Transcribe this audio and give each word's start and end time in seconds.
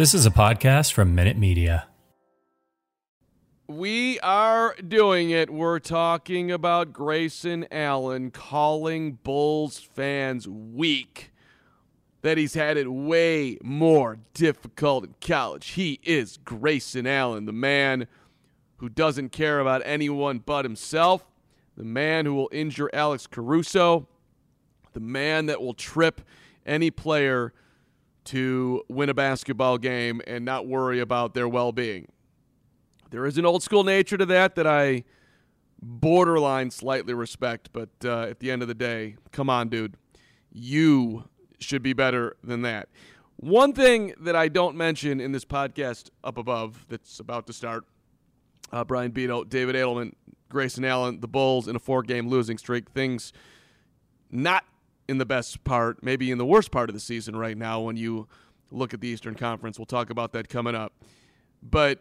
This 0.00 0.14
is 0.14 0.24
a 0.24 0.30
podcast 0.30 0.94
from 0.94 1.14
Minute 1.14 1.36
Media. 1.36 1.86
We 3.68 4.18
are 4.20 4.74
doing 4.76 5.28
it. 5.28 5.50
We're 5.50 5.78
talking 5.78 6.50
about 6.50 6.94
Grayson 6.94 7.66
Allen 7.70 8.30
calling 8.30 9.18
Bulls 9.22 9.78
fans 9.78 10.48
weak. 10.48 11.32
That 12.22 12.38
he's 12.38 12.54
had 12.54 12.78
it 12.78 12.90
way 12.90 13.58
more 13.62 14.20
difficult 14.32 15.04
in 15.04 15.14
college. 15.20 15.72
He 15.72 16.00
is 16.02 16.38
Grayson 16.38 17.06
Allen, 17.06 17.44
the 17.44 17.52
man 17.52 18.06
who 18.78 18.88
doesn't 18.88 19.32
care 19.32 19.60
about 19.60 19.82
anyone 19.84 20.38
but 20.38 20.64
himself, 20.64 21.26
the 21.76 21.84
man 21.84 22.24
who 22.24 22.32
will 22.32 22.48
injure 22.52 22.88
Alex 22.94 23.26
Caruso, 23.26 24.08
the 24.94 25.00
man 25.00 25.44
that 25.44 25.60
will 25.60 25.74
trip 25.74 26.22
any 26.64 26.90
player 26.90 27.52
to 28.30 28.84
win 28.88 29.08
a 29.08 29.14
basketball 29.14 29.76
game 29.76 30.22
and 30.26 30.44
not 30.44 30.66
worry 30.66 31.00
about 31.00 31.34
their 31.34 31.48
well 31.48 31.72
being. 31.72 32.06
There 33.10 33.26
is 33.26 33.38
an 33.38 33.44
old 33.44 33.62
school 33.62 33.82
nature 33.82 34.16
to 34.16 34.26
that 34.26 34.54
that 34.54 34.68
I 34.68 35.02
borderline 35.82 36.70
slightly 36.70 37.12
respect, 37.12 37.70
but 37.72 37.88
uh, 38.04 38.22
at 38.22 38.38
the 38.38 38.52
end 38.52 38.62
of 38.62 38.68
the 38.68 38.74
day, 38.74 39.16
come 39.32 39.50
on, 39.50 39.68
dude. 39.68 39.96
You 40.52 41.24
should 41.58 41.82
be 41.82 41.92
better 41.92 42.36
than 42.44 42.62
that. 42.62 42.88
One 43.36 43.72
thing 43.72 44.14
that 44.20 44.36
I 44.36 44.48
don't 44.48 44.76
mention 44.76 45.20
in 45.20 45.32
this 45.32 45.44
podcast 45.44 46.10
up 46.22 46.38
above 46.38 46.86
that's 46.88 47.18
about 47.18 47.48
to 47.48 47.52
start 47.52 47.84
uh, 48.70 48.84
Brian 48.84 49.10
Beto, 49.10 49.48
David 49.48 49.74
Adelman, 49.74 50.12
Grayson 50.48 50.84
Allen, 50.84 51.20
the 51.20 51.28
Bulls 51.28 51.66
in 51.66 51.74
a 51.74 51.80
four 51.80 52.02
game 52.02 52.28
losing 52.28 52.58
streak. 52.58 52.90
Things 52.90 53.32
not 54.30 54.64
in 55.10 55.18
the 55.18 55.26
best 55.26 55.64
part, 55.64 56.04
maybe 56.04 56.30
in 56.30 56.38
the 56.38 56.46
worst 56.46 56.70
part 56.70 56.88
of 56.88 56.94
the 56.94 57.00
season 57.00 57.34
right 57.34 57.58
now 57.58 57.80
when 57.80 57.96
you 57.96 58.28
look 58.70 58.94
at 58.94 59.00
the 59.00 59.08
Eastern 59.08 59.34
Conference. 59.34 59.76
We'll 59.76 59.86
talk 59.86 60.08
about 60.08 60.32
that 60.34 60.48
coming 60.48 60.76
up. 60.76 60.92
But 61.60 61.98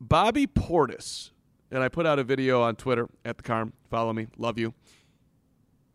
Bobby 0.00 0.46
Portis, 0.46 1.32
and 1.70 1.82
I 1.82 1.90
put 1.90 2.06
out 2.06 2.18
a 2.18 2.24
video 2.24 2.62
on 2.62 2.76
Twitter 2.76 3.10
at 3.26 3.36
the 3.36 3.42
Carm. 3.42 3.74
Follow 3.90 4.14
me. 4.14 4.28
Love 4.38 4.58
you. 4.58 4.72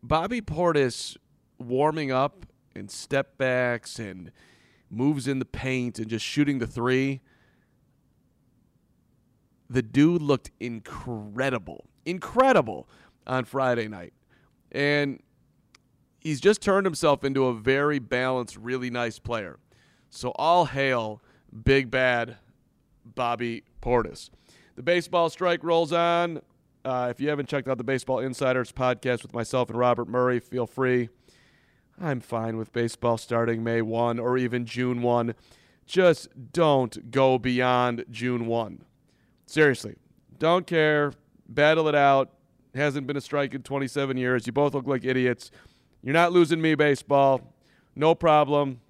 Bobby 0.04 0.40
Portis 0.40 1.16
warming 1.58 2.12
up 2.12 2.46
and 2.76 2.88
step 2.88 3.36
backs 3.36 3.98
and 3.98 4.30
moves 4.88 5.26
in 5.26 5.40
the 5.40 5.44
paint 5.44 5.98
and 5.98 6.06
just 6.08 6.24
shooting 6.24 6.60
the 6.60 6.66
three. 6.68 7.22
The 9.68 9.82
dude 9.82 10.22
looked 10.22 10.52
incredible, 10.60 11.86
incredible 12.06 12.88
on 13.26 13.46
Friday 13.46 13.88
night. 13.88 14.12
And 14.70 15.20
he's 16.24 16.40
just 16.40 16.60
turned 16.60 16.86
himself 16.86 17.22
into 17.22 17.46
a 17.46 17.54
very 17.54 18.00
balanced, 18.00 18.56
really 18.56 18.90
nice 18.90 19.18
player. 19.20 19.58
So 20.08 20.30
all 20.30 20.64
hail 20.64 21.22
Big 21.62 21.90
Bad 21.90 22.38
Bobby 23.04 23.62
Portis. 23.80 24.30
The 24.74 24.82
baseball 24.82 25.30
strike 25.30 25.62
rolls 25.62 25.92
on. 25.92 26.40
Uh, 26.84 27.08
if 27.10 27.20
you 27.20 27.28
haven't 27.28 27.48
checked 27.48 27.68
out 27.68 27.78
the 27.78 27.84
Baseball 27.84 28.18
Insiders 28.18 28.72
podcast 28.72 29.22
with 29.22 29.32
myself 29.32 29.70
and 29.70 29.78
Robert 29.78 30.08
Murray, 30.08 30.40
feel 30.40 30.66
free. 30.66 31.08
I'm 32.00 32.20
fine 32.20 32.56
with 32.56 32.72
baseball 32.72 33.16
starting 33.18 33.62
May 33.62 33.80
1 33.80 34.18
or 34.18 34.36
even 34.36 34.66
June 34.66 35.00
1. 35.00 35.34
Just 35.86 36.28
don't 36.52 37.10
go 37.10 37.38
beyond 37.38 38.04
June 38.10 38.46
1. 38.46 38.84
Seriously, 39.46 39.96
don't 40.38 40.66
care. 40.66 41.12
Battle 41.48 41.88
it 41.88 41.94
out. 41.94 42.32
Hasn't 42.74 43.06
been 43.06 43.16
a 43.16 43.20
strike 43.20 43.54
in 43.54 43.62
27 43.62 44.16
years. 44.16 44.46
You 44.46 44.52
both 44.52 44.74
look 44.74 44.86
like 44.86 45.04
idiots. 45.04 45.50
You're 46.04 46.12
not 46.12 46.32
losing 46.32 46.60
me 46.60 46.74
baseball. 46.74 47.54
No 47.96 48.14
problem. 48.14 48.82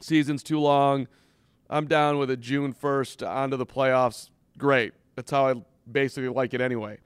Season's 0.00 0.42
too 0.42 0.58
long. 0.58 1.06
I'm 1.70 1.86
down 1.86 2.18
with 2.18 2.30
a 2.30 2.36
June 2.36 2.74
1st 2.74 3.24
onto 3.26 3.56
the 3.56 3.64
playoffs. 3.64 4.30
Great. 4.58 4.92
That's 5.14 5.30
how 5.30 5.46
I 5.46 5.54
basically 5.90 6.30
like 6.30 6.54
it 6.54 6.60
anyway. 6.60 6.98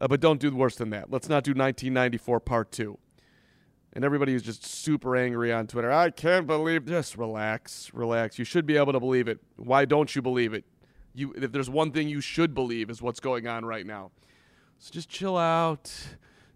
Uh, 0.00 0.06
but 0.06 0.20
don't 0.20 0.40
do 0.40 0.54
worse 0.54 0.76
than 0.76 0.90
that. 0.90 1.10
Let's 1.10 1.28
not 1.28 1.42
do 1.42 1.50
1994 1.50 2.38
part 2.38 2.70
two. 2.70 2.96
And 3.92 4.04
everybody 4.04 4.34
is 4.34 4.42
just 4.42 4.64
super 4.64 5.16
angry 5.16 5.52
on 5.52 5.66
Twitter. 5.66 5.90
I 5.90 6.10
can't 6.10 6.46
believe. 6.46 6.86
Just 6.86 7.18
relax, 7.18 7.90
relax. 7.92 8.38
You 8.38 8.44
should 8.44 8.66
be 8.66 8.76
able 8.76 8.92
to 8.92 9.00
believe 9.00 9.26
it. 9.26 9.40
Why 9.56 9.84
don't 9.84 10.14
you 10.14 10.22
believe 10.22 10.54
it? 10.54 10.64
You, 11.12 11.32
if 11.36 11.50
there's 11.50 11.68
one 11.68 11.90
thing 11.90 12.08
you 12.08 12.20
should 12.20 12.54
believe, 12.54 12.88
is 12.88 13.02
what's 13.02 13.18
going 13.18 13.48
on 13.48 13.64
right 13.64 13.84
now. 13.84 14.12
So 14.78 14.92
just 14.92 15.08
chill 15.08 15.36
out, 15.36 15.92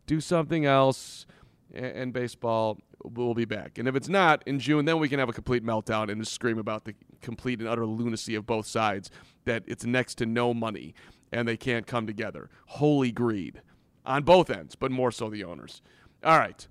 do 0.07 0.21
something 0.21 0.65
else, 0.65 1.27
and, 1.75 1.85
and 1.85 2.13
baseball 2.13 2.79
will 3.03 3.35
be 3.35 3.45
back. 3.45 3.79
And 3.79 3.87
if 3.87 3.95
it's 3.95 4.09
not 4.09 4.43
in 4.47 4.59
June, 4.59 4.85
then 4.85 4.99
we 4.99 5.09
can 5.09 5.19
have 5.19 5.29
a 5.29 5.33
complete 5.33 5.65
meltdown 5.65 6.11
and 6.11 6.21
just 6.21 6.33
scream 6.33 6.59
about 6.59 6.85
the 6.85 6.95
complete 7.21 7.59
and 7.59 7.69
utter 7.69 7.85
lunacy 7.85 8.35
of 8.35 8.47
both 8.47 8.67
sides. 8.67 9.11
That 9.45 9.65
it's 9.67 9.85
next 9.85 10.15
to 10.17 10.27
no 10.27 10.55
money 10.55 10.95
and 11.33 11.47
they 11.47 11.57
can't 11.57 11.87
come 11.87 12.07
together. 12.07 12.49
Holy 12.67 13.13
greed 13.13 13.61
on 14.07 14.23
both 14.23 14.51
ends, 14.51 14.75
but 14.75 14.91
more 14.91 15.11
so 15.11 15.29
the 15.29 15.45
owners. 15.45 15.83
All 16.23 16.39
right. 16.39 16.67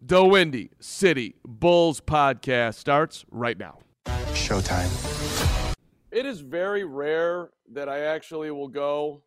The 0.00 0.24
Windy 0.24 0.70
City 0.78 1.34
Bulls 1.44 2.00
podcast 2.00 2.74
starts 2.74 3.24
right 3.30 3.58
now. 3.58 3.78
Showtime. 4.32 5.74
It 6.10 6.26
is 6.26 6.40
very 6.40 6.84
rare 6.84 7.50
that 7.72 7.88
I 7.88 8.00
actually 8.00 8.50
will 8.50 8.68
go 8.68 9.22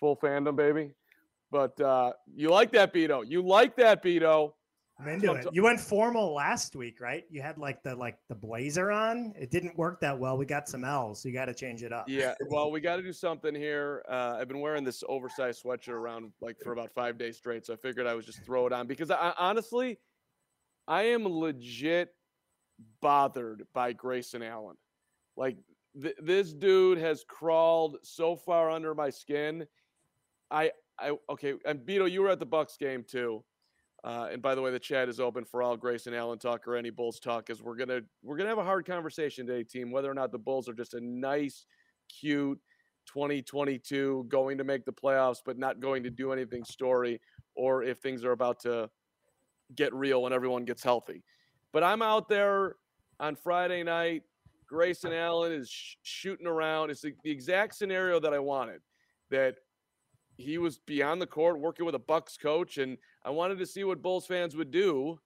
full 0.00 0.16
fandom, 0.16 0.56
baby. 0.56 0.92
But 1.54 1.80
uh, 1.80 2.14
you 2.34 2.50
like 2.50 2.72
that, 2.72 2.92
Beto. 2.92 3.22
You 3.24 3.40
like 3.40 3.76
that, 3.76 4.02
Beto. 4.02 4.54
I'm 4.98 5.06
into 5.06 5.32
it. 5.34 5.46
You 5.52 5.62
went 5.62 5.78
formal 5.78 6.34
last 6.34 6.74
week, 6.74 7.00
right? 7.00 7.22
You 7.30 7.42
had 7.42 7.58
like 7.58 7.80
the 7.84 7.94
like 7.94 8.18
the 8.28 8.34
blazer 8.34 8.90
on. 8.90 9.32
It 9.38 9.52
didn't 9.52 9.78
work 9.78 10.00
that 10.00 10.18
well. 10.18 10.36
We 10.36 10.46
got 10.46 10.68
some 10.68 10.82
L's, 10.84 11.22
so 11.22 11.28
you 11.28 11.32
got 11.32 11.44
to 11.44 11.54
change 11.54 11.84
it 11.84 11.92
up. 11.92 12.08
Yeah, 12.08 12.34
well, 12.48 12.72
we 12.72 12.80
got 12.80 12.96
to 12.96 13.02
do 13.02 13.12
something 13.12 13.54
here. 13.54 14.04
Uh, 14.10 14.38
I've 14.40 14.48
been 14.48 14.58
wearing 14.58 14.82
this 14.82 15.04
oversized 15.08 15.62
sweatshirt 15.62 15.90
around 15.90 16.32
like 16.40 16.56
for 16.60 16.72
about 16.72 16.90
five 16.92 17.18
days 17.18 17.36
straight, 17.36 17.64
so 17.64 17.74
I 17.74 17.76
figured 17.76 18.08
I 18.08 18.16
would 18.16 18.26
just 18.26 18.42
throw 18.44 18.66
it 18.66 18.72
on 18.72 18.88
because 18.88 19.12
I, 19.12 19.32
honestly, 19.38 20.00
I 20.88 21.04
am 21.04 21.24
legit 21.24 22.12
bothered 23.00 23.62
by 23.72 23.92
Grayson 23.92 24.42
Allen. 24.42 24.74
Like 25.36 25.58
th- 26.02 26.16
this 26.20 26.52
dude 26.52 26.98
has 26.98 27.24
crawled 27.28 27.98
so 28.02 28.34
far 28.34 28.70
under 28.70 28.92
my 28.92 29.10
skin. 29.10 29.68
I, 30.50 30.72
I 30.98 31.16
okay, 31.30 31.54
and 31.64 31.80
Beto, 31.80 32.10
you 32.10 32.22
were 32.22 32.30
at 32.30 32.38
the 32.38 32.46
Bucks 32.46 32.76
game 32.76 33.04
too. 33.06 33.44
Uh, 34.04 34.28
and 34.30 34.42
by 34.42 34.54
the 34.54 34.60
way, 34.60 34.70
the 34.70 34.78
chat 34.78 35.08
is 35.08 35.18
open 35.18 35.44
for 35.44 35.62
all 35.62 35.78
Grayson 35.78 36.12
Allen 36.12 36.38
talk 36.38 36.68
or 36.68 36.76
any 36.76 36.90
Bulls 36.90 37.18
talk, 37.18 37.46
because 37.46 37.62
we're 37.62 37.76
gonna 37.76 38.00
we're 38.22 38.36
gonna 38.36 38.50
have 38.50 38.58
a 38.58 38.64
hard 38.64 38.84
conversation 38.84 39.46
today, 39.46 39.64
team. 39.64 39.90
Whether 39.90 40.10
or 40.10 40.14
not 40.14 40.30
the 40.30 40.38
Bulls 40.38 40.68
are 40.68 40.74
just 40.74 40.94
a 40.94 41.00
nice, 41.00 41.64
cute 42.08 42.60
2022 43.06 44.26
going 44.28 44.58
to 44.58 44.64
make 44.64 44.84
the 44.84 44.92
playoffs, 44.92 45.38
but 45.44 45.58
not 45.58 45.80
going 45.80 46.02
to 46.02 46.10
do 46.10 46.32
anything 46.32 46.64
story, 46.64 47.20
or 47.54 47.82
if 47.82 47.98
things 47.98 48.24
are 48.24 48.32
about 48.32 48.60
to 48.60 48.90
get 49.74 49.92
real 49.94 50.22
when 50.22 50.32
everyone 50.32 50.64
gets 50.64 50.82
healthy. 50.82 51.22
But 51.72 51.82
I'm 51.82 52.02
out 52.02 52.28
there 52.28 52.76
on 53.20 53.36
Friday 53.36 53.82
night. 53.82 54.22
Grayson 54.66 55.12
Allen 55.12 55.52
is 55.52 55.70
sh- 55.70 55.96
shooting 56.02 56.46
around. 56.46 56.90
It's 56.90 57.02
the, 57.02 57.14
the 57.22 57.30
exact 57.30 57.74
scenario 57.74 58.18
that 58.20 58.32
I 58.32 58.38
wanted. 58.38 58.80
That 59.30 59.56
he 60.36 60.58
was 60.58 60.78
beyond 60.78 61.20
the 61.20 61.26
court 61.26 61.60
working 61.60 61.86
with 61.86 61.94
a 61.94 62.00
Bucks 62.00 62.36
coach, 62.36 62.78
and 62.78 62.98
I 63.24 63.30
wanted 63.30 63.58
to 63.58 63.66
see 63.66 63.84
what 63.84 64.02
Bulls 64.02 64.26
fans 64.26 64.56
would 64.56 64.70
do, 64.70 65.18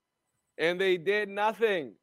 and 0.57 0.79
they 0.79 0.97
did 0.97 1.29
nothing. 1.29 1.95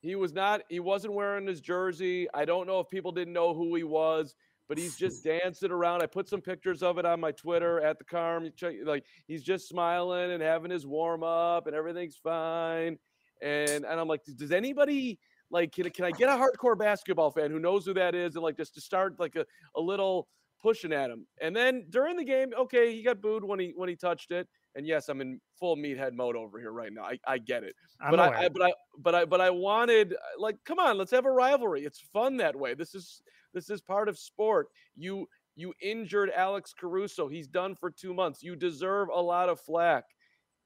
He 0.00 0.14
was 0.14 0.32
not. 0.32 0.62
He 0.68 0.80
wasn't 0.80 1.14
wearing 1.14 1.46
his 1.46 1.60
jersey. 1.60 2.28
I 2.34 2.44
don't 2.44 2.66
know 2.66 2.80
if 2.80 2.90
people 2.90 3.12
didn't 3.12 3.34
know 3.34 3.54
who 3.54 3.74
he 3.74 3.84
was, 3.84 4.34
but 4.68 4.78
he's 4.78 4.96
just 4.96 5.24
dancing 5.24 5.70
around. 5.70 6.02
I 6.02 6.06
put 6.06 6.28
some 6.28 6.40
pictures 6.40 6.82
of 6.82 6.98
it 6.98 7.06
on 7.06 7.20
my 7.20 7.32
Twitter 7.32 7.80
at 7.80 7.98
the 7.98 8.04
Carm. 8.04 8.50
Like 8.84 9.04
he's 9.26 9.42
just 9.42 9.68
smiling 9.68 10.32
and 10.32 10.42
having 10.42 10.70
his 10.70 10.86
warm 10.86 11.22
up, 11.22 11.66
and 11.66 11.76
everything's 11.76 12.16
fine. 12.16 12.98
And 13.40 13.84
and 13.84 14.00
I'm 14.00 14.08
like, 14.08 14.22
does 14.24 14.52
anybody 14.52 15.18
like 15.50 15.72
can, 15.72 15.88
can 15.90 16.04
I 16.04 16.10
get 16.10 16.28
a 16.28 16.32
hardcore 16.32 16.78
basketball 16.78 17.30
fan 17.30 17.50
who 17.50 17.58
knows 17.58 17.84
who 17.84 17.94
that 17.94 18.14
is 18.14 18.34
and 18.34 18.42
like 18.42 18.56
just 18.56 18.74
to 18.74 18.80
start 18.80 19.20
like 19.20 19.36
a, 19.36 19.44
a 19.76 19.80
little 19.80 20.26
pushing 20.62 20.92
at 20.92 21.10
him. 21.10 21.26
And 21.40 21.54
then 21.54 21.84
during 21.90 22.16
the 22.16 22.24
game, 22.24 22.52
okay, 22.58 22.94
he 22.94 23.02
got 23.02 23.20
booed 23.20 23.44
when 23.44 23.58
he 23.58 23.72
when 23.76 23.88
he 23.88 23.96
touched 23.96 24.30
it. 24.30 24.48
And 24.74 24.86
yes, 24.86 25.08
I'm 25.08 25.20
in 25.20 25.40
full 25.58 25.76
meathead 25.76 26.14
mode 26.14 26.36
over 26.36 26.58
here 26.58 26.72
right 26.72 26.92
now. 26.92 27.02
I, 27.02 27.18
I 27.26 27.38
get 27.38 27.62
it. 27.62 27.74
I'm 28.00 28.10
but 28.10 28.20
I. 28.20 28.44
I 28.44 28.48
but 28.48 28.62
I 28.62 28.72
but 28.98 29.14
I 29.14 29.24
but 29.24 29.40
I 29.40 29.50
wanted 29.50 30.14
like 30.38 30.56
come 30.64 30.78
on, 30.78 30.96
let's 30.96 31.10
have 31.10 31.26
a 31.26 31.30
rivalry. 31.30 31.84
It's 31.84 32.00
fun 32.12 32.36
that 32.38 32.56
way. 32.56 32.74
This 32.74 32.94
is 32.94 33.22
this 33.52 33.68
is 33.68 33.80
part 33.80 34.08
of 34.08 34.18
sport. 34.18 34.68
You 34.96 35.28
you 35.54 35.74
injured 35.82 36.30
Alex 36.34 36.72
Caruso. 36.78 37.28
He's 37.28 37.46
done 37.46 37.76
for 37.76 37.90
2 37.90 38.14
months. 38.14 38.42
You 38.42 38.56
deserve 38.56 39.08
a 39.12 39.20
lot 39.20 39.50
of 39.50 39.60
flack. 39.60 40.04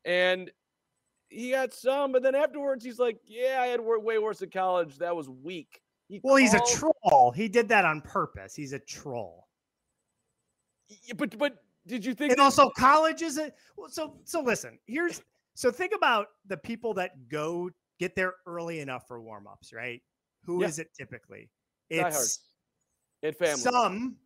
And 0.05 0.51
he 1.29 1.51
got 1.51 1.75
some, 1.75 2.13
but 2.13 2.23
then 2.23 2.37
afterwards 2.37 2.85
he's 2.85 3.01
like, 3.01 3.19
"Yeah, 3.27 3.59
I 3.61 3.67
had 3.67 3.81
way 3.81 4.19
worse 4.19 4.43
in 4.43 4.51
college. 4.51 4.99
That 4.99 5.17
was 5.17 5.29
weak." 5.29 5.81
He 6.09 6.21
well, 6.23 6.37
he's 6.37 6.55
a 6.55 6.61
troll. 6.61 7.33
He 7.35 7.49
did 7.49 7.69
that 7.71 7.85
on 7.85 8.01
purpose. 8.01 8.55
He's 8.55 8.73
a 8.73 8.79
troll. 8.79 9.46
But 11.17 11.37
but 11.39 11.55
did 11.87 12.05
you 12.05 12.15
think 12.15 12.33
And 12.33 12.39
that- 12.39 12.45
also, 12.45 12.71
college 12.71 13.23
is 13.23 13.39
a 13.39 13.53
well, 13.77 13.89
so. 13.91 14.19
So 14.25 14.41
listen, 14.41 14.79
here's 14.87 15.23
so 15.55 15.71
think 15.71 15.93
about 15.95 16.29
the 16.47 16.57
people 16.57 16.95
that 16.95 17.29
go 17.29 17.71
get 17.99 18.15
there 18.15 18.35
early 18.47 18.81
enough 18.81 19.07
for 19.09 19.21
warm 19.21 19.47
ups, 19.47 19.73
right? 19.73 20.03
Who 20.45 20.63
is 20.63 20.79
Yeah. 20.79 20.83
it 20.83 20.95
typically? 20.95 21.51
It's 21.89 22.41
and 23.23 23.37
family? 23.37 23.57
some 23.61 24.17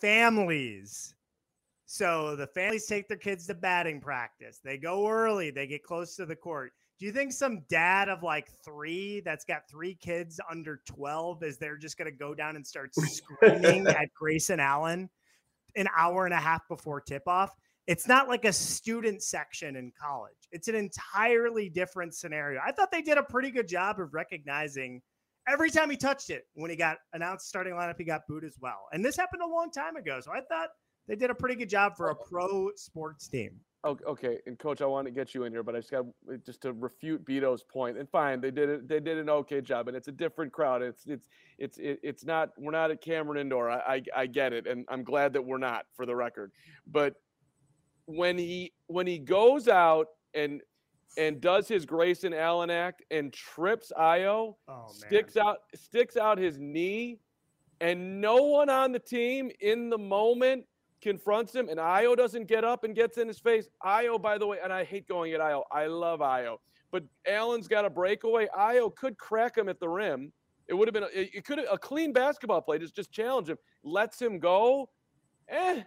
families. 0.00 1.14
So 1.86 2.36
the 2.36 2.46
families 2.46 2.86
take 2.86 3.08
their 3.08 3.16
kids 3.16 3.46
to 3.48 3.54
batting 3.54 4.00
practice. 4.00 4.60
They 4.62 4.78
go 4.78 5.08
early. 5.08 5.50
They 5.50 5.66
get 5.66 5.82
close 5.82 6.14
to 6.16 6.26
the 6.26 6.36
court. 6.36 6.72
Do 6.98 7.06
you 7.06 7.12
think 7.12 7.32
some 7.32 7.62
dad 7.68 8.08
of 8.08 8.22
like 8.22 8.48
three 8.64 9.20
that's 9.20 9.44
got 9.44 9.68
three 9.68 9.94
kids 9.94 10.38
under 10.50 10.82
12 10.86 11.42
is 11.42 11.56
they're 11.58 11.76
just 11.78 11.96
going 11.98 12.10
to 12.10 12.16
go 12.16 12.34
down 12.34 12.56
and 12.56 12.66
start 12.66 12.94
screaming 12.94 13.86
at 13.88 14.12
Grayson 14.14 14.60
Allen 14.60 15.08
an 15.76 15.88
hour 15.96 16.24
and 16.24 16.34
a 16.34 16.38
half 16.38 16.66
before 16.68 17.00
tip 17.00 17.22
off? 17.26 17.50
It's 17.86 18.06
not 18.06 18.28
like 18.28 18.44
a 18.44 18.52
student 18.52 19.22
section 19.22 19.76
in 19.76 19.92
college. 20.00 20.36
It's 20.52 20.68
an 20.68 20.74
entirely 20.74 21.68
different 21.68 22.14
scenario. 22.14 22.60
I 22.64 22.72
thought 22.72 22.92
they 22.92 23.02
did 23.02 23.18
a 23.18 23.22
pretty 23.22 23.50
good 23.50 23.66
job 23.66 23.98
of 24.00 24.14
recognizing 24.14 25.02
every 25.48 25.70
time 25.70 25.90
he 25.90 25.96
touched 25.96 26.30
it 26.30 26.44
when 26.54 26.70
he 26.70 26.76
got 26.76 26.98
announced 27.12 27.48
starting 27.48 27.74
lineup, 27.74 27.96
he 27.98 28.04
got 28.04 28.22
booed 28.28 28.44
as 28.44 28.56
well. 28.60 28.86
And 28.92 29.04
this 29.04 29.16
happened 29.16 29.42
a 29.42 29.46
long 29.46 29.70
time 29.70 29.96
ago. 29.96 30.20
So 30.20 30.30
I 30.32 30.40
thought 30.42 30.68
they 31.08 31.16
did 31.16 31.30
a 31.30 31.34
pretty 31.34 31.56
good 31.56 31.68
job 31.68 31.96
for 31.96 32.10
a 32.10 32.14
pro 32.14 32.70
sports 32.76 33.28
team. 33.28 33.58
Okay, 33.82 34.38
and 34.46 34.58
coach, 34.58 34.82
I 34.82 34.86
want 34.86 35.06
to 35.06 35.10
get 35.10 35.34
you 35.34 35.44
in 35.44 35.52
here, 35.52 35.62
but 35.62 35.74
I 35.74 35.78
just 35.78 35.90
got 35.90 36.04
uh, 36.30 36.36
just 36.44 36.60
to 36.62 36.72
refute 36.74 37.24
Beto's 37.24 37.62
point. 37.62 37.96
And 37.96 38.06
fine, 38.10 38.42
they 38.42 38.50
did 38.50 38.68
it. 38.68 38.88
They 38.88 39.00
did 39.00 39.16
an 39.16 39.30
okay 39.30 39.62
job, 39.62 39.88
and 39.88 39.96
it's 39.96 40.08
a 40.08 40.12
different 40.12 40.52
crowd. 40.52 40.82
It's 40.82 41.06
it's 41.06 41.28
it's 41.58 41.78
it's 41.80 42.24
not. 42.26 42.50
We're 42.58 42.72
not 42.72 42.90
at 42.90 43.00
Cameron 43.00 43.40
Indoor. 43.40 43.70
I, 43.70 43.78
I 43.78 44.02
I 44.14 44.26
get 44.26 44.52
it, 44.52 44.66
and 44.66 44.84
I'm 44.90 45.02
glad 45.02 45.32
that 45.32 45.42
we're 45.42 45.56
not, 45.56 45.86
for 45.94 46.04
the 46.04 46.14
record. 46.14 46.52
But 46.86 47.14
when 48.04 48.36
he 48.36 48.74
when 48.88 49.06
he 49.06 49.18
goes 49.18 49.66
out 49.66 50.08
and 50.34 50.60
and 51.16 51.40
does 51.40 51.66
his 51.66 51.86
Grayson 51.86 52.34
Allen 52.34 52.68
act 52.68 53.02
and 53.10 53.32
trips 53.32 53.92
Ayo, 53.98 54.56
Oh 54.68 54.88
sticks 54.90 55.38
out 55.38 55.58
sticks 55.74 56.18
out 56.18 56.36
his 56.36 56.58
knee, 56.58 57.18
and 57.80 58.20
no 58.20 58.36
one 58.36 58.68
on 58.68 58.92
the 58.92 58.98
team 58.98 59.50
in 59.60 59.88
the 59.88 59.98
moment 59.98 60.66
confronts 61.00 61.54
him, 61.54 61.68
and 61.68 61.78
Ayo 61.78 62.16
doesn't 62.16 62.46
get 62.46 62.64
up 62.64 62.84
and 62.84 62.94
gets 62.94 63.18
in 63.18 63.28
his 63.28 63.38
face. 63.38 63.68
Ayo, 63.84 64.20
by 64.20 64.38
the 64.38 64.46
way, 64.46 64.58
and 64.62 64.72
I 64.72 64.84
hate 64.84 65.06
going 65.08 65.32
at 65.32 65.40
Ayo. 65.40 65.62
I 65.70 65.86
love 65.86 66.20
Ayo, 66.20 66.58
but 66.90 67.04
Allen's 67.26 67.68
got 67.68 67.84
a 67.84 67.90
breakaway. 67.90 68.48
Ayo 68.56 68.94
could 68.94 69.18
crack 69.18 69.56
him 69.56 69.68
at 69.68 69.80
the 69.80 69.88
rim. 69.88 70.32
It 70.68 70.74
would 70.74 70.86
have 70.86 70.94
been 70.94 71.04
a, 71.04 71.08
it 71.12 71.44
could 71.44 71.58
have 71.58 71.66
a 71.70 71.78
clean 71.78 72.12
basketball 72.12 72.62
play. 72.62 72.78
Just 72.78 72.94
just 72.94 73.10
challenge 73.10 73.48
him, 73.48 73.58
lets 73.82 74.20
him 74.20 74.38
go. 74.38 74.88
Eh. 75.48 75.82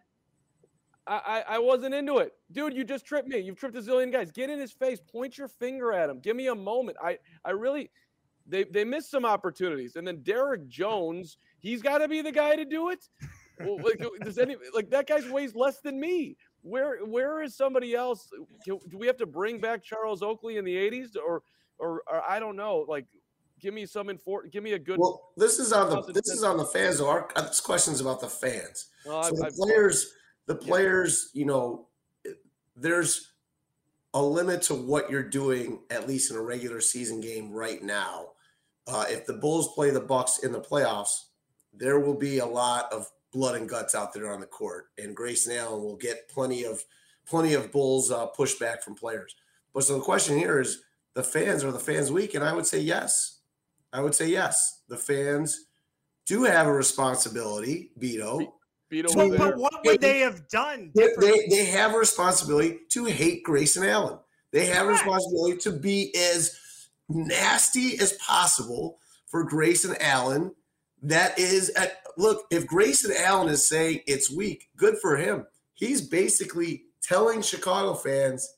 I, 1.06 1.44
I 1.50 1.60
wasn't 1.60 1.94
into 1.94 2.20
it, 2.20 2.32
dude. 2.54 2.74
You 2.74 2.86
just 2.86 3.06
tripped 3.06 3.28
me. 3.28 3.38
You've 3.38 3.58
tripped 3.58 3.76
a 3.76 3.82
zillion 3.82 4.10
guys. 4.10 4.32
Get 4.32 4.50
in 4.50 4.58
his 4.58 4.72
face. 4.72 5.02
Point 5.02 5.38
your 5.38 5.50
finger 5.50 5.92
at 5.92 6.10
him. 6.10 6.22
Give 6.22 6.34
me 6.34 6.48
a 6.48 6.56
moment. 6.56 6.98
I 7.04 7.18
I 7.44 7.52
really 7.52 7.92
they 8.48 8.64
they 8.64 8.86
missed 8.86 9.12
some 9.12 9.26
opportunities. 9.26 9.98
And 9.98 10.08
then 10.08 10.22
Derrick 10.24 10.68
Jones, 10.68 11.38
he's 11.60 11.82
got 11.82 11.98
to 11.98 12.08
be 12.08 12.22
the 12.22 12.32
guy 12.32 12.56
to 12.56 12.64
do 12.66 12.90
it. 12.90 13.08
Well, 13.60 13.78
like, 13.84 14.02
does 14.22 14.38
any 14.38 14.56
like 14.74 14.90
that 14.90 15.08
guy's 15.08 15.28
weighs 15.30 15.56
less 15.56 15.80
than 15.80 16.00
me? 16.00 16.36
Where 16.62 16.98
where 17.06 17.42
is 17.44 17.56
somebody 17.56 17.94
else? 17.96 18.30
Can, 18.66 18.80
do 18.90 18.98
we 18.98 19.08
have 19.08 19.18
to 19.18 19.26
bring 19.26 19.60
back 19.60 19.84
Charles 19.84 20.22
Oakley 20.24 20.58
in 20.58 20.66
the 20.66 20.76
'80s, 20.76 21.16
or 21.16 21.44
or, 21.78 22.04
or 22.08 22.24
I 22.28 22.40
don't 22.40 22.56
know? 22.56 22.86
Like, 22.88 23.06
give 23.60 23.74
me 23.74 23.86
some 23.86 24.08
infor- 24.08 24.50
Give 24.52 24.64
me 24.64 24.74
a 24.74 24.80
good. 24.80 24.98
Well, 25.00 25.32
this 25.38 25.60
is 25.60 25.72
on 25.74 25.90
the 25.90 26.12
this 26.14 26.30
is 26.30 26.44
on 26.44 26.58
the 26.58 26.66
fans. 26.66 26.98
Though. 27.00 27.10
Our 27.10 27.28
this 27.36 27.60
question's 27.62 28.02
about 28.02 28.22
the 28.22 28.30
fans. 28.30 28.90
Well, 29.06 29.24
So 29.24 29.30
I've- 29.30 29.38
the 29.38 29.46
I've- 29.48 29.56
players, 29.58 30.14
the 30.48 30.56
players, 30.56 31.30
you 31.34 31.46
know, 31.46 31.88
there's 32.76 33.34
a 34.14 34.22
limit 34.22 34.62
to 34.64 34.76
what 34.76 35.10
you're 35.10 35.28
doing 35.28 35.80
at 35.90 36.08
least 36.08 36.32
in 36.32 36.38
a 36.38 36.42
regular 36.42 36.82
season 36.82 37.20
game 37.20 37.52
right 37.52 37.82
now. 37.84 38.30
Uh, 38.88 39.06
if 39.10 39.26
the 39.26 39.34
Bulls 39.34 39.74
play 39.74 39.90
the 39.92 40.00
Bucks 40.02 40.40
in 40.40 40.52
the 40.52 40.60
playoffs, 40.62 41.26
there 41.74 42.00
will 42.00 42.14
be 42.16 42.38
a 42.40 42.46
lot 42.46 42.92
of 42.94 43.10
blood 43.34 43.56
and 43.56 43.68
guts 43.68 43.96
out 43.96 44.14
there 44.14 44.32
on 44.32 44.40
the 44.40 44.46
court, 44.46 44.88
and 44.98 45.16
Grayson 45.16 45.58
Allen 45.58 45.84
will 45.84 45.96
get 45.98 46.30
plenty 46.30 46.64
of 46.64 46.84
plenty 47.28 47.54
of 47.54 47.72
Bulls 47.72 48.12
uh, 48.12 48.28
pushback 48.38 48.82
from 48.84 48.96
players. 48.96 49.36
But 49.74 49.84
so 49.84 49.96
the 49.96 50.04
question 50.04 50.38
here 50.38 50.60
is, 50.60 50.84
the 51.14 51.24
fans 51.24 51.64
are 51.64 51.72
the 51.72 51.80
fans 51.80 52.12
weak, 52.12 52.36
and 52.36 52.44
I 52.44 52.54
would 52.54 52.66
say 52.68 52.80
yes. 52.80 53.40
I 53.92 54.02
would 54.02 54.16
say 54.16 54.28
yes. 54.28 54.82
The 54.88 54.98
fans 54.98 55.66
do 56.26 56.44
have 56.44 56.68
a 56.68 56.74
responsibility, 56.74 57.92
Beto. 58.00 58.52
Beto 58.92 59.16
was 59.16 59.16
But, 59.16 59.38
there. 59.38 59.58
what 59.58 59.74
would 59.86 60.02
they 60.02 60.20
have 60.20 60.48
done 60.50 60.92
They, 60.96 61.10
they, 61.20 61.48
they 61.50 61.66
have 61.66 61.94
a 61.94 61.98
responsibility 61.98 62.80
to 62.90 63.06
hate 63.06 63.44
Grayson 63.44 63.84
Allen. 63.84 64.20
They 64.52 64.66
have 64.68 64.86
a 64.88 64.92
responsibility 64.92 65.58
to 65.58 65.72
be 65.72 66.14
as 66.16 66.60
nasty 67.10 67.98
as 68.00 68.14
possible 68.14 69.00
for 69.28 69.44
Grayson 69.44 69.96
Allen. 70.00 70.54
That 71.04 71.38
is, 71.38 71.70
at, 71.72 71.98
look, 72.18 72.46
if 72.50 72.66
Grayson 72.66 73.14
Allen 73.18 73.50
is 73.50 73.68
saying 73.68 74.02
it's 74.08 74.32
weak, 74.32 74.70
good 74.78 74.98
for 75.00 75.18
him. 75.18 75.46
He's 75.74 76.02
basically 76.02 76.86
telling 77.02 77.42
Chicago 77.42 77.94
fans, 77.94 78.56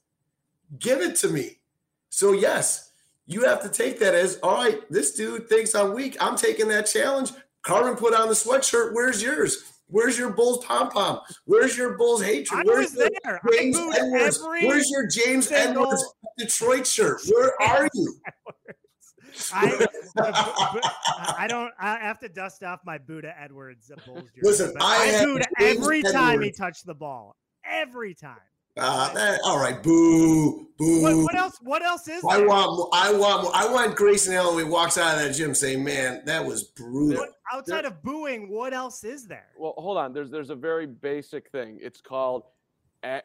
give 0.80 1.02
it 1.02 1.16
to 1.18 1.28
me. 1.28 1.58
So, 2.10 2.34
yes, 2.34 2.92
you 3.26 3.44
have 3.44 3.62
to 3.64 3.70
take 3.70 4.00
that 4.00 4.14
as, 4.14 4.40
all 4.44 4.64
right, 4.64 4.80
this 4.92 5.16
dude 5.16 5.50
thinks 5.50 5.74
I'm 5.74 5.94
weak. 5.94 6.16
I'm 6.22 6.38
taking 6.38 6.68
that 6.68 6.84
challenge. 6.84 7.32
Carman 7.64 7.96
put 7.96 8.14
on 8.14 8.28
the 8.28 8.36
sweatshirt. 8.36 8.94
Where's 8.94 9.24
yours? 9.24 9.72
Where's 9.88 10.18
your 10.18 10.32
Bulls 10.32 10.64
pom 10.66 10.90
pom? 10.90 11.20
Where's 11.46 11.78
your 11.78 11.98
Bulls 11.98 12.24
hatred? 12.24 12.66
Where's 12.66 12.94
your 12.96 13.10
there. 13.24 13.42
James 13.52 13.78
Edwards? 13.78 14.40
Where's 14.42 14.90
your 14.90 15.08
James 15.08 15.52
Edwards 15.52 16.04
Detroit 16.38 16.86
shirt? 16.88 17.22
Where 17.28 17.62
are 17.62 17.90
you? 17.94 18.16
I, 19.54 19.86
I 21.38 21.48
don't. 21.48 21.72
I 21.80 21.98
have 22.00 22.20
to 22.20 22.30
dust 22.30 22.64
off 22.64 22.80
my 22.86 22.98
Buddha 22.98 23.34
Edwards 23.40 23.92
uh, 23.92 24.00
Bulls 24.06 24.30
jersey. 24.36 24.42
Listen, 24.44 24.74
I 24.80 24.96
I, 24.98 25.06
have 25.08 25.26
booed 25.26 25.44
James 25.60 25.78
every 25.80 26.02
time 26.04 26.42
he 26.42 26.52
touched 26.52 26.86
the 26.86 26.94
ball. 26.94 27.36
Every 27.70 28.14
time. 28.14 28.38
Uh, 28.78 29.14
that- 29.14 29.40
all 29.46 29.58
right, 29.58 29.82
boo, 29.82 30.68
boo. 30.78 31.02
What, 31.02 31.16
what 31.16 31.36
else? 31.36 31.58
What 31.62 31.82
else 31.82 32.08
is 32.10 32.22
I 32.30 32.38
there? 32.40 32.48
want, 32.48 32.76
more- 32.76 32.90
I 32.92 33.12
want, 33.14 33.44
more- 33.44 33.56
I 33.56 33.72
want 33.72 33.96
Grayson 33.96 34.34
Allen 34.34 34.56
when 34.56 34.66
he 34.66 34.70
walks 34.72 34.98
out 34.98 35.16
of 35.18 35.22
that 35.24 35.34
gym 35.34 35.54
saying, 35.56 35.82
"Man, 35.84 36.22
that 36.26 36.46
was 36.46 36.64
brutal." 36.64 37.22
What, 37.22 37.30
outside 37.54 37.86
of 37.86 38.02
booing, 38.04 38.50
what 38.50 38.74
else 38.74 39.04
is 39.06 39.28
there? 39.28 39.48
Well, 39.58 39.74
hold 39.78 39.98
on. 39.98 40.12
There's 40.14 40.30
there's 40.30 40.50
a 40.50 40.56
very 40.56 40.88
basic 40.88 41.50
thing. 41.52 41.80
It's 41.82 42.02
called 42.02 42.44
a- 43.04 43.22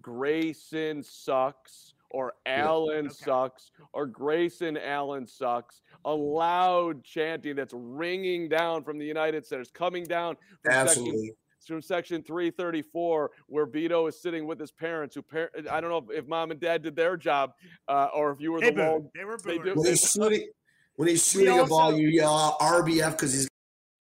Grayson 0.00 1.02
sucks 1.02 1.92
or 2.10 2.34
Allen 2.46 3.06
Okay. 3.06 3.14
sucks 3.14 3.70
or 3.92 4.06
Grayson 4.06 4.76
Allen 4.76 5.26
sucks. 5.26 5.82
A 6.04 6.14
loud 6.14 7.02
chanting 7.02 7.56
that's 7.56 7.74
ringing 7.76 8.48
down 8.48 8.84
from 8.84 8.98
the 8.98 9.04
United 9.06 9.44
Centers, 9.44 9.70
coming 9.70 10.04
down 10.04 10.36
from 10.62 10.86
section, 10.86 11.30
from 11.66 11.82
section 11.82 12.22
334, 12.22 13.30
where 13.48 13.66
Beto 13.66 14.08
is 14.08 14.20
sitting 14.20 14.46
with 14.46 14.60
his 14.60 14.70
parents. 14.70 15.14
Who 15.16 15.22
par- 15.22 15.50
I 15.70 15.80
don't 15.80 15.90
know 15.90 16.12
if, 16.14 16.22
if 16.24 16.28
mom 16.28 16.52
and 16.52 16.60
dad 16.60 16.82
did 16.82 16.94
their 16.94 17.16
job, 17.16 17.54
uh, 17.88 18.08
or 18.14 18.30
if 18.30 18.40
you 18.40 18.52
were 18.52 18.60
They 18.60 18.70
the 18.70 18.82
lone 18.82 19.00
booed. 19.02 19.10
They 19.14 19.24
were 19.24 19.38
they 19.44 19.58
do. 19.58 19.74
When 19.74 19.86
he's 19.86 20.08
shooting, 20.10 20.48
when 20.94 21.08
he's 21.08 21.34
We 21.34 21.44
shooting 21.44 21.58
a 21.60 21.66
ball, 21.66 21.80
also- 21.80 21.96
you 21.96 22.08
yell 22.08 22.56
RBF 22.60 23.12
because 23.12 23.32
he's 23.32 23.48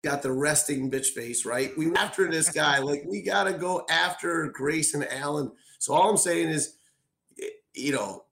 got 0.04 0.22
the 0.22 0.32
resting 0.32 0.92
bitch 0.92 1.08
face, 1.08 1.44
right? 1.44 1.76
We 1.76 1.92
after 1.96 2.30
this 2.30 2.52
guy. 2.52 2.78
Like 2.80 3.04
we 3.08 3.24
got 3.24 3.46
to 3.46 3.54
go 3.54 3.84
after 3.90 4.48
Grayson 4.54 5.04
Allen. 5.10 5.52
So 5.80 5.94
all 5.96 6.08
I'm 6.08 6.18
saying 6.18 6.50
is, 6.50 6.76
y- 6.78 6.85
you 7.76 7.92
know, 7.94 8.26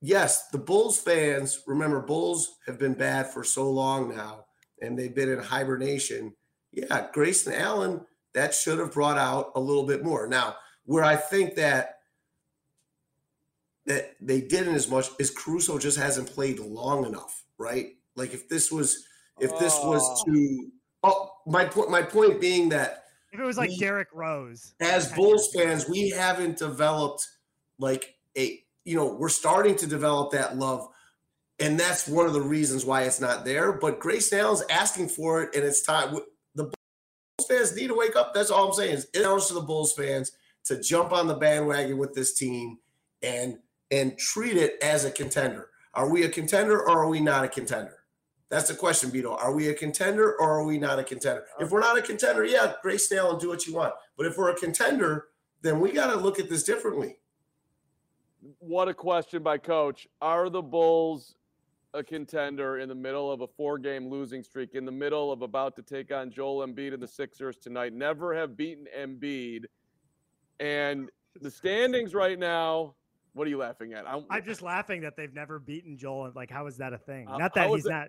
yes, 0.00 0.48
the 0.48 0.58
Bulls 0.58 0.98
fans 1.00 1.62
remember 1.66 2.00
Bulls 2.00 2.56
have 2.66 2.78
been 2.78 2.94
bad 2.94 3.30
for 3.32 3.44
so 3.44 3.70
long 3.70 4.14
now, 4.14 4.44
and 4.82 4.98
they've 4.98 5.14
been 5.14 5.30
in 5.30 5.38
hibernation. 5.38 6.34
Yeah, 6.72 7.08
Grayson 7.12 7.52
Allen 7.54 8.00
that 8.34 8.54
should 8.54 8.78
have 8.78 8.92
brought 8.92 9.18
out 9.18 9.52
a 9.56 9.60
little 9.60 9.84
bit 9.84 10.04
more. 10.04 10.26
Now, 10.28 10.56
where 10.84 11.02
I 11.04 11.16
think 11.16 11.54
that 11.56 11.96
that 13.86 14.16
they 14.20 14.40
didn't 14.40 14.74
as 14.74 14.88
much 14.88 15.08
is 15.18 15.30
Caruso 15.30 15.78
just 15.78 15.96
hasn't 15.96 16.28
played 16.28 16.58
long 16.58 17.06
enough, 17.06 17.44
right? 17.56 17.92
Like 18.16 18.34
if 18.34 18.48
this 18.48 18.70
was 18.70 19.04
if 19.40 19.50
this 19.58 19.74
was 19.82 20.02
Oh. 20.02 20.24
to 20.32 20.70
oh 21.04 21.30
my 21.46 21.64
point 21.64 21.90
my 21.90 22.02
point 22.02 22.40
being 22.40 22.68
that 22.70 23.04
If 23.32 23.40
it 23.40 23.44
was 23.44 23.56
like 23.56 23.70
we- 23.70 23.78
Derrick 23.78 24.08
Rose, 24.12 24.74
as 24.80 25.10
Bulls 25.12 25.50
fans, 25.54 25.88
we 25.88 26.10
haven't 26.10 26.58
developed 26.58 27.26
like 27.78 28.14
a 28.36 28.62
you 28.88 28.96
know 28.96 29.06
we're 29.06 29.28
starting 29.28 29.76
to 29.76 29.86
develop 29.86 30.32
that 30.32 30.56
love 30.56 30.88
and 31.60 31.78
that's 31.78 32.08
one 32.08 32.26
of 32.26 32.32
the 32.32 32.40
reasons 32.40 32.84
why 32.84 33.02
it's 33.02 33.20
not 33.20 33.44
there 33.44 33.72
but 33.72 34.00
grayson 34.00 34.38
allen's 34.38 34.64
asking 34.70 35.08
for 35.08 35.42
it 35.42 35.54
and 35.54 35.64
it's 35.64 35.82
time 35.82 36.16
the 36.54 36.64
bulls 36.64 37.48
fans 37.48 37.76
need 37.76 37.88
to 37.88 37.94
wake 37.94 38.16
up 38.16 38.32
that's 38.32 38.50
all 38.50 38.68
i'm 38.68 38.72
saying 38.72 38.94
is 38.94 39.08
it's 39.12 39.48
to 39.48 39.54
the 39.54 39.60
bulls 39.60 39.92
fans 39.92 40.32
to 40.64 40.80
jump 40.80 41.12
on 41.12 41.26
the 41.26 41.34
bandwagon 41.34 41.98
with 41.98 42.14
this 42.14 42.34
team 42.34 42.78
and 43.22 43.58
and 43.90 44.16
treat 44.18 44.56
it 44.56 44.74
as 44.82 45.04
a 45.04 45.10
contender 45.10 45.68
are 45.94 46.10
we 46.10 46.24
a 46.24 46.28
contender 46.28 46.80
or 46.80 47.04
are 47.04 47.08
we 47.08 47.20
not 47.20 47.44
a 47.44 47.48
contender 47.48 47.94
that's 48.50 48.68
the 48.68 48.74
question, 48.74 49.10
Beto. 49.10 49.38
Are 49.38 49.52
we 49.52 49.68
a 49.68 49.74
contender 49.74 50.34
or 50.40 50.60
are 50.60 50.64
we 50.64 50.78
not 50.78 50.98
a 50.98 51.04
contender? 51.04 51.42
Uh-huh. 51.42 51.66
If 51.66 51.70
we're 51.70 51.80
not 51.80 51.98
a 51.98 52.02
contender, 52.02 52.46
yeah, 52.46 52.72
Grayson 52.80 53.18
Allen 53.18 53.38
do 53.38 53.48
what 53.48 53.66
you 53.66 53.74
want. 53.74 53.92
But 54.16 54.24
if 54.26 54.38
we're 54.38 54.50
a 54.50 54.58
contender, 54.58 55.26
then 55.60 55.80
we 55.80 55.92
got 55.92 56.12
to 56.12 56.16
look 56.16 56.38
at 56.38 56.48
this 56.48 56.64
differently. 56.64 57.18
What 58.58 58.88
a 58.88 58.94
question 58.94 59.42
by 59.42 59.58
coach. 59.58 60.06
Are 60.20 60.48
the 60.48 60.62
Bulls 60.62 61.36
a 61.94 62.02
contender 62.02 62.78
in 62.78 62.88
the 62.88 62.94
middle 62.94 63.32
of 63.32 63.40
a 63.40 63.46
four 63.46 63.78
game 63.78 64.08
losing 64.08 64.42
streak, 64.42 64.74
in 64.74 64.84
the 64.84 64.92
middle 64.92 65.32
of 65.32 65.42
about 65.42 65.74
to 65.76 65.82
take 65.82 66.12
on 66.12 66.30
Joel 66.30 66.66
Embiid 66.66 66.94
and 66.94 67.02
the 67.02 67.08
Sixers 67.08 67.56
tonight? 67.56 67.92
Never 67.92 68.34
have 68.34 68.56
beaten 68.56 68.86
Embiid. 68.96 69.64
And 70.60 71.10
the 71.40 71.50
standings 71.50 72.14
right 72.14 72.38
now, 72.38 72.94
what 73.32 73.46
are 73.46 73.50
you 73.50 73.58
laughing 73.58 73.92
at? 73.94 74.08
I'm, 74.08 74.24
I'm 74.30 74.44
just 74.44 74.62
laughing 74.62 75.02
that 75.02 75.16
they've 75.16 75.32
never 75.32 75.58
beaten 75.58 75.96
Joel. 75.96 76.32
Like, 76.34 76.50
how 76.50 76.66
is 76.66 76.76
that 76.78 76.92
a 76.92 76.98
thing? 76.98 77.26
Not 77.26 77.54
that 77.54 77.70
he's 77.70 77.84
not 77.84 78.08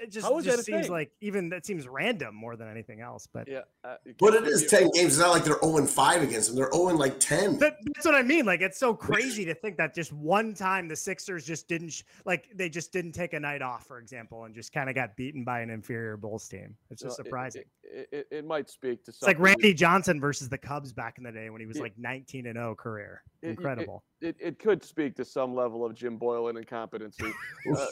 it 0.00 0.10
just, 0.10 0.26
just 0.44 0.64
seems 0.64 0.88
like 0.88 1.10
even 1.20 1.48
that 1.50 1.64
seems 1.66 1.86
random 1.86 2.34
more 2.34 2.56
than 2.56 2.68
anything 2.68 3.00
else. 3.00 3.28
But 3.32 3.48
yeah, 3.48 3.60
uh, 3.84 3.96
but 4.18 4.34
it 4.34 4.44
is 4.44 4.66
ten 4.66 4.90
games. 4.90 5.14
It's 5.14 5.18
not 5.18 5.30
like 5.30 5.44
they're 5.44 5.58
zero 5.60 5.78
and 5.78 5.88
five 5.88 6.22
against 6.22 6.48
them. 6.48 6.56
They're 6.56 6.72
zero 6.72 6.88
and 6.88 6.98
like 6.98 7.18
ten. 7.20 7.58
That, 7.58 7.76
that's 7.94 8.06
what 8.06 8.14
I 8.14 8.22
mean. 8.22 8.46
Like 8.46 8.60
it's 8.60 8.78
so 8.78 8.94
crazy 8.94 9.44
to 9.44 9.54
think 9.54 9.76
that 9.76 9.94
just 9.94 10.12
one 10.12 10.54
time 10.54 10.88
the 10.88 10.96
Sixers 10.96 11.44
just 11.44 11.68
didn't 11.68 11.90
sh- 11.90 12.02
like 12.24 12.48
they 12.54 12.68
just 12.68 12.92
didn't 12.92 13.12
take 13.12 13.32
a 13.32 13.40
night 13.40 13.62
off, 13.62 13.86
for 13.86 13.98
example, 13.98 14.44
and 14.44 14.54
just 14.54 14.72
kind 14.72 14.88
of 14.88 14.94
got 14.94 15.16
beaten 15.16 15.44
by 15.44 15.60
an 15.60 15.70
inferior 15.70 16.16
Bulls 16.16 16.48
team. 16.48 16.76
It's 16.90 17.02
just 17.02 17.16
surprising. 17.16 17.64
It, 17.82 18.08
it, 18.10 18.26
it, 18.30 18.46
might 18.46 18.68
speak 18.70 19.04
to 19.04 19.12
something. 19.12 19.30
it's 19.30 19.38
like 19.38 19.46
Randy 19.46 19.74
Johnson 19.74 20.20
versus 20.20 20.48
the 20.48 20.58
Cubs 20.58 20.92
back 20.92 21.18
in 21.18 21.24
the 21.24 21.32
day 21.32 21.50
when 21.50 21.60
he 21.60 21.66
was 21.66 21.78
like 21.78 21.92
nineteen 21.98 22.46
and 22.46 22.56
zero 22.56 22.70
oh 22.70 22.74
career. 22.74 23.22
Incredible. 23.42 24.02
It, 24.20 24.36
it, 24.40 24.58
could 24.58 24.82
speak 24.82 25.14
to 25.16 25.24
some 25.24 25.54
level 25.54 25.84
of 25.84 25.94
Jim 25.94 26.18
Boylen 26.18 26.56
incompetency. 26.56 27.26
uh, 27.76 27.86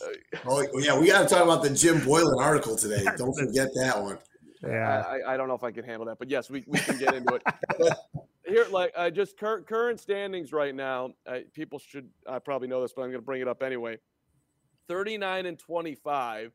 oh 0.47 0.67
yeah, 0.79 0.99
we 0.99 1.09
got 1.09 1.29
to 1.29 1.35
talk 1.35 1.45
about 1.45 1.63
the 1.63 1.69
Jim 1.71 1.92
Boylen 2.01 2.39
article 2.39 2.77
today. 2.77 3.05
Don't 3.17 3.35
forget 3.35 3.69
that 3.75 4.01
one. 4.03 4.19
Yeah, 4.63 5.05
I, 5.07 5.35
I, 5.35 5.37
don't 5.37 5.49
know 5.49 5.55
if 5.55 5.65
I 5.65 5.73
can 5.73 5.85
handle 5.85 6.07
that, 6.07 6.19
but 6.21 6.31
yes, 6.31 6.49
we, 6.49 6.63
we 6.69 6.79
can 6.79 6.97
get 6.97 7.15
into 7.15 7.35
it. 7.35 7.43
Here, 8.47 8.67
like 8.71 8.93
uh, 8.97 9.11
just 9.11 9.37
current 9.37 9.67
current 9.67 9.99
standings 9.99 10.53
right 10.53 10.75
now. 10.75 11.11
Uh, 11.27 11.39
people 11.53 11.79
should 11.81 12.09
uh, 12.27 12.39
probably 12.39 12.69
know 12.69 12.81
this, 12.81 12.93
but 12.95 13.03
I'm 13.03 13.09
going 13.09 13.21
to 13.21 13.25
bring 13.25 13.41
it 13.41 13.49
up 13.49 13.63
anyway. 13.63 13.99
Thirty 14.89 15.19
nine 15.19 15.47
and 15.47 15.59
twenty 15.59 15.95
five. 15.95 16.53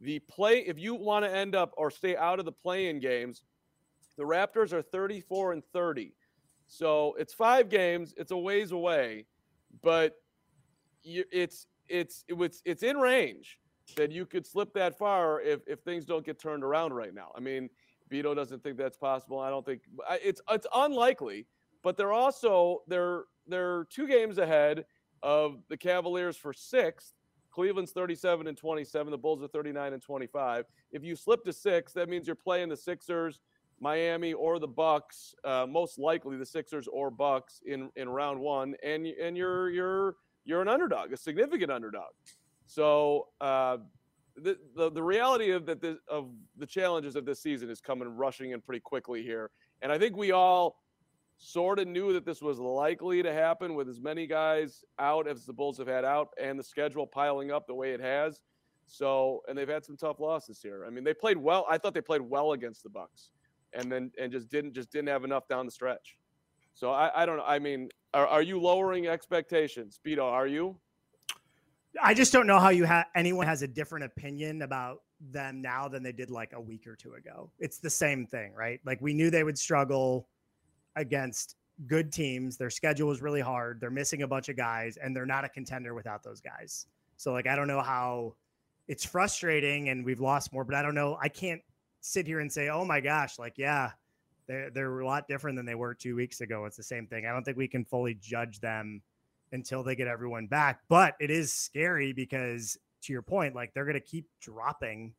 The 0.00 0.18
play, 0.20 0.60
if 0.60 0.78
you 0.78 0.94
want 0.94 1.24
to 1.24 1.34
end 1.34 1.54
up 1.54 1.72
or 1.76 1.90
stay 1.90 2.16
out 2.16 2.38
of 2.38 2.44
the 2.44 2.52
play-in 2.52 3.00
games, 3.00 3.42
the 4.18 4.24
Raptors 4.24 4.74
are 4.74 4.82
34 4.82 5.54
and 5.54 5.62
30. 5.72 6.12
So 6.66 7.14
it's 7.18 7.32
five 7.32 7.70
games. 7.70 8.12
It's 8.18 8.30
a 8.30 8.36
ways 8.36 8.72
away, 8.72 9.24
but 9.82 10.16
you, 11.02 11.24
it's 11.30 11.66
it's 11.88 12.24
it's 12.28 12.60
it's 12.64 12.82
in 12.82 12.96
range 12.98 13.58
that 13.94 14.10
you 14.10 14.26
could 14.26 14.46
slip 14.46 14.72
that 14.74 14.98
far 14.98 15.40
if 15.40 15.60
if 15.66 15.80
things 15.80 16.04
don't 16.04 16.24
get 16.24 16.38
turned 16.38 16.64
around 16.64 16.92
right 16.92 17.14
now. 17.14 17.30
I 17.36 17.40
mean, 17.40 17.70
Beto 18.10 18.34
doesn't 18.34 18.62
think 18.62 18.76
that's 18.76 18.96
possible. 18.96 19.38
I 19.38 19.50
don't 19.50 19.64
think 19.64 19.82
it's 20.22 20.40
it's 20.50 20.66
unlikely, 20.74 21.46
but 21.82 21.96
they're 21.96 22.12
also 22.12 22.82
they're 22.88 23.24
they're 23.46 23.84
two 23.84 24.08
games 24.08 24.38
ahead 24.38 24.84
of 25.22 25.62
the 25.68 25.76
Cavaliers 25.76 26.36
for 26.36 26.52
sixth. 26.52 27.12
Cleveland's 27.50 27.92
37 27.92 28.48
and 28.48 28.56
27. 28.56 29.10
The 29.10 29.16
Bulls 29.16 29.42
are 29.42 29.48
39 29.48 29.94
and 29.94 30.02
25. 30.02 30.66
If 30.92 31.02
you 31.02 31.16
slip 31.16 31.42
to 31.44 31.54
six, 31.54 31.94
that 31.94 32.06
means 32.06 32.26
you're 32.26 32.36
playing 32.36 32.68
the 32.68 32.76
Sixers, 32.76 33.40
Miami 33.80 34.34
or 34.34 34.58
the 34.58 34.68
Bucks, 34.68 35.34
uh, 35.42 35.66
most 35.66 35.98
likely 35.98 36.36
the 36.36 36.44
Sixers 36.44 36.86
or 36.86 37.10
Bucks 37.10 37.62
in 37.64 37.88
in 37.96 38.08
round 38.10 38.40
one, 38.40 38.74
and 38.82 39.06
and 39.06 39.36
you're 39.36 39.70
you're 39.70 40.16
you're 40.44 40.60
an 40.60 40.68
underdog, 40.68 41.12
a 41.12 41.16
significant 41.16 41.70
underdog. 41.72 42.12
So 42.66 43.28
uh, 43.40 43.78
the, 44.36 44.58
the 44.74 44.90
the 44.90 45.02
reality 45.02 45.50
of 45.50 45.66
that 45.66 45.84
of 46.08 46.30
the 46.58 46.66
challenges 46.66 47.16
of 47.16 47.24
this 47.24 47.40
season 47.40 47.70
is 47.70 47.80
coming 47.80 48.08
rushing 48.08 48.50
in 48.50 48.60
pretty 48.60 48.80
quickly 48.80 49.22
here, 49.22 49.50
and 49.82 49.90
I 49.90 49.98
think 49.98 50.16
we 50.16 50.32
all 50.32 50.76
sort 51.38 51.78
of 51.78 51.86
knew 51.86 52.12
that 52.14 52.24
this 52.24 52.40
was 52.40 52.58
likely 52.58 53.22
to 53.22 53.32
happen 53.32 53.74
with 53.74 53.88
as 53.88 54.00
many 54.00 54.26
guys 54.26 54.84
out 54.98 55.28
as 55.28 55.44
the 55.44 55.52
Bulls 55.52 55.78
have 55.78 55.86
had 55.86 56.04
out, 56.04 56.28
and 56.40 56.58
the 56.58 56.64
schedule 56.64 57.06
piling 57.06 57.50
up 57.50 57.66
the 57.66 57.74
way 57.74 57.92
it 57.92 58.00
has. 58.00 58.40
So, 58.86 59.42
and 59.48 59.58
they've 59.58 59.68
had 59.68 59.84
some 59.84 59.96
tough 59.96 60.20
losses 60.20 60.60
here. 60.62 60.84
I 60.86 60.90
mean, 60.90 61.04
they 61.04 61.12
played 61.12 61.36
well. 61.36 61.66
I 61.68 61.76
thought 61.76 61.92
they 61.92 62.00
played 62.00 62.20
well 62.20 62.52
against 62.52 62.82
the 62.82 62.88
Bucks 62.88 63.30
and 63.76 63.90
then 63.90 64.10
and 64.18 64.32
just 64.32 64.48
didn't 64.48 64.72
just 64.72 64.90
didn't 64.90 65.08
have 65.08 65.24
enough 65.24 65.46
down 65.48 65.66
the 65.66 65.72
stretch. 65.72 66.16
So 66.74 66.90
I, 66.90 67.22
I 67.22 67.26
don't 67.26 67.38
know. 67.38 67.44
I 67.46 67.58
mean, 67.58 67.88
are, 68.12 68.26
are 68.26 68.42
you 68.42 68.60
lowering 68.60 69.06
expectations, 69.06 70.00
Beto? 70.04 70.24
Are 70.24 70.46
you? 70.46 70.76
I 72.02 72.14
just 72.14 72.32
don't 72.32 72.46
know 72.46 72.58
how 72.58 72.70
you 72.70 72.84
have 72.84 73.06
anyone 73.14 73.46
has 73.46 73.62
a 73.62 73.68
different 73.68 74.04
opinion 74.04 74.62
about 74.62 75.02
them 75.20 75.62
now 75.62 75.88
than 75.88 76.02
they 76.02 76.12
did 76.12 76.30
like 76.30 76.52
a 76.52 76.60
week 76.60 76.86
or 76.86 76.96
two 76.96 77.14
ago. 77.14 77.50
It's 77.58 77.78
the 77.78 77.90
same 77.90 78.26
thing, 78.26 78.52
right? 78.54 78.80
Like 78.84 79.00
we 79.00 79.14
knew 79.14 79.30
they 79.30 79.44
would 79.44 79.58
struggle 79.58 80.28
against 80.94 81.56
good 81.86 82.12
teams. 82.12 82.56
Their 82.56 82.70
schedule 82.70 83.08
was 83.08 83.22
really 83.22 83.40
hard. 83.40 83.80
They're 83.80 83.90
missing 83.90 84.22
a 84.22 84.28
bunch 84.28 84.48
of 84.48 84.56
guys, 84.56 84.96
and 84.96 85.14
they're 85.14 85.26
not 85.26 85.44
a 85.44 85.48
contender 85.48 85.94
without 85.94 86.22
those 86.22 86.40
guys. 86.40 86.86
So 87.16 87.32
like 87.32 87.46
I 87.46 87.56
don't 87.56 87.68
know 87.68 87.82
how 87.82 88.34
it's 88.88 89.04
frustrating 89.04 89.88
and 89.88 90.04
we've 90.04 90.20
lost 90.20 90.52
more, 90.52 90.64
but 90.64 90.74
I 90.74 90.82
don't 90.82 90.94
know. 90.94 91.18
I 91.20 91.28
can't 91.28 91.60
sit 92.00 92.26
here 92.26 92.40
and 92.40 92.52
say, 92.52 92.68
oh 92.68 92.84
my 92.84 93.00
gosh, 93.00 93.38
like, 93.38 93.54
yeah, 93.56 93.90
they're, 94.46 94.70
they're 94.70 95.00
a 95.00 95.06
lot 95.06 95.26
different 95.26 95.56
than 95.56 95.66
they 95.66 95.74
were 95.74 95.94
two 95.94 96.14
weeks 96.14 96.40
ago. 96.40 96.64
It's 96.66 96.76
the 96.76 96.82
same 96.82 97.06
thing. 97.06 97.26
I 97.26 97.32
don't 97.32 97.42
think 97.42 97.56
we 97.56 97.68
can 97.68 97.84
fully 97.84 98.14
judge 98.14 98.60
them 98.60 99.02
until 99.52 99.82
they 99.82 99.94
get 99.94 100.08
everyone 100.08 100.46
back. 100.46 100.80
But 100.88 101.14
it 101.20 101.30
is 101.30 101.52
scary 101.52 102.12
because, 102.12 102.78
to 103.02 103.12
your 103.12 103.22
point, 103.22 103.54
like 103.54 103.72
they're 103.74 103.84
going 103.84 103.94
to 103.94 104.00
keep 104.00 104.26
dropping 104.40 105.14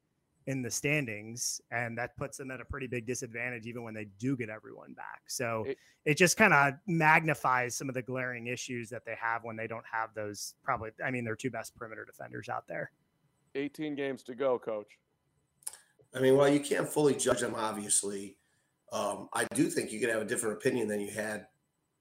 in 0.47 0.61
the 0.61 0.71
standings, 0.71 1.59
and 1.71 1.97
that 1.97 2.15
puts 2.17 2.37
them 2.37 2.51
at 2.51 2.61
a 2.61 2.65
pretty 2.65 2.87
big 2.87 3.05
disadvantage 3.05 3.65
even 3.65 3.83
when 3.83 3.93
they 3.93 4.07
do 4.17 4.37
get 4.37 4.49
everyone 4.49 4.93
back. 4.93 5.21
So 5.27 5.65
it, 5.67 5.77
it 6.05 6.17
just 6.17 6.37
kind 6.37 6.53
of 6.53 6.75
magnifies 6.87 7.75
some 7.75 7.89
of 7.89 7.95
the 7.95 8.01
glaring 8.01 8.47
issues 8.47 8.89
that 8.89 9.03
they 9.05 9.15
have 9.19 9.43
when 9.43 9.57
they 9.57 9.67
don't 9.67 9.83
have 9.91 10.13
those. 10.15 10.55
Probably, 10.63 10.91
I 11.03 11.11
mean, 11.11 11.25
their 11.25 11.35
two 11.35 11.51
best 11.51 11.75
perimeter 11.75 12.05
defenders 12.05 12.47
out 12.47 12.65
there. 12.67 12.91
18 13.55 13.95
games 13.95 14.23
to 14.23 14.35
go, 14.35 14.57
coach. 14.57 14.97
I 16.15 16.21
mean, 16.21 16.37
while 16.37 16.47
you 16.47 16.61
can't 16.61 16.87
fully 16.87 17.15
judge 17.15 17.41
them, 17.41 17.53
obviously, 17.55 18.37
um, 18.93 19.27
I 19.33 19.45
do 19.53 19.69
think 19.69 19.91
you 19.91 19.99
could 19.99 20.09
have 20.09 20.21
a 20.21 20.25
different 20.25 20.57
opinion 20.57 20.87
than 20.87 21.01
you 21.01 21.11
had 21.11 21.47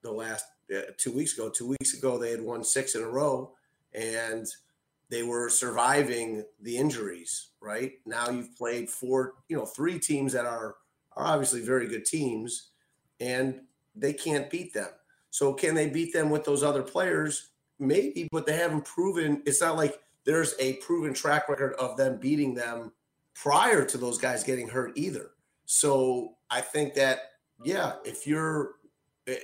the 0.03 0.13
last 0.13 0.45
two 0.99 1.13
weeks 1.13 1.35
ago. 1.35 1.51
Two 1.51 1.69
weeks 1.69 1.95
ago, 1.95 2.19
they 2.19 2.31
had 2.31 2.41
won 2.41 2.65
six 2.65 2.95
in 2.95 3.03
a 3.03 3.09
row, 3.09 3.53
and 3.95 4.47
they 5.09 5.23
were 5.23 5.49
surviving 5.49 6.45
the 6.61 6.77
injuries. 6.77 7.51
Right 7.61 7.95
now, 8.05 8.31
you've 8.31 8.57
played 8.57 8.89
four, 8.89 9.35
you 9.49 9.57
know, 9.57 9.67
three 9.67 9.99
teams 9.99 10.33
that 10.33 10.47
are 10.47 10.77
are 11.17 11.27
obviously 11.27 11.63
very 11.63 11.89
good 11.89 12.05
teams, 12.05 12.71
and 13.21 13.61
they 13.95 14.13
can't 14.13 14.51
beat 14.51 14.75
them. 14.75 14.91
So, 15.31 15.53
can 15.53 15.75
they 15.75 15.89
beat 15.89 16.13
them 16.13 16.31
with 16.31 16.45
those 16.45 16.63
other 16.63 16.83
players? 16.83 17.51
Maybe, 17.79 18.29
but 18.33 18.47
they 18.47 18.57
haven't 18.57 18.85
proven. 18.85 19.43
It's 19.47 19.61
not 19.61 19.77
like 19.77 20.01
there's 20.25 20.55
a 20.59 20.75
proven 20.75 21.15
track 21.15 21.49
record 21.49 21.75
of 21.75 21.97
them 21.97 22.19
beating 22.19 22.55
them 22.55 22.93
prior 23.35 23.85
to 23.85 23.99
those 23.99 24.19
guys 24.19 24.43
getting 24.43 24.69
hurt 24.69 24.93
either. 24.97 25.31
So 25.67 26.35
I 26.51 26.61
think 26.61 26.95
that, 26.95 27.21
yeah, 27.63 27.95
if 28.05 28.27
you're, 28.27 28.73
eh, 29.27 29.37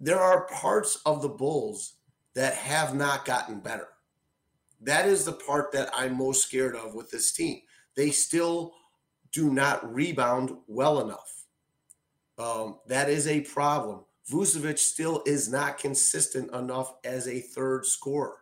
there 0.00 0.20
are 0.20 0.46
parts 0.48 1.00
of 1.04 1.22
the 1.22 1.28
Bulls 1.28 1.94
that 2.34 2.54
have 2.54 2.94
not 2.94 3.24
gotten 3.24 3.60
better. 3.60 3.88
That 4.80 5.06
is 5.06 5.24
the 5.24 5.32
part 5.32 5.72
that 5.72 5.90
I'm 5.92 6.16
most 6.16 6.42
scared 6.42 6.76
of 6.76 6.94
with 6.94 7.10
this 7.10 7.32
team. 7.32 7.62
They 7.96 8.10
still 8.10 8.74
do 9.32 9.50
not 9.50 9.92
rebound 9.92 10.52
well 10.66 11.00
enough. 11.00 11.44
Um, 12.38 12.78
that 12.86 13.08
is 13.08 13.26
a 13.26 13.40
problem. 13.40 14.04
Vucevic 14.30 14.78
still 14.78 15.22
is 15.26 15.50
not 15.50 15.78
consistent 15.78 16.54
enough 16.54 16.94
as 17.02 17.26
a 17.26 17.40
third 17.40 17.86
scorer. 17.86 18.36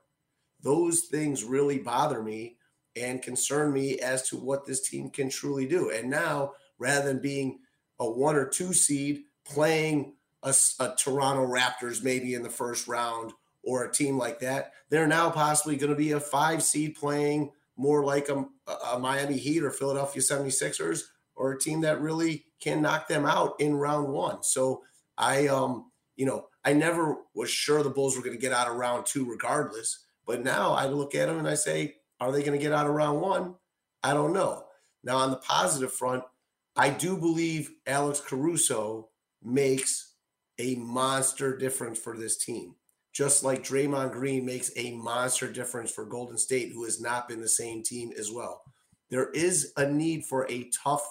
Those 0.61 1.03
things 1.03 1.45
really 1.45 1.79
bother 1.79 2.23
me 2.23 2.57
and 2.97 3.23
concern 3.23 3.73
me 3.73 3.99
as 4.01 4.29
to 4.29 4.37
what 4.37 4.67
this 4.67 4.89
team 4.89 5.11
can 5.11 5.31
truly 5.31 5.67
do. 5.67 5.91
And 5.91 6.11
now, 6.11 6.53
rather 6.79 7.07
than 7.07 7.23
being 7.23 7.61
a 8.01 8.11
one 8.11 8.37
or 8.37 8.47
two 8.47 8.73
seed 8.73 9.25
playing 9.45 10.16
a, 10.47 10.55
a 10.81 10.95
Toronto 10.97 11.47
Raptors 11.47 12.03
maybe 12.03 12.35
in 12.35 12.43
the 12.43 12.49
first 12.49 12.89
round 12.89 13.33
or 13.63 13.85
a 13.85 13.93
team 13.93 14.17
like 14.17 14.39
that, 14.41 14.73
they're 14.89 15.07
now 15.07 15.29
possibly 15.29 15.77
going 15.77 15.91
to 15.91 15.97
be 15.97 16.13
a 16.13 16.21
five 16.21 16.63
seed 16.63 16.95
playing 16.95 17.51
more 17.77 18.05
like 18.05 18.29
a, 18.31 18.47
a 18.93 18.99
Miami 18.99 19.37
Heat 19.37 19.63
or 19.63 19.71
Philadelphia 19.71 20.23
76ers 20.23 21.03
or 21.35 21.53
a 21.53 21.59
team 21.59 21.83
that 21.83 22.01
really 22.01 22.47
can 22.61 22.81
knock 22.81 23.09
them 23.09 23.27
out 23.27 23.61
in 23.61 23.75
round 23.75 24.09
one. 24.09 24.43
So 24.43 24.83
I 25.19 25.49
um 25.49 25.91
you 26.17 26.25
know, 26.25 26.49
I 26.65 26.73
never 26.73 27.19
was 27.35 27.51
sure 27.51 27.83
the 27.83 27.91
Bulls 27.91 28.17
were 28.17 28.23
going 28.23 28.35
to 28.35 28.41
get 28.41 28.53
out 28.53 28.69
of 28.69 28.77
round 28.77 29.05
two 29.05 29.29
regardless. 29.29 30.07
But 30.27 30.43
now 30.43 30.73
I 30.73 30.87
look 30.87 31.15
at 31.15 31.29
them 31.29 31.39
and 31.39 31.47
I 31.47 31.55
say, 31.55 31.97
are 32.21 32.33
they 32.33 32.43
going 32.43 32.59
to 32.59 32.63
get 32.63 32.73
out 32.73 32.87
of 32.87 32.95
round 32.95 33.21
one? 33.21 33.55
I 34.03 34.15
don't 34.15 34.33
know. 34.33 34.65
Now, 35.05 35.19
on 35.19 35.31
the 35.31 35.37
positive 35.37 35.93
front, 35.93 36.25
I 36.75 36.91
do 36.91 37.17
believe 37.17 37.71
Alex 37.87 38.21
Caruso 38.21 39.11
makes 39.43 40.06
a 40.59 40.75
monster 40.77 41.57
difference 41.57 41.99
for 41.99 42.17
this 42.17 42.37
team. 42.37 42.75
Just 43.13 43.45
like 43.45 43.65
Draymond 43.65 44.13
Green 44.13 44.45
makes 44.45 44.71
a 44.77 44.93
monster 44.93 45.51
difference 45.51 45.91
for 45.91 46.05
Golden 46.05 46.37
State, 46.37 46.73
who 46.73 46.85
has 46.85 47.01
not 47.01 47.29
been 47.29 47.41
the 47.41 47.49
same 47.49 47.83
team 47.83 48.13
as 48.19 48.31
well. 48.31 48.63
There 49.11 49.31
is 49.31 49.73
a 49.77 49.89
need 49.89 50.25
for 50.27 50.51
a 50.51 50.71
tough, 50.85 51.07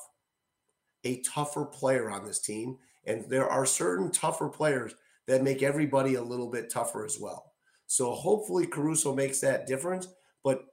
a 1.03 1.21
tougher 1.21 1.65
player 1.65 2.09
on 2.11 2.25
this 2.25 2.39
team. 2.39 2.77
And 3.05 3.27
there 3.29 3.49
are 3.49 3.65
certain 3.65 4.11
tougher 4.11 4.49
players 4.49 4.93
that 5.27 5.43
make 5.43 5.63
everybody 5.63 6.15
a 6.15 6.21
little 6.21 6.49
bit 6.49 6.69
tougher 6.69 7.05
as 7.05 7.19
well. 7.19 7.53
So 7.87 8.11
hopefully 8.11 8.67
Caruso 8.67 9.15
makes 9.15 9.39
that 9.39 9.67
difference. 9.67 10.07
But 10.43 10.65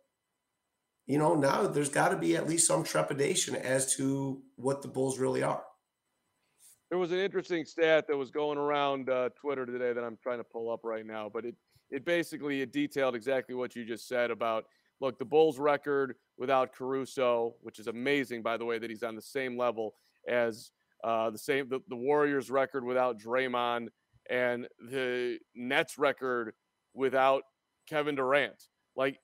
you 1.07 1.19
know, 1.19 1.35
now 1.35 1.67
there's 1.67 1.89
got 1.89 2.11
to 2.11 2.17
be 2.17 2.37
at 2.37 2.49
least 2.49 2.67
some 2.67 2.85
trepidation 2.85 3.57
as 3.57 3.95
to 3.97 4.41
what 4.57 4.83
the 4.83 4.89
Bulls 4.89 5.19
really 5.19 5.43
are. 5.43 5.63
There 6.93 6.99
was 6.99 7.11
an 7.11 7.21
interesting 7.21 7.65
stat 7.65 8.05
that 8.07 8.17
was 8.19 8.31
going 8.31 8.59
around 8.59 9.09
uh, 9.09 9.31
Twitter 9.35 9.65
today 9.65 9.95
that 9.95 10.05
I'm 10.05 10.19
trying 10.23 10.37
to 10.37 10.45
pull 10.45 10.71
up 10.71 10.81
right 10.85 11.07
now, 11.07 11.31
but 11.33 11.47
it 11.47 11.55
it 11.91 12.05
basically 12.05 12.61
it 12.61 12.71
detailed 12.71 13.15
exactly 13.15 13.55
what 13.55 13.75
you 13.75 13.87
just 13.87 14.07
said 14.07 14.31
about 14.31 14.67
look 15.01 15.19
the 15.19 15.25
Bulls 15.25 15.59
record 15.59 16.17
without 16.37 16.75
Caruso, 16.75 17.55
which 17.63 17.79
is 17.79 17.87
amazing 17.87 18.43
by 18.43 18.59
the 18.59 18.67
way 18.67 18.79
that 18.79 18.91
he's 18.91 19.03
on 19.03 19.17
the 19.17 19.23
same 19.23 19.57
level 19.57 19.95
as 20.29 20.71
uh, 21.03 21.31
the 21.31 21.39
same 21.39 21.67
the, 21.71 21.81
the 21.89 21.97
Warriors 21.97 22.51
record 22.51 22.85
without 22.85 23.19
Draymond 23.19 23.89
and 24.29 24.69
the 24.79 25.39
Nets 25.55 25.97
record 25.97 26.53
without 26.93 27.45
Kevin 27.89 28.17
Durant. 28.17 28.65
Like 28.97 29.19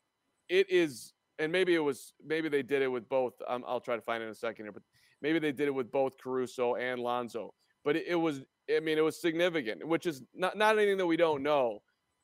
it 0.49 0.71
is, 0.71 1.13
and 1.39 1.53
maybe 1.53 1.75
it 1.75 1.85
was 1.85 2.15
maybe 2.25 2.49
they 2.49 2.63
did 2.63 2.81
it 2.81 2.89
with 2.89 3.11
both. 3.11 3.35
Um, 3.47 3.63
I'll 3.69 3.79
try 3.79 3.97
to 3.97 4.01
find 4.01 4.23
it 4.23 4.25
in 4.25 4.33
a 4.33 4.35
second 4.35 4.65
here, 4.65 4.73
but 4.73 4.85
maybe 5.21 5.39
they 5.39 5.53
did 5.53 5.69
it 5.69 5.75
with 5.75 5.93
both 5.93 6.17
Caruso 6.17 6.77
and 6.77 6.99
Lonzo. 6.99 7.53
But 7.89 7.97
it, 7.97 8.05
it 8.09 8.17
was, 8.17 8.43
I 8.71 8.81
mean, 8.81 8.99
it 8.99 9.01
was 9.01 9.19
significant, 9.19 9.89
which 9.89 10.05
is 10.05 10.23
not 10.35 10.59
not 10.59 10.77
anything 10.77 10.99
that 10.99 11.07
we 11.07 11.17
don't 11.17 11.43
know. 11.43 11.79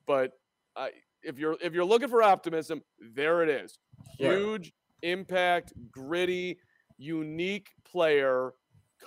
But 0.07 0.33
uh, 0.77 0.89
if 1.23 1.39
you're 1.39 1.57
if 1.63 1.73
you're 1.73 1.87
looking 1.87 2.11
for 2.11 2.23
optimism, 2.23 2.83
there 3.15 3.43
it 3.43 3.49
is. 3.49 3.79
Huge 4.19 4.75
right. 5.03 5.11
impact, 5.11 5.73
gritty, 5.91 6.59
unique 6.99 7.69
player 7.91 8.53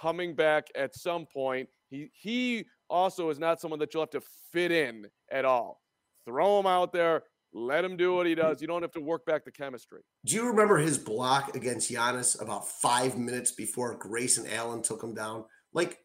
coming 0.02 0.34
back 0.34 0.66
at 0.76 0.96
some 0.96 1.28
point. 1.32 1.70
He 1.92 2.10
he 2.12 2.66
also 2.90 3.30
is 3.30 3.38
not 3.38 3.62
someone 3.62 3.80
that 3.82 3.94
you'll 3.94 4.02
have 4.02 4.10
to 4.10 4.24
fit 4.52 4.72
in 4.72 5.06
at 5.32 5.46
all. 5.46 5.80
Throw 6.26 6.60
him 6.60 6.66
out 6.66 6.92
there, 6.92 7.22
let 7.54 7.86
him 7.86 7.98
do 7.98 8.16
what 8.16 8.26
he 8.26 8.34
does. 8.34 8.62
You 8.62 8.68
don't 8.68 8.82
have 8.82 8.94
to 8.94 9.00
work 9.00 9.28
back 9.28 9.46
the 9.46 9.52
chemistry. 9.52 10.00
Do 10.26 10.34
you 10.34 10.48
remember 10.48 10.78
his 10.78 10.98
block 10.98 11.56
against 11.56 11.92
Giannis 11.92 12.42
about 12.42 12.68
five 12.68 13.16
minutes 13.16 13.52
before 13.52 13.94
Grayson 13.94 14.48
Allen 14.52 14.82
took 14.82 15.04
him 15.04 15.14
down? 15.14 15.46
Like, 15.72 16.00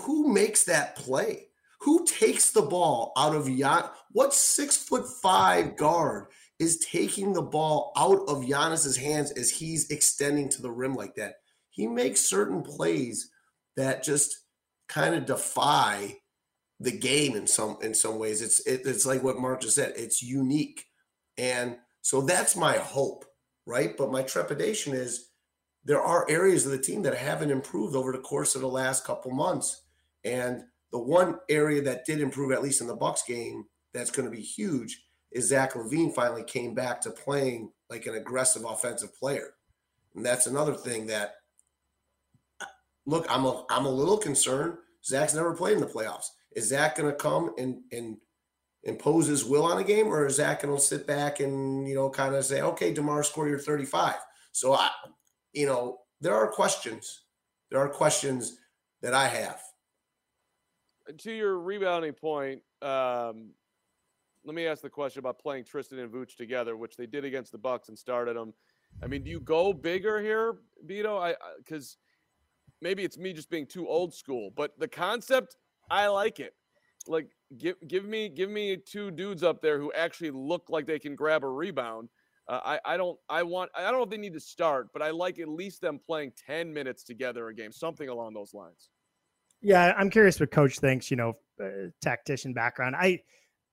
who 0.00 0.32
makes 0.32 0.64
that 0.64 0.96
play? 0.96 1.48
Who 1.80 2.04
takes 2.06 2.50
the 2.50 2.62
ball 2.62 3.12
out 3.16 3.34
of 3.34 3.46
Gian? 3.46 3.84
What 4.12 4.32
six 4.32 4.76
foot 4.76 5.04
five 5.20 5.76
guard 5.76 6.26
is 6.58 6.78
taking 6.78 7.32
the 7.32 7.42
ball 7.42 7.92
out 7.96 8.20
of 8.28 8.44
Giannis's 8.44 8.96
hands 8.96 9.32
as 9.32 9.50
he's 9.50 9.90
extending 9.90 10.48
to 10.50 10.62
the 10.62 10.70
rim 10.70 10.94
like 10.94 11.14
that? 11.16 11.34
He 11.70 11.86
makes 11.86 12.20
certain 12.20 12.62
plays 12.62 13.30
that 13.76 14.04
just 14.04 14.36
kind 14.88 15.14
of 15.14 15.26
defy 15.26 16.18
the 16.78 16.92
game 16.92 17.36
in 17.36 17.46
some 17.46 17.78
in 17.82 17.94
some 17.94 18.18
ways. 18.18 18.42
It's 18.42 18.60
it, 18.66 18.82
it's 18.84 19.06
like 19.06 19.22
what 19.22 19.38
Mark 19.38 19.62
just 19.62 19.76
said. 19.76 19.94
It's 19.96 20.22
unique, 20.22 20.84
and 21.38 21.76
so 22.02 22.20
that's 22.20 22.56
my 22.56 22.76
hope, 22.76 23.24
right? 23.66 23.96
But 23.96 24.12
my 24.12 24.22
trepidation 24.22 24.94
is 24.94 25.30
there 25.84 26.02
are 26.02 26.28
areas 26.28 26.66
of 26.66 26.72
the 26.72 26.78
team 26.78 27.02
that 27.02 27.16
haven't 27.16 27.50
improved 27.50 27.96
over 27.96 28.12
the 28.12 28.18
course 28.18 28.54
of 28.54 28.60
the 28.60 28.68
last 28.68 29.04
couple 29.04 29.30
months, 29.30 29.82
and 30.24 30.62
the 30.90 30.98
one 30.98 31.38
area 31.48 31.80
that 31.82 32.04
did 32.04 32.20
improve, 32.20 32.52
at 32.52 32.62
least 32.62 32.80
in 32.80 32.86
the 32.86 32.94
Bucks 32.94 33.22
game, 33.26 33.64
that's 33.94 34.10
going 34.10 34.30
to 34.30 34.36
be 34.36 34.42
huge 34.42 35.04
is 35.30 35.48
Zach 35.48 35.72
LaVine 35.72 36.14
finally 36.14 36.44
came 36.44 36.74
back 36.74 37.00
to 37.00 37.10
playing 37.10 37.70
like 37.88 38.06
an 38.06 38.16
aggressive 38.16 38.64
offensive 38.64 39.14
player, 39.18 39.54
and 40.14 40.24
that's 40.24 40.46
another 40.46 40.74
thing 40.74 41.06
that. 41.06 41.34
Uh, 42.60 42.66
look, 43.06 43.26
I'm 43.30 43.44
a 43.44 43.64
I'm 43.70 43.86
a 43.86 43.90
little 43.90 44.18
concerned. 44.18 44.74
Zach's 45.04 45.34
never 45.34 45.54
played 45.54 45.74
in 45.74 45.80
the 45.80 45.86
playoffs 45.86 46.28
is 46.54 46.68
Zach 46.68 46.96
going 46.96 47.10
to 47.10 47.16
come 47.16 47.52
and 47.58 47.80
and 47.92 48.16
impose 48.84 49.26
his 49.26 49.44
will 49.44 49.64
on 49.64 49.78
a 49.78 49.84
game, 49.84 50.08
or 50.08 50.26
is 50.26 50.36
Zach 50.36 50.62
going 50.62 50.74
to 50.74 50.80
sit 50.80 51.06
back 51.06 51.40
and 51.40 51.86
you 51.88 51.94
know 51.94 52.10
kind 52.10 52.34
of 52.34 52.44
say, 52.44 52.62
okay, 52.62 52.92
Demar, 52.92 53.22
score 53.22 53.48
your 53.48 53.58
35? 53.58 54.16
So 54.52 54.74
I, 54.74 54.90
you 55.52 55.66
know, 55.66 55.98
there 56.20 56.34
are 56.34 56.48
questions. 56.48 57.22
There 57.70 57.80
are 57.80 57.88
questions 57.88 58.58
that 59.00 59.14
I 59.14 59.28
have. 59.28 59.60
To 61.18 61.32
your 61.32 61.58
rebounding 61.58 62.12
point, 62.12 62.62
um, 62.80 63.50
let 64.44 64.54
me 64.54 64.66
ask 64.66 64.82
the 64.82 64.90
question 64.90 65.20
about 65.20 65.38
playing 65.38 65.64
Tristan 65.64 65.98
and 65.98 66.10
Vooch 66.10 66.36
together, 66.36 66.76
which 66.76 66.96
they 66.96 67.06
did 67.06 67.24
against 67.24 67.52
the 67.52 67.58
Bucks 67.58 67.88
and 67.88 67.98
started 67.98 68.36
them. 68.36 68.54
I 69.02 69.06
mean, 69.06 69.22
do 69.22 69.30
you 69.30 69.40
go 69.40 69.72
bigger 69.72 70.20
here, 70.20 70.56
Beto? 70.86 71.20
I 71.20 71.34
because 71.58 71.98
maybe 72.80 73.04
it's 73.04 73.18
me 73.18 73.32
just 73.32 73.50
being 73.50 73.66
too 73.66 73.88
old 73.88 74.14
school, 74.14 74.50
but 74.54 74.78
the 74.78 74.88
concept 74.88 75.56
I 75.90 76.08
like 76.08 76.40
it. 76.40 76.54
Like 77.06 77.30
give 77.58 77.76
give 77.88 78.04
me 78.04 78.28
give 78.28 78.50
me 78.50 78.76
two 78.76 79.10
dudes 79.10 79.42
up 79.42 79.60
there 79.60 79.78
who 79.78 79.92
actually 79.92 80.30
look 80.30 80.66
like 80.68 80.86
they 80.86 80.98
can 80.98 81.16
grab 81.16 81.44
a 81.44 81.48
rebound. 81.48 82.08
Uh, 82.48 82.60
I 82.64 82.80
I 82.84 82.96
don't 82.96 83.18
I 83.28 83.42
want 83.42 83.70
I 83.74 83.82
don't 83.82 83.94
know 83.94 84.02
if 84.02 84.10
they 84.10 84.16
need 84.16 84.34
to 84.34 84.40
start, 84.40 84.88
but 84.92 85.02
I 85.02 85.10
like 85.10 85.38
at 85.38 85.48
least 85.48 85.80
them 85.80 85.98
playing 85.98 86.32
ten 86.46 86.72
minutes 86.72 87.04
together 87.04 87.48
a 87.48 87.54
game, 87.54 87.72
something 87.72 88.08
along 88.08 88.34
those 88.34 88.54
lines. 88.54 88.90
Yeah, 89.62 89.94
I'm 89.96 90.10
curious 90.10 90.38
what 90.40 90.50
coach 90.50 90.78
thinks. 90.78 91.10
You 91.10 91.16
know, 91.16 91.34
uh, 91.62 91.88
tactician 92.00 92.52
background. 92.52 92.96
I 92.96 93.22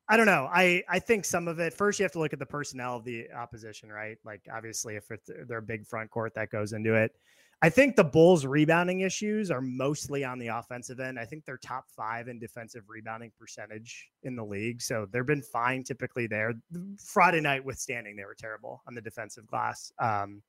I 0.07 0.17
don't 0.17 0.25
know. 0.25 0.47
I 0.51 0.83
I 0.89 0.99
think 0.99 1.25
some 1.25 1.47
of 1.47 1.59
it. 1.59 1.73
First, 1.73 1.99
you 1.99 2.03
have 2.03 2.11
to 2.13 2.19
look 2.19 2.33
at 2.33 2.39
the 2.39 2.45
personnel 2.45 2.97
of 2.97 3.03
the 3.03 3.27
opposition, 3.31 3.89
right? 3.89 4.17
Like 4.23 4.41
obviously, 4.53 4.95
if 4.95 5.11
it's 5.11 5.29
their 5.47 5.61
big 5.61 5.85
front 5.85 6.09
court, 6.11 6.33
that 6.35 6.49
goes 6.49 6.73
into 6.73 6.95
it. 6.95 7.11
I 7.61 7.69
think 7.69 7.97
the 7.97 8.05
Bulls' 8.05 8.45
rebounding 8.45 9.01
issues 9.01 9.51
are 9.51 9.59
mostly 9.59 10.23
on 10.23 10.39
the 10.39 10.47
offensive 10.47 11.01
end. 11.01 11.19
I 11.19 11.25
think 11.25 11.43
they're 11.43 11.57
top 11.57 11.85
five 11.89 12.29
in 12.29 12.39
defensive 12.39 12.83
rebounding 12.87 13.31
percentage 13.37 14.09
in 14.23 14.37
the 14.37 14.45
league. 14.45 14.81
So 14.81 15.07
they've 15.11 15.25
been 15.25 15.41
fine 15.41 15.83
typically 15.83 16.25
there. 16.25 16.53
Friday 17.03 17.41
night 17.41 17.65
withstanding, 17.65 18.15
they 18.15 18.23
were 18.23 18.35
terrible 18.37 18.81
on 18.87 18.95
the 18.95 19.01
defensive 19.01 19.45
glass 19.45 19.91
um, 19.99 20.41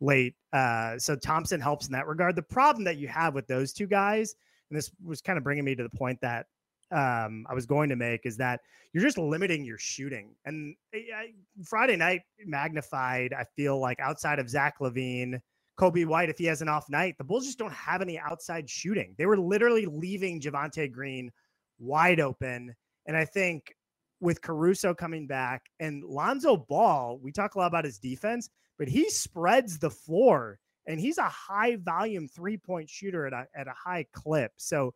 late. 0.00 0.36
Uh, 0.52 0.98
so 0.98 1.16
Thompson 1.16 1.60
helps 1.60 1.86
in 1.86 1.92
that 1.94 2.06
regard. 2.06 2.36
The 2.36 2.42
problem 2.42 2.84
that 2.84 2.96
you 2.96 3.08
have 3.08 3.34
with 3.34 3.48
those 3.48 3.72
two 3.72 3.88
guys, 3.88 4.36
and 4.72 4.78
this 4.78 4.90
was 5.04 5.20
kind 5.20 5.36
of 5.36 5.44
bringing 5.44 5.66
me 5.66 5.74
to 5.74 5.82
the 5.82 5.90
point 5.90 6.18
that 6.22 6.46
um, 6.90 7.46
I 7.46 7.52
was 7.52 7.66
going 7.66 7.90
to 7.90 7.96
make 7.96 8.24
is 8.24 8.38
that 8.38 8.60
you're 8.94 9.02
just 9.02 9.18
limiting 9.18 9.66
your 9.66 9.76
shooting. 9.76 10.34
And 10.46 10.74
I, 10.94 11.32
Friday 11.62 11.96
night 11.96 12.22
magnified, 12.46 13.34
I 13.34 13.44
feel 13.54 13.78
like 13.78 14.00
outside 14.00 14.38
of 14.38 14.48
Zach 14.48 14.76
LaVine, 14.80 15.40
Coby 15.78 16.06
White 16.06 16.30
if 16.30 16.38
he 16.38 16.46
has 16.46 16.62
an 16.62 16.70
off 16.70 16.88
night. 16.88 17.16
The 17.18 17.24
Bulls 17.24 17.44
just 17.44 17.58
don't 17.58 17.72
have 17.72 18.00
any 18.00 18.18
outside 18.18 18.68
shooting. 18.68 19.14
They 19.18 19.26
were 19.26 19.38
literally 19.38 19.84
leaving 19.84 20.40
Javonte 20.40 20.90
Green 20.90 21.30
wide 21.78 22.20
open. 22.20 22.74
And 23.06 23.16
I 23.16 23.26
think 23.26 23.74
with 24.20 24.40
Caruso 24.40 24.94
coming 24.94 25.26
back 25.26 25.66
and 25.80 26.02
Lonzo 26.02 26.56
Ball, 26.56 27.18
we 27.22 27.30
talk 27.30 27.56
a 27.56 27.58
lot 27.58 27.66
about 27.66 27.84
his 27.84 27.98
defense, 27.98 28.48
but 28.78 28.88
he 28.88 29.10
spreads 29.10 29.78
the 29.78 29.90
floor 29.90 30.58
and 30.86 31.00
he's 31.00 31.18
a 31.18 31.28
high 31.28 31.76
volume 31.76 32.28
three 32.28 32.56
point 32.56 32.88
shooter 32.88 33.26
at 33.26 33.32
a, 33.32 33.46
at 33.54 33.68
a 33.68 33.74
high 33.76 34.06
clip. 34.12 34.52
So 34.56 34.94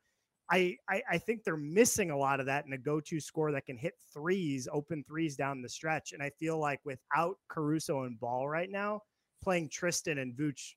I, 0.50 0.76
I, 0.88 1.02
I 1.12 1.18
think 1.18 1.42
they're 1.42 1.56
missing 1.56 2.10
a 2.10 2.16
lot 2.16 2.38
of 2.40 2.46
that 2.46 2.66
in 2.66 2.72
a 2.72 2.78
go 2.78 3.00
to 3.00 3.20
score 3.20 3.50
that 3.52 3.66
can 3.66 3.76
hit 3.76 3.94
threes, 4.12 4.68
open 4.72 5.04
threes 5.06 5.36
down 5.36 5.62
the 5.62 5.68
stretch. 5.68 6.12
And 6.12 6.22
I 6.22 6.30
feel 6.30 6.58
like 6.58 6.80
without 6.84 7.36
Caruso 7.48 8.02
and 8.02 8.18
Ball 8.18 8.48
right 8.48 8.70
now, 8.70 9.02
playing 9.42 9.68
Tristan 9.68 10.18
and 10.18 10.34
Vooch 10.34 10.74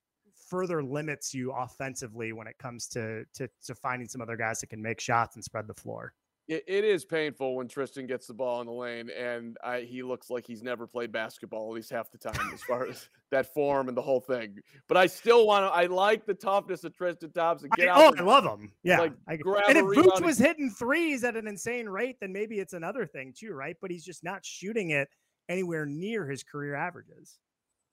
further 0.48 0.82
limits 0.82 1.32
you 1.32 1.52
offensively 1.52 2.32
when 2.32 2.48
it 2.48 2.58
comes 2.58 2.88
to, 2.88 3.24
to 3.34 3.48
to 3.64 3.74
finding 3.74 4.08
some 4.08 4.20
other 4.20 4.36
guys 4.36 4.60
that 4.60 4.66
can 4.68 4.82
make 4.82 5.00
shots 5.00 5.36
and 5.36 5.44
spread 5.44 5.68
the 5.68 5.74
floor. 5.74 6.12
It, 6.48 6.64
it 6.66 6.84
is 6.84 7.04
painful 7.04 7.54
when 7.54 7.68
Tristan 7.68 8.06
gets 8.06 8.26
the 8.26 8.34
ball 8.34 8.60
in 8.60 8.66
the 8.66 8.72
lane 8.72 9.08
and 9.10 9.56
I, 9.62 9.80
he 9.80 10.02
looks 10.02 10.30
like 10.30 10.46
he's 10.46 10.62
never 10.62 10.86
played 10.86 11.12
basketball 11.12 11.70
at 11.70 11.74
least 11.74 11.90
half 11.90 12.10
the 12.10 12.18
time 12.18 12.50
as 12.52 12.62
far 12.62 12.86
as 12.86 13.08
that 13.30 13.54
form 13.54 13.88
and 13.88 13.96
the 13.96 14.02
whole 14.02 14.20
thing. 14.20 14.56
But 14.88 14.96
I 14.96 15.06
still 15.06 15.46
want 15.46 15.64
to. 15.64 15.68
I 15.68 15.86
like 15.86 16.26
the 16.26 16.34
toughness 16.34 16.84
of 16.84 16.96
Tristan 16.96 17.30
Thompson. 17.30 17.70
Get 17.76 17.88
I, 17.88 17.92
out 17.92 18.14
oh, 18.18 18.22
I 18.22 18.24
love 18.24 18.44
him. 18.44 18.72
Yeah, 18.82 19.00
like, 19.00 19.12
I, 19.28 19.34
and 19.68 19.78
if 19.78 19.84
Vooch 19.84 20.20
was 20.22 20.38
hitting 20.38 20.70
threes 20.70 21.24
at 21.24 21.36
an 21.36 21.46
insane 21.46 21.88
rate, 21.88 22.16
then 22.20 22.32
maybe 22.32 22.58
it's 22.58 22.72
another 22.72 23.06
thing 23.06 23.32
too, 23.36 23.52
right? 23.52 23.76
But 23.80 23.90
he's 23.90 24.04
just 24.04 24.24
not 24.24 24.44
shooting 24.44 24.90
it 24.90 25.08
anywhere 25.48 25.86
near 25.86 26.28
his 26.28 26.42
career 26.42 26.74
averages. 26.74 27.38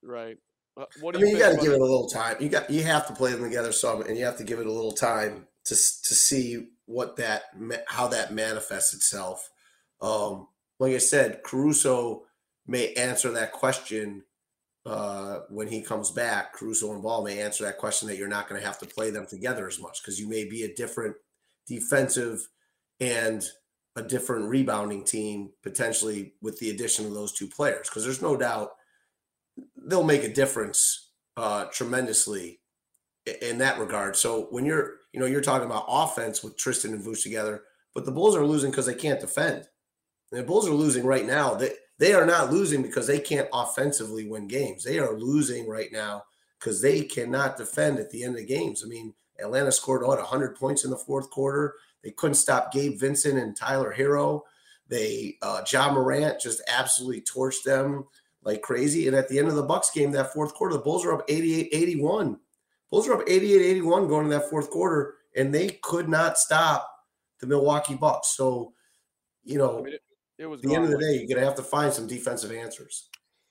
Right. 0.03 0.37
Uh, 0.77 0.85
what 1.01 1.13
do 1.13 1.19
I 1.19 1.23
mean, 1.23 1.31
you, 1.31 1.37
you 1.37 1.43
got 1.43 1.55
to 1.55 1.61
give 1.61 1.73
it 1.73 1.79
a 1.79 1.83
little 1.83 2.07
time. 2.07 2.37
You 2.39 2.49
got 2.49 2.69
you 2.69 2.83
have 2.83 3.07
to 3.07 3.13
play 3.13 3.31
them 3.31 3.43
together 3.43 3.71
some, 3.71 4.01
and 4.01 4.17
you 4.17 4.25
have 4.25 4.37
to 4.37 4.43
give 4.43 4.59
it 4.59 4.67
a 4.67 4.71
little 4.71 4.91
time 4.91 5.47
to 5.67 5.75
to 5.75 6.15
see 6.15 6.67
what 6.85 7.17
that 7.17 7.43
how 7.87 8.07
that 8.07 8.33
manifests 8.33 8.93
itself. 8.93 9.49
Um, 10.01 10.47
like 10.79 10.93
I 10.93 10.99
said, 10.99 11.43
Caruso 11.43 12.23
may 12.67 12.93
answer 12.93 13.31
that 13.31 13.51
question 13.51 14.23
uh, 14.85 15.39
when 15.49 15.67
he 15.67 15.81
comes 15.81 16.11
back. 16.11 16.53
Caruso 16.53 16.93
and 16.93 17.03
Ball 17.03 17.23
may 17.23 17.39
answer 17.39 17.63
that 17.65 17.77
question 17.77 18.07
that 18.07 18.17
you're 18.17 18.27
not 18.27 18.47
going 18.47 18.59
to 18.59 18.65
have 18.65 18.79
to 18.79 18.85
play 18.85 19.09
them 19.09 19.25
together 19.25 19.67
as 19.67 19.79
much 19.79 20.01
because 20.01 20.19
you 20.19 20.29
may 20.29 20.45
be 20.45 20.63
a 20.63 20.73
different 20.75 21.15
defensive 21.67 22.47
and 22.99 23.43
a 23.95 24.01
different 24.01 24.47
rebounding 24.47 25.03
team 25.03 25.49
potentially 25.63 26.33
with 26.41 26.59
the 26.59 26.69
addition 26.69 27.05
of 27.05 27.13
those 27.13 27.33
two 27.33 27.47
players 27.47 27.89
because 27.89 28.03
there's 28.03 28.21
no 28.21 28.37
doubt 28.37 28.69
they'll 29.87 30.03
make 30.03 30.23
a 30.23 30.33
difference 30.33 31.09
uh, 31.35 31.65
tremendously 31.65 32.59
in 33.41 33.57
that 33.57 33.79
regard. 33.79 34.15
So 34.15 34.47
when 34.51 34.65
you're, 34.65 34.95
you 35.17 35.23
know, 35.23 35.29
you're 35.29 35.41
talking 35.41 35.65
about 35.65 35.85
offense 35.87 36.43
with 36.43 36.57
Tristan 36.57 36.93
and 36.93 37.03
Vooch 37.03 37.23
together, 37.23 37.63
but 37.95 38.05
the 38.05 38.11
Bulls 38.11 38.35
are 38.35 38.45
losing 38.45 38.69
because 38.69 38.85
they 38.85 38.93
can't 38.93 39.19
defend. 39.19 39.67
And 40.31 40.39
the 40.39 40.43
Bulls 40.43 40.67
are 40.67 40.75
losing 40.75 41.03
right 41.07 41.25
now. 41.25 41.55
They 41.55 41.71
they 41.97 42.13
are 42.13 42.27
not 42.27 42.53
losing 42.53 42.83
because 42.83 43.07
they 43.07 43.19
can't 43.19 43.49
offensively 43.51 44.27
win 44.27 44.47
games. 44.47 44.83
They 44.83 44.99
are 44.99 45.17
losing 45.17 45.67
right 45.67 45.91
now 45.91 46.21
because 46.59 46.83
they 46.83 47.01
cannot 47.01 47.57
defend 47.57 47.97
at 47.97 48.11
the 48.11 48.23
end 48.23 48.35
of 48.35 48.41
the 48.41 48.45
games. 48.45 48.83
I 48.85 48.87
mean, 48.87 49.15
Atlanta 49.39 49.71
scored 49.71 50.05
what 50.05 50.19
100 50.19 50.55
points 50.55 50.85
in 50.85 50.91
the 50.91 50.97
fourth 50.97 51.31
quarter. 51.31 51.73
They 52.03 52.11
couldn't 52.11 52.35
stop 52.35 52.71
Gabe 52.71 52.99
Vincent 52.99 53.39
and 53.39 53.57
Tyler 53.57 53.95
Herro. 53.97 54.41
They 54.87 55.37
uh, 55.41 55.63
Ja 55.67 55.91
Morant 55.91 56.39
just 56.39 56.61
absolutely 56.67 57.21
torched 57.21 57.63
them 57.63 58.05
like 58.43 58.61
crazy. 58.61 59.07
And 59.07 59.15
at 59.15 59.29
the 59.29 59.39
end 59.39 59.47
of 59.47 59.55
the 59.55 59.63
Bucks 59.63 59.89
game, 59.89 60.11
that 60.11 60.31
fourth 60.31 60.53
quarter, 60.53 60.75
the 60.75 60.81
Bulls 60.81 61.03
were 61.03 61.15
up 61.15 61.27
88-81. 61.27 62.37
Bulls 62.91 63.07
were 63.07 63.15
up 63.15 63.27
88-81 63.27 64.07
going 64.07 64.29
to 64.29 64.29
that 64.31 64.49
fourth 64.49 64.69
quarter, 64.69 65.15
and 65.35 65.53
they 65.53 65.69
could 65.81 66.07
not 66.07 66.37
stop 66.37 66.89
the 67.39 67.47
Milwaukee 67.47 67.95
Bucks. 67.95 68.35
So, 68.35 68.73
you 69.43 69.57
know, 69.57 69.79
I 69.79 69.81
mean, 69.81 69.93
it, 69.93 70.01
it, 70.37 70.45
was 70.45 70.61
the 70.61 70.73
end 70.73 70.85
of 70.85 70.91
the 70.91 70.97
day, 70.97 71.13
you're 71.13 71.27
gonna 71.27 71.45
have 71.45 71.57
to 71.57 71.63
find 71.63 71.91
some 71.91 72.07
defensive 72.07 72.51
answers. 72.51 73.09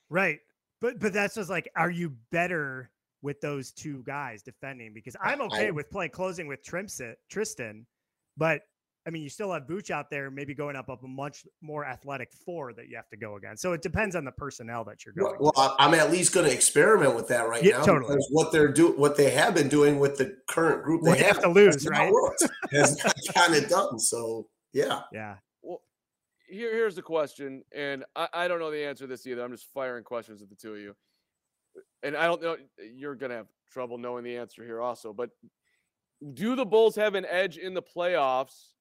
Right. 0.09 0.39
But 0.81 0.99
but 0.99 1.13
that's 1.13 1.35
just 1.35 1.49
like, 1.49 1.69
are 1.75 1.89
you 1.89 2.13
better 2.31 2.91
with 3.21 3.41
those 3.41 3.71
two 3.71 4.03
guys 4.05 4.43
defending? 4.43 4.93
Because 4.93 5.15
I'm 5.21 5.41
okay 5.41 5.67
I, 5.67 5.71
with 5.71 5.89
playing 5.89 6.11
closing 6.11 6.47
with 6.47 6.59
Tristan, 6.63 7.85
but 8.37 8.61
I 9.07 9.09
mean, 9.09 9.23
you 9.23 9.29
still 9.29 9.53
have 9.53 9.63
Vooch 9.63 9.89
out 9.89 10.09
there, 10.09 10.29
maybe 10.29 10.53
going 10.53 10.75
up 10.75 10.89
up 10.89 11.01
a 11.01 11.07
much 11.07 11.47
more 11.61 11.85
athletic 11.85 12.33
four 12.33 12.73
that 12.73 12.89
you 12.89 12.97
have 12.97 13.07
to 13.07 13.15
go 13.15 13.37
against. 13.37 13.61
So 13.61 13.71
it 13.71 13.81
depends 13.81 14.17
on 14.17 14.25
the 14.25 14.33
personnel 14.33 14.83
that 14.83 15.05
you're 15.05 15.13
going. 15.13 15.37
Well, 15.39 15.53
well 15.55 15.77
I'm 15.79 15.93
at 15.93 16.11
least 16.11 16.33
going 16.33 16.45
to 16.45 16.51
experiment 16.51 17.15
with 17.15 17.29
that 17.29 17.47
right 17.47 17.63
yeah, 17.63 17.77
now. 17.77 17.85
Totally. 17.85 18.15
Because 18.15 18.27
what 18.31 18.51
they're 18.51 18.71
doing, 18.71 18.99
what 18.99 19.15
they 19.15 19.29
have 19.29 19.55
been 19.55 19.69
doing 19.69 19.97
with 19.99 20.17
the 20.17 20.35
current 20.49 20.83
group, 20.83 21.03
they, 21.03 21.17
have, 21.19 21.37
have, 21.37 21.41
to 21.43 21.49
lose, 21.49 21.87
right? 21.87 22.11
Has 22.71 23.01
kind 23.33 23.55
of 23.55 23.69
done. 23.69 23.97
So 23.97 24.49
yeah, 24.73 25.03
yeah. 25.13 25.35
Well, 25.61 25.81
here, 26.49 26.73
here's 26.73 26.95
the 26.95 27.01
question, 27.01 27.63
and 27.73 28.03
I, 28.13 28.27
I 28.33 28.47
don't 28.49 28.59
know 28.59 28.71
the 28.71 28.85
answer 28.85 29.05
to 29.05 29.07
this 29.07 29.25
either. 29.25 29.41
I'm 29.41 29.51
just 29.51 29.67
firing 29.73 30.03
questions 30.03 30.41
at 30.41 30.49
the 30.49 30.55
two 30.55 30.73
of 30.73 30.81
you, 30.81 30.95
and 32.03 32.17
I 32.17 32.25
don't 32.25 32.41
know. 32.41 32.57
You're 32.93 33.15
going 33.15 33.29
to 33.29 33.37
have 33.37 33.47
trouble 33.71 33.97
knowing 33.97 34.25
the 34.25 34.35
answer 34.35 34.65
here, 34.65 34.81
also. 34.81 35.13
But 35.13 35.29
do 36.33 36.57
the 36.57 36.65
Bulls 36.65 36.97
have 36.97 37.15
an 37.15 37.25
edge 37.25 37.57
in 37.57 37.73
the 37.73 37.81
playoffs? 37.81 38.73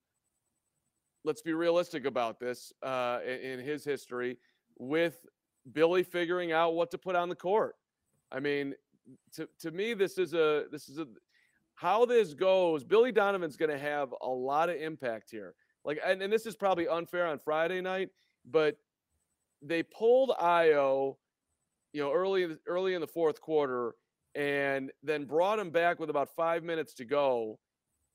Let's 1.27 1.43
be 1.43 1.55
realistic 1.55 2.05
about 2.05 2.39
this 2.39 2.73
uh, 2.85 3.19
in, 3.27 3.59
his 3.59 3.85
history 3.85 4.39
with 4.79 5.27
Billy 5.73 6.05
figuring 6.05 6.53
out 6.53 6.75
what 6.75 6.93
to 6.93 6.99
put 6.99 7.17
on 7.17 7.29
the 7.29 7.35
court. 7.35 7.75
I 8.31 8.39
mean, 8.39 8.75
to, 9.35 9.49
to 9.59 9.73
me, 9.73 9.93
this 9.93 10.19
is 10.19 10.35
a 10.35 10.67
this 10.71 10.89
is 10.89 10.99
a 10.99 11.07
how 11.75 12.07
this 12.07 12.33
goes. 12.33 12.85
Billy 12.85 13.11
Donovan's 13.11 13.57
going 13.57 13.73
to 13.73 13.79
have 13.79 14.15
a 14.23 14.29
lot 14.29 14.71
of 14.71 14.77
impact 14.77 15.33
here. 15.33 15.55
Like, 15.85 15.99
and, 16.07 16.23
and 16.23 16.33
this 16.33 16.47
is 16.47 16.55
probably 16.55 16.87
unfair 16.87 17.27
on 17.27 17.41
Friday 17.41 17.81
night, 17.81 18.11
but 18.49 18.77
they 19.61 19.83
pulled 19.83 20.31
Ayo, 20.41 21.17
you 21.93 22.03
know, 22.03 22.13
early 22.13 22.57
early 22.69 22.95
in 22.95 23.01
the 23.01 23.07
fourth 23.09 23.41
quarter, 23.41 23.97
and 24.37 24.93
then 25.03 25.25
brought 25.25 25.59
him 25.59 25.71
back 25.71 25.99
with 25.99 26.09
about 26.09 26.29
five 26.37 26.63
minutes 26.63 26.95
to 26.95 27.05
go, 27.05 27.59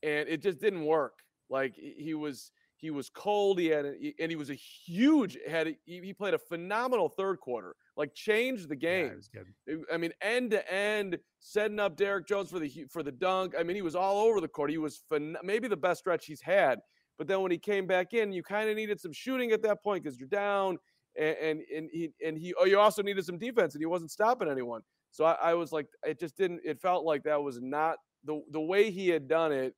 and 0.02 0.30
it 0.30 0.40
just 0.40 0.60
didn't 0.62 0.86
work. 0.86 1.18
Like 1.50 1.74
he 1.76 2.14
was 2.14 2.50
he 2.82 2.90
was 2.90 3.08
cold. 3.08 3.60
He 3.60 3.68
had, 3.68 3.86
a, 3.86 3.94
and 4.18 4.28
he 4.28 4.34
was 4.34 4.50
a 4.50 4.54
huge. 4.54 5.38
Had 5.48 5.68
a, 5.68 5.76
he 5.84 6.12
played 6.12 6.34
a 6.34 6.38
phenomenal 6.38 7.08
third 7.08 7.38
quarter. 7.38 7.76
Like 7.96 8.12
changed 8.12 8.68
the 8.68 8.76
game. 8.76 9.20
Yeah, 9.32 9.76
I 9.90 9.96
mean, 9.96 10.12
end 10.20 10.50
to 10.50 10.72
end, 10.72 11.18
setting 11.38 11.78
up 11.78 11.96
Derrick 11.96 12.26
Jones 12.26 12.50
for 12.50 12.58
the 12.58 12.84
for 12.90 13.04
the 13.04 13.12
dunk. 13.12 13.54
I 13.56 13.62
mean, 13.62 13.76
he 13.76 13.82
was 13.82 13.94
all 13.94 14.26
over 14.26 14.40
the 14.40 14.48
court. 14.48 14.70
He 14.70 14.78
was 14.78 15.04
phen- 15.10 15.36
maybe 15.44 15.68
the 15.68 15.76
best 15.76 16.00
stretch 16.00 16.26
he's 16.26 16.40
had. 16.40 16.80
But 17.18 17.28
then 17.28 17.40
when 17.40 17.52
he 17.52 17.58
came 17.58 17.86
back 17.86 18.14
in, 18.14 18.32
you 18.32 18.42
kind 18.42 18.68
of 18.68 18.74
needed 18.74 19.00
some 19.00 19.12
shooting 19.12 19.52
at 19.52 19.62
that 19.62 19.80
point 19.84 20.02
because 20.02 20.18
you're 20.18 20.28
down, 20.28 20.76
and 21.16 21.36
and 21.36 21.60
and 21.74 21.88
he 21.92 22.10
and 22.26 22.36
he. 22.36 22.52
Oh, 22.58 22.64
you 22.64 22.80
also 22.80 23.02
needed 23.02 23.24
some 23.24 23.38
defense, 23.38 23.76
and 23.76 23.80
he 23.80 23.86
wasn't 23.86 24.10
stopping 24.10 24.50
anyone. 24.50 24.80
So 25.12 25.24
I, 25.24 25.34
I 25.34 25.54
was 25.54 25.70
like, 25.70 25.86
it 26.04 26.18
just 26.18 26.36
didn't. 26.36 26.62
It 26.64 26.80
felt 26.80 27.04
like 27.04 27.22
that 27.24 27.40
was 27.40 27.60
not 27.62 27.98
the 28.24 28.42
the 28.50 28.60
way 28.60 28.90
he 28.90 29.08
had 29.08 29.28
done 29.28 29.52
it 29.52 29.76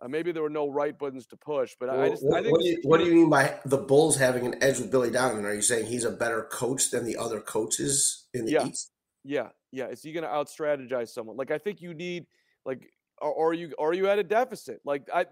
uh, 0.00 0.08
maybe 0.08 0.32
there 0.32 0.42
were 0.42 0.50
no 0.50 0.68
right 0.68 0.98
buttons 0.98 1.26
to 1.26 1.36
push, 1.36 1.74
but 1.78 1.88
well, 1.88 2.00
I 2.00 2.08
just 2.08 2.24
what, 2.24 2.38
I 2.38 2.42
think. 2.42 2.52
What 2.52 2.62
do, 2.62 2.68
you, 2.68 2.80
what 2.84 2.98
do, 2.98 3.06
you, 3.06 3.14
mean 3.14 3.30
by 3.30 3.58
the 3.66 3.76
Bulls 3.76 4.16
having 4.16 4.46
an 4.46 4.62
edge 4.62 4.78
with 4.78 4.90
Billy 4.90 5.10
Donovan? 5.10 5.44
Are 5.44 5.54
you 5.54 5.62
saying 5.62 5.86
he's 5.86 6.04
a 6.04 6.10
better 6.10 6.44
coach 6.44 6.90
than 6.90 7.04
the 7.04 7.16
other 7.16 7.40
coaches 7.40 8.26
in 8.32 8.46
the 8.46 8.52
yeah. 8.52 8.66
East? 8.66 8.92
Yeah, 9.24 9.48
yeah. 9.72 9.88
Is 9.88 10.02
he 10.02 10.12
going 10.12 10.24
to 10.24 10.30
out 10.30 10.48
strategize 10.48 11.10
someone? 11.10 11.36
Like 11.36 11.50
I 11.50 11.58
think 11.58 11.82
you 11.82 11.92
need 11.92 12.26
like, 12.64 12.90
or, 13.20 13.50
are 13.50 13.54
you 13.54 13.74
are 13.78 13.92
you 13.92 14.08
at 14.08 14.18
a 14.18 14.24
deficit? 14.24 14.80
Like 14.84 15.08
I, 15.12 15.26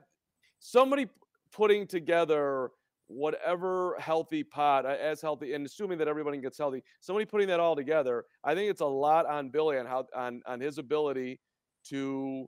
somebody 0.58 1.06
putting 1.50 1.86
together 1.86 2.70
whatever 3.06 3.96
healthy 3.98 4.44
pot 4.44 4.84
as 4.84 5.22
healthy 5.22 5.54
and 5.54 5.64
assuming 5.64 5.96
that 5.96 6.08
everybody 6.08 6.36
gets 6.36 6.58
healthy 6.58 6.82
somebody 7.00 7.24
putting 7.24 7.48
that 7.48 7.58
all 7.58 7.74
together 7.74 8.26
i 8.44 8.54
think 8.54 8.70
it's 8.70 8.82
a 8.82 8.86
lot 8.86 9.24
on 9.24 9.48
billy 9.48 9.78
on 9.78 9.86
how 9.86 10.06
on 10.14 10.42
on 10.46 10.60
his 10.60 10.76
ability 10.76 11.40
to 11.82 12.46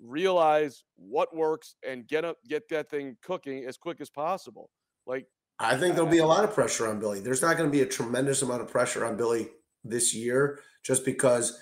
realize 0.00 0.84
what 0.96 1.34
works 1.34 1.74
and 1.86 2.06
get 2.06 2.24
up 2.24 2.36
get 2.48 2.68
that 2.68 2.90
thing 2.90 3.16
cooking 3.22 3.64
as 3.64 3.76
quick 3.76 4.00
as 4.00 4.10
possible. 4.10 4.70
Like 5.06 5.26
I 5.58 5.76
think 5.76 5.94
there'll 5.94 6.10
be 6.10 6.18
a 6.18 6.26
lot 6.26 6.44
of 6.44 6.52
pressure 6.52 6.86
on 6.86 7.00
Billy. 7.00 7.20
There's 7.20 7.42
not 7.42 7.56
going 7.56 7.70
to 7.70 7.76
be 7.76 7.82
a 7.82 7.86
tremendous 7.86 8.42
amount 8.42 8.60
of 8.60 8.68
pressure 8.68 9.04
on 9.06 9.16
Billy 9.16 9.48
this 9.84 10.14
year 10.14 10.60
just 10.84 11.04
because 11.04 11.58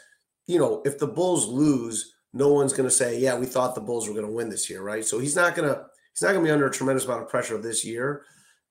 you 0.46 0.58
know, 0.58 0.82
if 0.84 0.98
the 0.98 1.06
Bulls 1.06 1.46
lose, 1.46 2.14
no 2.32 2.52
one's 2.52 2.72
going 2.72 2.88
to 2.88 2.94
say, 2.94 3.18
"Yeah, 3.18 3.38
we 3.38 3.46
thought 3.46 3.74
the 3.74 3.80
Bulls 3.80 4.06
were 4.06 4.14
going 4.14 4.26
to 4.26 4.32
win 4.32 4.50
this 4.50 4.68
year," 4.68 4.82
right? 4.82 5.04
So 5.04 5.18
he's 5.18 5.36
not 5.36 5.54
going 5.54 5.68
to 5.68 5.86
he's 6.12 6.22
not 6.22 6.32
going 6.32 6.44
to 6.44 6.48
be 6.48 6.52
under 6.52 6.66
a 6.66 6.72
tremendous 6.72 7.04
amount 7.04 7.22
of 7.22 7.28
pressure 7.28 7.56
this 7.58 7.84
year. 7.84 8.24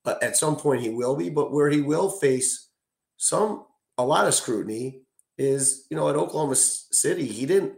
But 0.04 0.21
at 0.21 0.36
some 0.36 0.58
point 0.58 0.82
he 0.82 0.89
will 0.89 1.15
be, 1.15 1.30
but 1.30 1.52
where 1.52 1.69
he 1.69 1.82
will 1.82 2.10
face 2.10 2.69
some 3.17 3.65
a 3.97 4.06
lot 4.06 4.28
of 4.28 4.34
scrutiny 4.34 5.02
is, 5.38 5.86
you 5.89 5.95
know, 5.95 6.10
at 6.10 6.15
Oklahoma 6.15 6.56
City, 6.56 7.26
he 7.26 7.45
didn't 7.45 7.73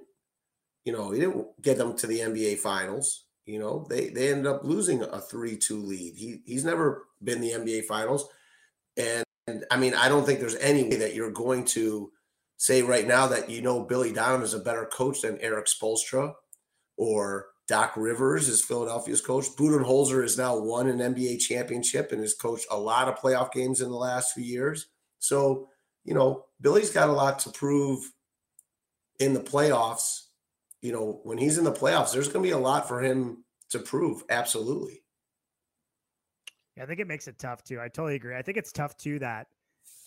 you 0.85 0.93
know, 0.93 1.11
he 1.11 1.19
didn't 1.19 1.47
get 1.61 1.77
them 1.77 1.97
to 1.97 2.07
the 2.07 2.19
NBA 2.19 2.59
finals. 2.59 3.25
You 3.45 3.59
know, 3.59 3.85
they 3.89 4.09
they 4.09 4.31
ended 4.31 4.47
up 4.47 4.63
losing 4.63 5.01
a 5.03 5.19
3-2 5.19 5.85
lead. 5.85 6.15
He 6.15 6.41
he's 6.45 6.63
never 6.63 7.07
been 7.23 7.41
the 7.41 7.51
NBA 7.51 7.85
finals. 7.85 8.27
And, 8.97 9.23
and 9.47 9.65
I 9.69 9.77
mean, 9.77 9.93
I 9.93 10.07
don't 10.07 10.25
think 10.25 10.39
there's 10.39 10.55
any 10.55 10.83
way 10.83 10.95
that 10.95 11.13
you're 11.13 11.31
going 11.31 11.65
to 11.65 12.11
say 12.57 12.81
right 12.81 13.07
now 13.07 13.27
that 13.27 13.49
you 13.49 13.61
know 13.61 13.83
Billy 13.83 14.13
Donovan 14.13 14.43
is 14.43 14.53
a 14.53 14.59
better 14.59 14.85
coach 14.85 15.21
than 15.21 15.39
Erik 15.41 15.67
Spoelstra 15.67 16.33
or 16.97 17.47
Doc 17.67 17.93
Rivers 17.95 18.47
is 18.47 18.63
Philadelphia's 18.63 19.21
coach. 19.21 19.45
Budenholzer 19.57 20.21
has 20.21 20.37
now 20.37 20.57
won 20.57 20.87
an 20.87 20.99
NBA 20.99 21.39
championship 21.39 22.11
and 22.11 22.21
has 22.21 22.35
coached 22.35 22.67
a 22.69 22.77
lot 22.77 23.07
of 23.07 23.17
playoff 23.17 23.51
games 23.51 23.81
in 23.81 23.89
the 23.89 23.95
last 23.95 24.33
few 24.33 24.43
years. 24.43 24.87
So, 25.19 25.69
you 26.03 26.13
know, 26.13 26.45
Billy's 26.61 26.91
got 26.91 27.09
a 27.09 27.13
lot 27.13 27.39
to 27.39 27.49
prove 27.49 28.11
in 29.19 29.33
the 29.33 29.39
playoffs 29.39 30.24
you 30.85 30.91
know, 30.91 31.19
when 31.23 31.39
he's 31.39 31.57
in 31.57 31.63
the 31.63 31.71
playoffs, 31.71 32.13
there's 32.13 32.27
going 32.27 32.43
to 32.43 32.47
be 32.47 32.53
a 32.53 32.57
lot 32.57 32.87
for 32.87 33.01
him 33.01 33.43
to 33.71 33.79
prove. 33.79 34.23
Absolutely. 34.29 35.01
Yeah, 36.77 36.83
I 36.83 36.85
think 36.85 36.99
it 36.99 37.07
makes 37.07 37.27
it 37.27 37.39
tough 37.39 37.63
too. 37.63 37.81
I 37.81 37.87
totally 37.87 38.15
agree. 38.15 38.35
I 38.35 38.43
think 38.43 38.57
it's 38.57 38.71
tough 38.71 38.95
too 38.97 39.17
that 39.19 39.47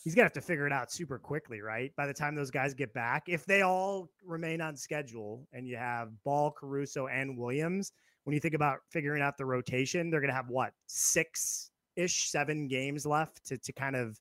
he's 0.05 0.15
gonna 0.15 0.27
have 0.27 0.33
to 0.35 0.41
figure 0.41 0.67
it 0.67 0.73
out 0.73 0.93
super 0.93 1.19
quickly, 1.19 1.61
right? 1.61 1.91
By 1.97 2.07
the 2.07 2.15
time 2.15 2.35
those 2.35 2.51
guys 2.51 2.75
get 2.75 2.93
back, 2.93 3.25
if 3.27 3.45
they 3.47 3.63
all 3.63 4.11
remain 4.25 4.61
on 4.61 4.77
schedule 4.77 5.49
and 5.53 5.67
you 5.67 5.77
have 5.77 6.11
Ball, 6.25 6.51
Caruso, 6.51 7.09
and 7.09 7.37
Williams, 7.37 7.93
when 8.25 8.35
you 8.35 8.41
think 8.41 8.55
about 8.55 8.81
figuring 8.91 9.23
out 9.23 9.39
the 9.39 9.47
rotation, 9.47 10.11
they're 10.11 10.21
gonna 10.21 10.35
have 10.35 10.49
what 10.49 10.73
six 10.87 11.71
ish, 11.97 12.31
seven 12.31 12.69
games 12.69 13.07
left 13.07 13.45
to 13.47 13.57
to 13.57 13.73
kind 13.73 13.97
of 13.97 14.21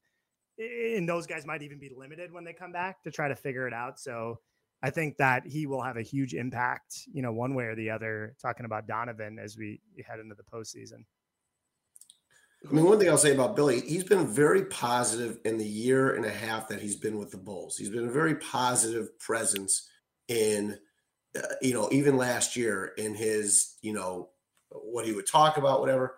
and 0.58 1.08
those 1.08 1.28
guys 1.28 1.46
might 1.46 1.62
even 1.62 1.78
be 1.78 1.92
limited 1.96 2.32
when 2.32 2.44
they 2.44 2.54
come 2.54 2.72
back 2.72 3.04
to 3.04 3.12
try 3.12 3.28
to 3.28 3.36
figure 3.36 3.68
it 3.68 3.74
out. 3.74 4.00
So 4.00 4.40
I 4.84 4.90
think 4.90 5.18
that 5.18 5.48
he 5.48 5.66
will 5.66 5.82
have 5.82 5.98
a 5.98 6.04
huge 6.04 6.34
impact, 6.34 7.02
you 7.12 7.22
know, 7.22 7.32
one 7.32 7.56
way 7.56 7.66
or 7.66 7.76
the 7.76 7.90
other, 7.90 8.36
talking 8.42 8.66
about 8.66 8.88
Donovan 8.88 9.40
as 9.40 9.58
we 9.58 9.82
head 10.06 10.20
into 10.20 10.36
the 10.36 10.44
postseason. 10.44 11.04
I 12.68 12.74
mean, 12.74 12.86
one 12.86 13.00
thing 13.00 13.10
I'll 13.10 13.18
say 13.18 13.34
about 13.34 13.56
Billy, 13.56 13.82
he's 13.82 14.04
been 14.04 14.28
very 14.28 14.66
positive 14.66 15.40
in 15.46 15.58
the 15.58 15.66
year 15.66 16.16
and 16.16 16.26
a 16.26 16.32
half 16.32 16.68
that 16.70 16.82
he's 16.82 16.96
been 16.96 17.18
with 17.18 17.32
the 17.32 17.38
Bulls. 17.38 17.78
He's 17.78 17.90
been 17.90 18.08
a 18.08 18.12
very 18.12 18.36
positive 18.36 19.18
presence 19.20 19.88
in 20.28 20.78
uh, 21.38 21.42
you 21.62 21.74
know, 21.74 21.90
even 21.92 22.18
last 22.18 22.56
year 22.56 22.94
in 22.98 23.14
his, 23.14 23.76
you 23.82 23.94
know, 23.94 24.30
what 24.70 25.06
he 25.06 25.12
would 25.12 25.28
talk 25.28 25.58
about, 25.58 25.80
whatever. 25.80 26.16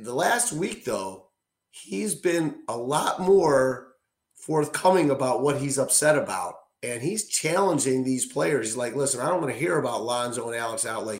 The 0.00 0.14
last 0.14 0.52
week, 0.52 0.84
though, 0.84 1.28
he's 1.70 2.14
been 2.14 2.62
a 2.68 2.76
lot 2.76 3.20
more 3.20 3.88
forthcoming 4.36 5.10
about 5.10 5.42
what 5.42 5.58
he's 5.58 5.78
upset 5.78 6.16
about. 6.16 6.54
And 6.82 7.02
he's 7.02 7.28
challenging 7.28 8.04
these 8.04 8.26
players. 8.26 8.66
He's 8.66 8.76
like, 8.76 8.94
listen, 8.94 9.20
I 9.20 9.28
don't 9.28 9.40
want 9.40 9.52
to 9.52 9.58
hear 9.58 9.78
about 9.78 10.04
Lonzo 10.04 10.46
and 10.46 10.56
Alex 10.56 10.86
out. 10.86 11.06
Like, 11.06 11.18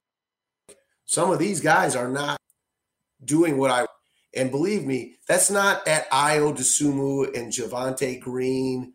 some 1.04 1.30
of 1.30 1.38
these 1.38 1.60
guys 1.60 1.96
are 1.96 2.08
not 2.08 2.38
doing 3.24 3.58
what 3.58 3.70
I 3.70 3.86
and 4.34 4.50
believe 4.50 4.84
me, 4.84 5.16
that's 5.26 5.50
not 5.50 5.86
at 5.88 6.10
Ayo 6.10 6.56
Dosunmu 6.56 7.36
and 7.36 7.52
Javonte 7.52 8.20
Green 8.20 8.92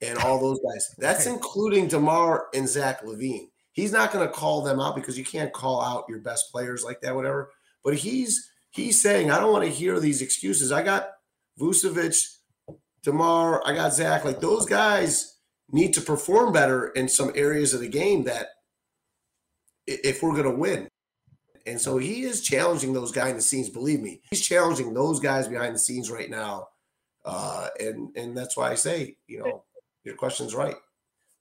and 0.00 0.18
all 0.18 0.40
those 0.40 0.60
guys. 0.60 0.94
That's 0.98 1.26
including 1.26 1.88
DeMar 1.88 2.48
and 2.54 2.68
Zach 2.68 3.02
LaVine. 3.02 3.48
He's 3.72 3.92
not 3.92 4.12
going 4.12 4.26
to 4.26 4.32
call 4.32 4.62
them 4.62 4.80
out 4.80 4.96
because 4.96 5.16
you 5.16 5.24
can't 5.24 5.52
call 5.52 5.80
out 5.80 6.04
your 6.08 6.18
best 6.18 6.50
players 6.50 6.84
like 6.84 7.00
that, 7.02 7.14
whatever. 7.14 7.50
But 7.84 7.94
he's 7.94 8.50
he's 8.70 9.00
saying, 9.00 9.30
I 9.30 9.38
don't 9.38 9.52
want 9.52 9.64
to 9.64 9.70
hear 9.70 10.00
these 10.00 10.20
excuses. 10.20 10.72
I 10.72 10.82
got 10.82 11.10
Vucevic, 11.58 12.20
DeMar, 13.02 13.62
I 13.64 13.74
got 13.74 13.94
Zach. 13.94 14.24
Like 14.24 14.40
those 14.40 14.66
guys 14.66 15.31
need 15.72 15.94
to 15.94 16.00
perform 16.00 16.52
better 16.52 16.88
in 16.88 17.08
some 17.08 17.32
areas 17.34 17.74
of 17.74 17.80
the 17.80 17.88
game 17.88 18.24
that 18.24 18.48
if 19.86 20.22
we're 20.22 20.32
going 20.32 20.44
to 20.44 20.50
win. 20.50 20.88
And 21.66 21.80
so 21.80 21.98
he 21.98 22.22
is 22.22 22.42
challenging 22.42 22.92
those 22.92 23.12
guys 23.12 23.30
in 23.30 23.36
the 23.36 23.42
scenes. 23.42 23.70
Believe 23.70 24.00
me, 24.00 24.20
he's 24.30 24.46
challenging 24.46 24.94
those 24.94 25.20
guys 25.20 25.48
behind 25.48 25.74
the 25.74 25.78
scenes 25.78 26.10
right 26.10 26.28
now. 26.28 26.68
Uh, 27.24 27.68
and 27.78 28.16
and 28.16 28.36
that's 28.36 28.56
why 28.56 28.70
I 28.70 28.74
say, 28.74 29.16
you 29.28 29.38
know, 29.38 29.64
your 30.04 30.16
question's 30.16 30.54
right. 30.54 30.74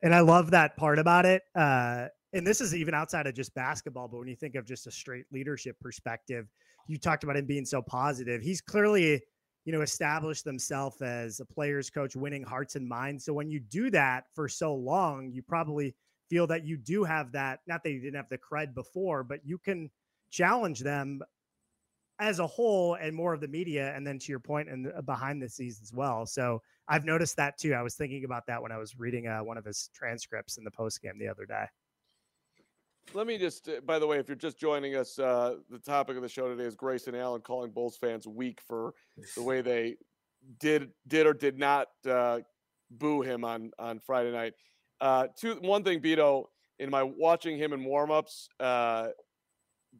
And 0.04 0.14
I 0.14 0.20
love 0.20 0.52
that 0.52 0.78
part 0.78 1.00
about 1.00 1.26
it. 1.26 1.44
Uh, 1.56 2.08
and 2.34 2.46
this 2.46 2.62
is 2.62 2.74
even 2.74 2.94
outside 2.94 3.28
of 3.28 3.34
just 3.34 3.54
basketball, 3.56 4.08
but 4.08 4.20
when 4.20 4.28
you 4.28 4.36
think 4.36 4.56
of 4.56 4.66
just 4.66 4.88
a 4.88 4.92
straight 4.92 5.26
leadership 5.32 5.76
perspective, 5.80 6.48
you 6.88 6.98
talked 6.98 7.24
about 7.24 7.36
him 7.36 7.46
being 7.46 7.66
so 7.66 7.82
positive. 7.82 8.42
He's 8.42 8.62
clearly, 8.62 9.22
you 9.66 9.72
know, 9.72 9.82
establish 9.82 10.42
themselves 10.42 11.02
as 11.02 11.40
a 11.40 11.46
player's 11.46 11.90
coach, 11.90 12.16
winning 12.16 12.44
hearts 12.44 12.76
and 12.76 12.88
minds. 12.88 13.26
So 13.26 13.34
when 13.34 13.50
you 13.50 13.60
do 13.60 13.90
that 13.92 14.26
for 14.34 14.48
so 14.48 14.74
long, 14.74 15.32
you 15.32 15.42
probably 15.42 15.96
feel 16.30 16.48
that 16.48 16.66
you 16.66 16.78
do 16.78 17.04
have 17.04 17.32
that. 17.34 17.60
Not 17.68 17.84
that 17.84 17.92
you 17.92 18.00
didn't 18.00 18.16
have 18.16 18.30
the 18.30 18.40
cred 18.40 18.74
before, 18.74 19.24
but 19.24 19.40
you 19.44 19.58
can 19.58 19.90
challenge 20.32 20.80
them 20.80 21.22
as 22.22 22.38
a 22.38 22.48
whole 22.48 22.94
and 22.96 23.16
more 23.16 23.34
of 23.34 23.42
the 23.42 23.48
media 23.48 23.94
and 23.96 24.06
then 24.06 24.20
to 24.20 24.32
your 24.32 24.40
point 24.40 24.70
and 24.70 24.92
behind 25.06 25.42
the 25.42 25.50
scenes 25.50 25.80
as 25.82 25.92
well 25.92 26.24
so 26.24 26.62
i've 26.88 27.04
noticed 27.04 27.36
that 27.36 27.58
too 27.58 27.74
i 27.74 27.82
was 27.82 27.96
thinking 27.96 28.24
about 28.26 28.46
that 28.46 28.62
when 28.62 28.72
i 28.72 28.78
was 28.78 28.98
reading 28.98 29.28
uh, 29.28 29.40
one 29.40 29.58
of 29.58 29.66
his 29.66 29.90
transcripts 29.94 30.58
in 30.58 30.64
the 30.64 30.70
post 30.72 31.02
game 31.02 31.18
the 31.18 31.28
other 31.28 31.46
day 31.46 31.66
let 33.14 33.28
me 33.28 33.38
just 33.38 33.68
uh, 33.70 33.82
by 33.86 34.00
the 34.00 34.08
way 34.08 34.18
if 34.18 34.28
you're 34.28 34.36
just 34.36 34.58
joining 34.58 34.96
us 34.96 35.20
uh, 35.20 35.56
the 35.70 35.80
topic 35.80 36.16
of 36.16 36.22
the 36.22 36.30
show 36.30 36.48
today 36.48 36.64
is 36.64 36.76
grayson 36.76 37.16
allen 37.16 37.42
calling 37.42 37.72
bulls 37.72 37.98
fans 37.98 38.28
weak 38.28 38.60
for 38.68 38.94
the 39.36 39.44
way 39.44 39.62
they 39.62 39.96
did 40.60 40.92
did 41.08 41.26
or 41.26 41.34
did 41.34 41.58
not 41.58 41.88
uh, 42.10 42.40
boo 42.92 43.22
him 43.22 43.44
on 43.44 43.72
on 43.80 44.00
friday 44.00 44.32
night 44.32 44.54
uh, 45.02 45.28
two 45.36 45.56
one 45.62 45.84
thing 45.84 46.00
Beto 46.00 46.46
in 46.80 46.90
my 46.90 47.04
watching 47.04 47.58
him 47.58 47.74
in 47.74 47.82
warmups 47.82 48.48
uh, 48.60 49.08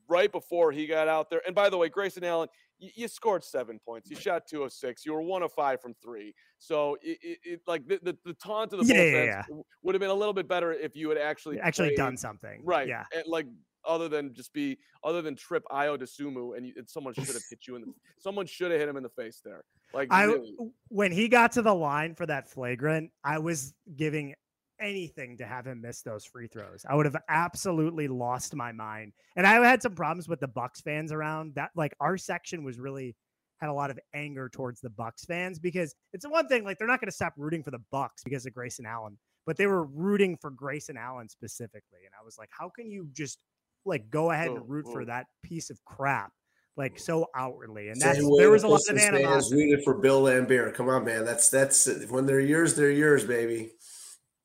right 0.08 0.32
before 0.32 0.72
he 0.72 0.88
got 0.88 1.08
out 1.08 1.30
there. 1.30 1.42
And 1.46 1.56
by 1.56 1.70
the 1.70 1.78
way, 1.78 1.90
Grayson 1.90 2.24
Allen, 2.24 2.50
you, 2.82 2.90
you 2.96 3.08
scored 3.08 3.44
seven 3.44 3.80
points. 3.86 4.10
You 4.10 4.18
shot 4.18 4.44
two 4.50 4.64
of 4.64 4.74
six. 4.74 5.06
You 5.06 5.14
were 5.14 5.22
one 5.22 5.44
of 5.44 5.54
five 5.54 5.80
from 5.80 5.94
three. 6.04 6.34
So 6.58 6.98
it, 7.02 7.18
it, 7.22 7.38
it 7.44 7.62
like 7.68 7.88
the, 7.88 8.00
the, 8.04 8.18
the 8.26 8.34
taunt 8.34 8.74
of 8.74 8.86
the 8.86 8.94
yeah, 8.94 9.04
yeah, 9.04 9.24
yeah. 9.24 9.44
would 9.84 9.96
have 9.96 10.00
been 10.00 10.10
a 10.10 10.16
little 10.16 10.34
bit 10.34 10.48
better 10.48 10.74
if 10.74 10.96
you 10.96 11.08
had 11.10 11.18
actually 11.18 11.60
actually 11.60 11.90
played, 11.90 11.98
done 11.98 12.18
something. 12.18 12.62
Right. 12.64 12.88
Yeah. 12.88 13.04
And 13.16 13.24
like 13.28 13.46
other 13.86 14.10
than 14.10 14.34
just 14.34 14.54
be 14.54 14.78
other 15.04 15.22
than 15.22 15.36
trip 15.36 15.64
Ayo 15.72 15.98
Sumu 15.98 16.58
and, 16.58 16.66
you, 16.66 16.74
and 16.76 16.90
someone 16.90 17.14
should 17.14 17.28
have 17.28 17.42
hit 17.50 17.60
you 17.68 17.76
in 17.76 17.82
the 17.82 17.88
someone 18.18 18.46
should 18.46 18.72
have 18.72 18.80
hit 18.80 18.90
him 18.90 18.98
in 18.98 19.04
the 19.04 19.10
face 19.10 19.42
there. 19.46 19.64
Like 19.94 20.08
I 20.12 20.24
really. 20.24 20.56
when 20.90 21.12
he 21.12 21.28
got 21.28 21.52
to 21.54 21.62
the 21.62 21.74
line 21.74 22.16
for 22.16 22.26
that 22.26 22.50
flagrant, 22.50 23.12
I 23.24 23.40
was 23.40 23.74
giving 23.96 24.34
anything 24.82 25.38
to 25.38 25.46
have 25.46 25.66
him 25.68 25.82
miss 25.82 26.02
those 26.02 26.26
free 26.26 26.48
throws. 26.48 26.86
I 26.90 26.96
would 26.96 27.06
have 27.06 27.18
absolutely 27.30 28.08
lost 28.08 28.56
my 28.56 28.72
mind. 28.72 29.14
And 29.36 29.46
I 29.46 29.64
had 29.66 29.82
some 29.82 29.96
problems 29.96 30.28
with 30.28 30.40
the 30.40 30.48
Bucks 30.48 30.82
fans 30.82 31.12
around 31.12 31.56
that. 31.56 31.72
Like 31.76 31.94
our 32.00 32.18
section 32.18 32.64
was 32.64 32.80
really 32.80 33.16
had 33.60 33.70
a 33.70 33.74
lot 33.74 33.92
of 33.92 34.00
anger 34.14 34.50
towards 34.50 34.82
the 34.82 34.90
Bucks 34.90 35.24
fans 35.26 35.60
because 35.60 35.94
it's 36.14 36.28
one 36.28 36.48
thing 36.48 36.64
like 36.64 36.80
they're 36.80 36.88
not 36.88 37.00
going 37.00 37.10
to 37.10 37.16
stop 37.16 37.34
rooting 37.38 37.64
for 37.64 37.72
the 37.72 37.82
Bucks 37.92 38.24
because 38.24 38.46
of 38.46 38.54
Grayson 38.54 38.86
Allen, 38.86 39.18
but 39.46 39.56
they 39.56 39.68
were 39.68 39.86
rooting 39.86 40.36
for 40.36 40.50
Grayson 40.50 40.98
Allen 40.98 41.30
specifically. 41.30 42.00
And 42.06 42.14
I 42.20 42.26
was 42.26 42.38
like, 42.38 42.50
how 42.52 42.70
can 42.70 42.90
you 42.90 43.08
just 43.14 43.40
like 43.86 44.10
go 44.10 44.32
ahead 44.32 44.50
and 44.50 44.68
root 44.68 44.88
for 44.92 45.06
that 45.06 45.28
piece 45.44 45.70
of 45.70 45.84
crap? 45.86 46.32
Like 46.78 46.98
so 46.98 47.28
outwardly, 47.36 47.90
and 47.90 48.00
that's 48.00 48.18
there 48.38 48.50
was 48.50 48.64
a 48.64 48.68
lot 48.68 48.80
of 48.90 48.98
animosity. 48.98 49.58
Rooted 49.58 49.84
for 49.84 49.96
Bill 49.96 50.24
Laimbeer. 50.24 50.74
Come 50.74 50.88
on, 50.88 51.04
man. 51.04 51.26
That's 51.26 51.50
that's 51.50 51.88
when 52.10 52.26
they're 52.26 52.40
yours, 52.40 52.76
they're 52.76 52.90
yours, 52.90 53.26
baby. 53.26 53.72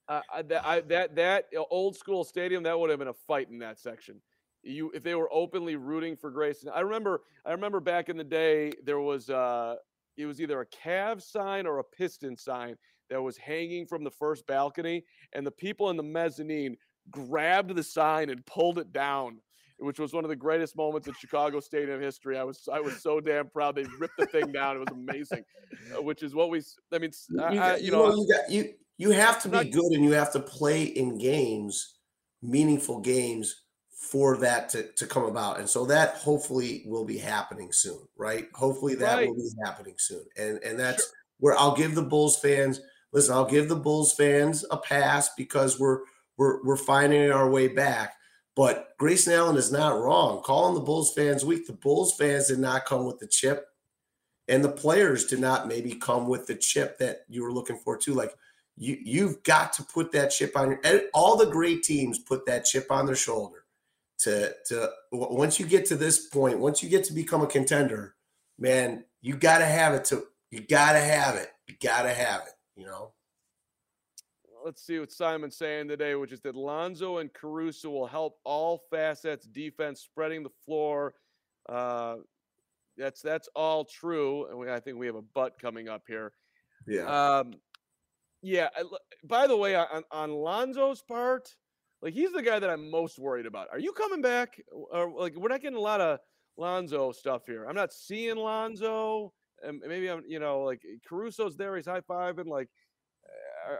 Uh, 0.09 0.21
that, 0.45 0.64
I, 0.64 0.81
that 0.83 1.16
that 1.16 1.47
old 1.71 1.97
school 1.97 2.23
stadium 2.23 2.62
that 2.62 2.79
would 2.79 2.90
have 2.90 2.99
been 3.01 3.09
a 3.09 3.14
fight 3.14 3.49
in 3.51 3.59
that 3.59 3.79
section. 3.79 4.21
You 4.62 4.90
if 4.95 5.03
they 5.03 5.14
were 5.14 5.29
openly 5.33 5.77
rooting 5.77 6.16
for 6.16 6.31
Grayson. 6.31 6.71
I 6.75 6.81
remember 6.81 7.23
I 7.45 7.53
remember 7.53 7.81
back 7.81 8.09
in 8.09 8.16
the 8.16 8.25
day 8.25 8.73
there 8.85 9.01
was 9.01 9.31
uh 9.31 9.77
it 10.16 10.27
was 10.27 10.40
either 10.40 10.61
a 10.61 10.66
Cavs 10.66 11.23
sign 11.23 11.66
or 11.66 11.79
a 11.79 11.85
Piston 11.85 12.37
sign 12.37 12.77
that 13.11 13.21
was 13.21 13.37
hanging 13.37 13.87
from 13.87 14.05
the 14.05 14.11
first 14.11 14.47
balcony, 14.47 15.05
and 15.33 15.47
the 15.47 15.51
people 15.51 15.90
in 15.90 15.97
the 15.97 16.03
mezzanine 16.03 16.77
grabbed 17.11 17.75
the 17.75 17.83
sign 17.83 18.31
and 18.31 18.45
pulled 18.47 18.79
it 18.79 18.92
down 18.92 19.38
which 19.78 19.98
was 19.98 20.12
one 20.12 20.24
of 20.24 20.30
the 20.30 20.36
greatest 20.36 20.76
moments 20.76 21.06
in 21.06 21.14
Chicago 21.14 21.60
Stadium 21.60 22.00
history. 22.00 22.38
I 22.38 22.44
was 22.44 22.68
I 22.72 22.80
was 22.80 23.02
so 23.02 23.20
damn 23.20 23.48
proud 23.48 23.74
they 23.76 23.84
ripped 23.98 24.16
the 24.18 24.26
thing 24.26 24.52
down. 24.52 24.76
It 24.76 24.80
was 24.80 24.88
amazing, 24.92 25.44
uh, 25.96 26.02
which 26.02 26.22
is 26.22 26.34
what 26.34 26.50
we. 26.50 26.62
I 26.92 26.98
mean, 26.98 27.12
you, 27.30 27.40
I, 27.40 27.76
you, 27.76 27.86
you 27.86 27.90
know, 27.92 28.14
you, 28.14 28.28
got, 28.28 28.50
you 28.50 28.74
you 28.98 29.10
have 29.10 29.42
to 29.42 29.48
be 29.48 29.68
good 29.68 29.92
and 29.92 30.04
you 30.04 30.12
have 30.12 30.32
to 30.32 30.40
play 30.40 30.84
in 30.84 31.18
games, 31.18 31.96
meaningful 32.42 33.00
games 33.00 33.62
for 33.90 34.36
that 34.38 34.68
to, 34.70 34.92
to 34.92 35.06
come 35.06 35.24
about. 35.24 35.58
And 35.58 35.68
so 35.68 35.84
that 35.86 36.14
hopefully 36.16 36.84
will 36.86 37.04
be 37.04 37.18
happening 37.18 37.72
soon, 37.72 37.98
right? 38.16 38.46
Hopefully 38.54 38.94
that 38.96 39.16
right. 39.16 39.28
will 39.28 39.34
be 39.34 39.50
happening 39.64 39.94
soon. 39.98 40.24
And 40.36 40.62
and 40.62 40.78
that's 40.78 41.04
sure. 41.04 41.12
where 41.40 41.58
I'll 41.58 41.76
give 41.76 41.94
the 41.94 42.02
Bulls 42.02 42.38
fans 42.38 42.80
listen, 43.12 43.34
I'll 43.34 43.46
give 43.46 43.68
the 43.68 43.76
Bulls 43.76 44.14
fans 44.14 44.64
a 44.70 44.76
pass 44.76 45.30
because 45.36 45.80
we're 45.80 46.00
we're 46.36 46.62
we're 46.64 46.76
finding 46.76 47.30
our 47.30 47.50
way 47.50 47.68
back. 47.68 48.14
But 48.57 48.97
Grayson 48.99 49.35
Allen 49.35 49.57
is 49.57 49.71
not 49.71 50.01
wrong. 50.01 50.42
Calling 50.42 50.75
the 50.75 50.81
Bulls 50.81 51.12
fans 51.12 51.45
weak. 51.45 51.66
The 51.66 51.75
Bulls 51.75 52.16
fans 52.16 52.49
did 52.49 52.59
not 52.59 52.87
come 52.87 53.05
with 53.05 53.19
the 53.19 53.27
chip. 53.27 53.69
And 54.49 54.64
the 54.64 54.71
players 54.71 55.27
did 55.27 55.40
not 55.40 55.69
maybe 55.69 55.95
come 55.95 56.27
with 56.27 56.47
the 56.47 56.55
chip 56.55 56.99
that 56.99 57.25
you 57.29 57.42
were 57.42 57.53
looking 57.53 57.77
for 57.77 57.99
too. 57.99 58.14
Like 58.14 58.35
you 58.77 58.99
you've 59.03 59.42
got 59.42 59.73
to 59.75 59.83
put 59.83 60.12
that 60.12 60.31
chip 60.31 60.57
on 60.57 60.71
your 60.71 61.01
all 61.14 61.37
the 61.37 61.47
great 61.47 61.83
teams 61.83 62.19
put 62.19 62.47
that 62.47 62.64
chip 62.64 62.90
on 62.90 63.07
their 63.07 63.16
shoulder 63.16 63.64
to 64.19 64.53
to 64.66 64.90
once 65.12 65.59
you 65.59 65.66
get 65.66 65.87
to 65.87 65.97
this 65.97 66.27
point 66.29 66.59
once 66.59 66.83
you 66.83 66.88
get 66.88 67.05
to 67.05 67.12
become 67.12 67.42
a 67.42 67.47
contender 67.47 68.14
man 68.59 69.05
you 69.23 69.37
got 69.37 69.59
to 69.59 69.66
have 69.66 69.95
it 69.95 70.05
to 70.05 70.25
you 70.51 70.61
got 70.61 70.92
to 70.92 71.01
have 71.01 71.37
it 71.37 71.51
you 71.66 71.75
got 71.83 72.03
to 72.03 72.12
have 72.12 72.42
it 72.47 72.53
you 72.77 72.87
know 72.87 73.12
let's 74.66 74.85
see 74.85 74.98
what 74.98 75.11
Simon's 75.11 75.57
saying 75.57 75.88
today 75.88 76.14
which 76.14 76.33
is 76.33 76.40
that 76.40 76.55
Lonzo 76.55 77.18
and 77.18 77.33
Caruso 77.33 77.88
will 77.90 78.07
help 78.07 78.37
all 78.44 78.83
facets 78.90 79.46
defense 79.46 80.00
spreading 80.00 80.42
the 80.42 80.50
floor 80.64 81.14
uh 81.68 82.16
that's 82.98 83.22
that's 83.22 83.48
all 83.55 83.85
true 83.85 84.46
and 84.48 84.59
we, 84.59 84.70
I 84.70 84.81
think 84.81 84.98
we 84.98 85.07
have 85.07 85.16
a 85.16 85.22
butt 85.22 85.55
coming 85.61 85.88
up 85.88 86.02
here 86.07 86.33
yeah 86.87 87.38
um 87.38 87.55
yeah. 88.46 88.68
By 89.24 89.48
the 89.48 89.57
way, 89.57 89.74
on, 89.74 90.05
on 90.12 90.31
Lonzo's 90.31 91.02
part, 91.02 91.48
like 92.00 92.14
he's 92.14 92.33
the 92.33 92.42
guy 92.42 92.61
that 92.61 92.70
I'm 92.70 92.90
most 92.90 93.18
worried 93.18 93.46
about. 93.46 93.66
Are 93.72 93.79
you 93.79 93.92
coming 93.92 94.22
back? 94.22 94.61
Or 94.70 95.12
like 95.18 95.35
we're 95.37 95.48
not 95.48 95.62
getting 95.62 95.76
a 95.76 95.81
lot 95.81 96.00
of 96.00 96.20
Lonzo 96.57 97.11
stuff 97.11 97.42
here. 97.46 97.64
I'm 97.64 97.74
not 97.74 97.92
seeing 97.92 98.37
Lonzo. 98.37 99.33
And 99.62 99.81
maybe 99.85 100.09
I'm, 100.09 100.22
you 100.29 100.38
know, 100.38 100.61
like 100.61 100.83
Caruso's 101.09 101.57
there. 101.57 101.74
He's 101.76 101.87
high 101.87 102.02
fiving. 102.02 102.46
Like, 102.46 102.68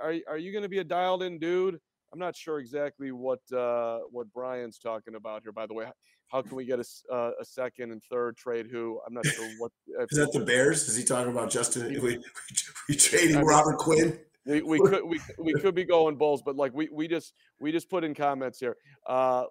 are 0.03 0.15
are 0.29 0.39
you 0.39 0.53
going 0.53 0.63
to 0.63 0.69
be 0.69 0.79
a 0.79 0.85
dialed 0.85 1.23
in 1.23 1.39
dude? 1.39 1.79
I'm 2.13 2.19
not 2.19 2.37
sure 2.37 2.59
exactly 2.59 3.13
what 3.13 3.41
uh, 3.53 3.99
what 4.11 4.33
Brian's 4.33 4.79
talking 4.79 5.15
about 5.15 5.43
here. 5.43 5.53
By 5.53 5.67
the 5.67 5.75
way, 5.75 5.87
how 6.29 6.43
can 6.43 6.57
we 6.57 6.65
get 6.65 6.79
a, 6.79 6.85
uh, 7.13 7.33
a 7.41 7.45
second 7.45 7.93
and 7.93 8.03
third 8.11 8.37
trade? 8.37 8.69
Who 8.71 9.01
I'm 9.07 9.15
not 9.15 9.27
sure 9.27 9.49
what. 9.59 9.73
Is 10.11 10.19
that 10.19 10.33
the 10.33 10.45
Bears? 10.45 10.89
Is 10.89 10.97
he 10.97 11.05
talking 11.05 11.33
about 11.33 11.51
Justin? 11.51 11.89
We, 11.89 11.99
we, 11.99 12.25
we 12.89 12.97
trading 12.97 13.45
Robert 13.45 13.79
Quinn? 13.79 14.19
we, 14.47 14.63
we 14.63 14.79
could 14.79 15.05
we, 15.05 15.21
we 15.39 15.53
could 15.55 15.75
be 15.75 15.85
going 15.85 16.17
Bulls, 16.17 16.43
but 16.43 16.57
like 16.57 16.73
we 16.73 16.89
we 16.93 17.09
just 17.09 17.35
we 17.59 17.73
just 17.73 17.91
put 17.91 18.05
in 18.05 18.15
comments 18.15 18.59
here. 18.61 18.77
Uh, 19.07 19.45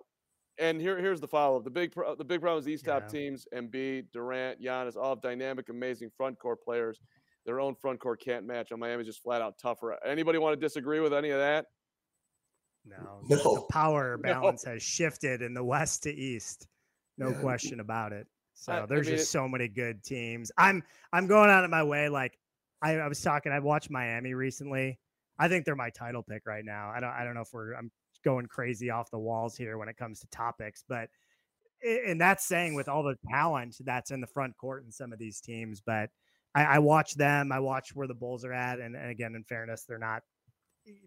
and 0.58 0.80
here 0.80 0.98
here's 0.98 1.20
the 1.20 1.28
follow 1.28 1.58
up. 1.58 1.64
The 1.66 1.70
big 1.70 1.92
pro, 1.92 2.16
the 2.16 2.24
big 2.24 2.42
problem 2.42 2.60
is 2.60 2.66
these 2.66 2.82
top 2.82 3.04
yeah. 3.04 3.08
teams: 3.10 3.48
B 3.70 4.04
Durant, 4.14 4.62
Giannis, 4.62 4.96
all 4.96 5.16
dynamic, 5.16 5.70
amazing 5.70 6.10
front 6.16 6.40
court 6.40 6.64
players. 6.64 7.00
Their 7.46 7.60
own 7.60 7.76
front 7.76 8.00
court 8.00 8.22
can't 8.22 8.46
match. 8.46 8.72
And 8.72 8.80
Miami's 8.80 9.06
just 9.08 9.22
flat 9.22 9.42
out 9.42 9.58
tougher. 9.60 9.98
Anybody 10.06 10.38
want 10.40 10.60
to 10.60 10.66
disagree 10.66 11.00
with 11.00 11.14
any 11.14 11.30
of 11.30 11.40
that? 11.40 11.68
No, 12.86 13.22
No. 13.30 13.36
the 13.38 13.62
power 13.72 14.18
balance 14.22 14.64
has 14.66 14.82
shifted 14.84 15.42
in 15.42 15.54
the 15.54 15.64
west 15.64 16.04
to 16.04 16.12
east. 16.14 16.68
No 17.18 17.30
Yeah. 17.30 17.40
question 17.42 17.80
about 17.80 18.14
it. 18.14 18.28
So 18.54 18.74
I- 18.74 18.84
I 18.84 18.86
there's 18.86 19.08
mean, 19.08 19.18
just 19.18 19.30
it- 19.30 19.32
so 19.32 19.48
many 19.48 19.68
good 19.68 20.04
teams. 20.04 20.52
I'm 20.58 20.84
I'm 21.14 21.28
going 21.28 21.50
out 21.50 21.64
of 21.64 21.70
my 21.70 21.84
way. 21.84 22.10
Like 22.10 22.38
I, 22.82 22.96
I 22.98 23.08
was 23.08 23.22
talking, 23.22 23.52
I 23.52 23.60
watched 23.60 23.90
Miami 23.90 24.34
recently. 24.34 25.00
I 25.40 25.48
think 25.48 25.66
they're 25.66 25.76
my 25.76 25.90
title 25.90 26.24
pick 26.24 26.46
right 26.46 26.64
now. 26.64 26.90
I 26.90 27.00
don't 27.00 27.10
I 27.12 27.24
don't 27.24 27.34
know 27.36 27.42
if 27.42 27.54
we're 27.54 27.74
I'm 27.74 27.92
going 28.24 28.46
crazy 28.48 28.90
off 28.90 29.12
the 29.12 29.20
walls 29.20 29.56
here 29.56 29.78
when 29.78 29.88
it 29.90 29.98
comes 29.98 30.20
to 30.22 30.28
topics, 30.28 30.84
but 30.88 31.10
and 31.84 32.20
that's 32.20 32.46
saying 32.46 32.74
with 32.74 32.88
all 32.90 33.04
the 33.04 33.18
talent 33.30 33.76
that's 33.82 34.10
in 34.12 34.22
the 34.22 34.28
front 34.28 34.58
court 34.58 34.84
in 34.86 34.92
some 34.92 35.12
of 35.14 35.20
these 35.20 35.40
teams. 35.42 35.82
But 35.82 36.10
I, 36.56 36.64
I 36.64 36.80
watch 36.80 37.14
them. 37.16 37.52
I 37.52 37.60
watch 37.60 37.94
where 37.94 38.08
the 38.08 38.14
Bulls 38.16 38.46
are 38.46 38.54
at, 38.54 38.80
and, 38.80 38.96
and 38.96 39.10
again, 39.12 39.36
in 39.36 39.44
fairness, 39.44 39.84
they're 39.88 40.00
not 40.00 40.24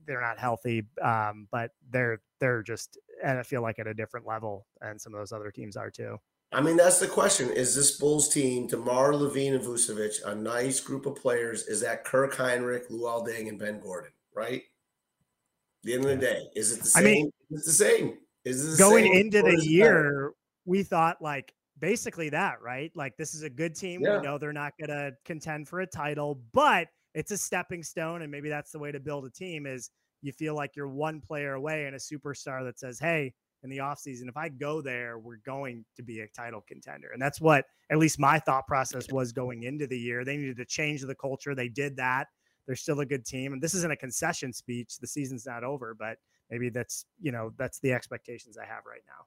they're 0.06 0.20
not 0.20 0.38
healthy, 0.38 0.84
um, 1.02 1.48
but 1.50 1.70
they're 1.90 2.20
they're 2.40 2.62
just 2.62 2.98
and 3.24 3.38
I 3.38 3.42
feel 3.42 3.62
like 3.62 3.78
at 3.78 3.86
a 3.86 3.94
different 3.94 4.26
level, 4.26 4.66
and 4.80 5.00
some 5.00 5.14
of 5.14 5.20
those 5.20 5.32
other 5.32 5.50
teams 5.50 5.76
are 5.76 5.90
too. 5.90 6.18
I 6.52 6.60
mean, 6.60 6.76
that's 6.76 6.98
the 6.98 7.06
question. 7.06 7.50
Is 7.50 7.74
this 7.74 7.98
Bulls 7.98 8.28
team, 8.28 8.66
DeMar 8.68 9.12
LaVine 9.12 9.54
and 9.54 9.64
Vucevic, 9.64 10.24
a 10.24 10.34
nice 10.34 10.80
group 10.80 11.04
of 11.06 11.14
players? 11.16 11.66
Is 11.66 11.80
that 11.82 12.04
Kirk 12.04 12.34
Hinrich, 12.34 12.90
Luol 12.90 13.26
Deng, 13.26 13.48
and 13.48 13.58
Ben 13.58 13.80
Gordon, 13.80 14.12
right? 14.34 14.62
At 14.62 15.84
the 15.84 15.94
end 15.94 16.04
of 16.04 16.10
the 16.10 16.16
day, 16.16 16.42
is 16.56 16.72
it 16.72 16.80
the 16.80 16.86
same? 16.86 17.02
I 17.02 17.04
mean- 17.04 17.32
it's 17.50 17.66
the 17.66 17.72
same. 17.72 18.18
Is 18.44 18.66
it 18.66 18.70
the 18.72 18.76
Going 18.78 19.14
into 19.14 19.42
the 19.42 19.48
it 19.48 19.56
better? 19.56 19.62
year, 19.68 20.32
we 20.64 20.82
thought 20.82 21.20
like 21.22 21.52
basically 21.80 22.28
that, 22.30 22.60
right? 22.62 22.90
Like 22.94 23.16
this 23.16 23.34
is 23.34 23.42
a 23.42 23.50
good 23.50 23.74
team. 23.74 24.02
Yeah. 24.02 24.18
We 24.18 24.22
know 24.22 24.38
they're 24.38 24.52
not 24.52 24.72
going 24.78 24.90
to 24.90 25.12
contend 25.24 25.68
for 25.68 25.80
a 25.80 25.86
title, 25.86 26.40
but 26.52 26.88
it's 27.14 27.30
a 27.30 27.38
stepping 27.38 27.82
stone, 27.82 28.22
and 28.22 28.30
maybe 28.30 28.48
that's 28.48 28.70
the 28.70 28.78
way 28.78 28.92
to 28.92 29.00
build 29.00 29.24
a 29.24 29.30
team. 29.30 29.66
Is 29.66 29.90
you 30.22 30.32
feel 30.32 30.54
like 30.54 30.76
you're 30.76 30.88
one 30.88 31.20
player 31.20 31.54
away 31.54 31.86
and 31.86 31.94
a 31.94 31.98
superstar 31.98 32.64
that 32.64 32.78
says, 32.78 32.98
"Hey." 32.98 33.34
In 33.64 33.70
the 33.70 33.78
offseason, 33.78 34.28
if 34.28 34.36
I 34.36 34.48
go 34.50 34.80
there, 34.80 35.18
we're 35.18 35.40
going 35.44 35.84
to 35.96 36.02
be 36.04 36.20
a 36.20 36.28
title 36.28 36.64
contender. 36.68 37.08
And 37.12 37.20
that's 37.20 37.40
what 37.40 37.64
at 37.90 37.98
least 37.98 38.20
my 38.20 38.38
thought 38.38 38.68
process 38.68 39.10
was 39.10 39.32
going 39.32 39.64
into 39.64 39.88
the 39.88 39.98
year. 39.98 40.24
They 40.24 40.36
needed 40.36 40.58
to 40.58 40.64
change 40.64 41.02
the 41.02 41.16
culture. 41.16 41.56
They 41.56 41.68
did 41.68 41.96
that. 41.96 42.28
They're 42.68 42.76
still 42.76 43.00
a 43.00 43.04
good 43.04 43.26
team. 43.26 43.52
And 43.52 43.60
this 43.60 43.74
isn't 43.74 43.90
a 43.90 43.96
concession 43.96 44.52
speech. 44.52 44.98
The 45.00 45.08
season's 45.08 45.44
not 45.44 45.64
over, 45.64 45.92
but 45.98 46.18
maybe 46.52 46.68
that's, 46.68 47.04
you 47.20 47.32
know, 47.32 47.52
that's 47.58 47.80
the 47.80 47.92
expectations 47.92 48.56
I 48.56 48.64
have 48.64 48.84
right 48.86 49.02
now. 49.08 49.26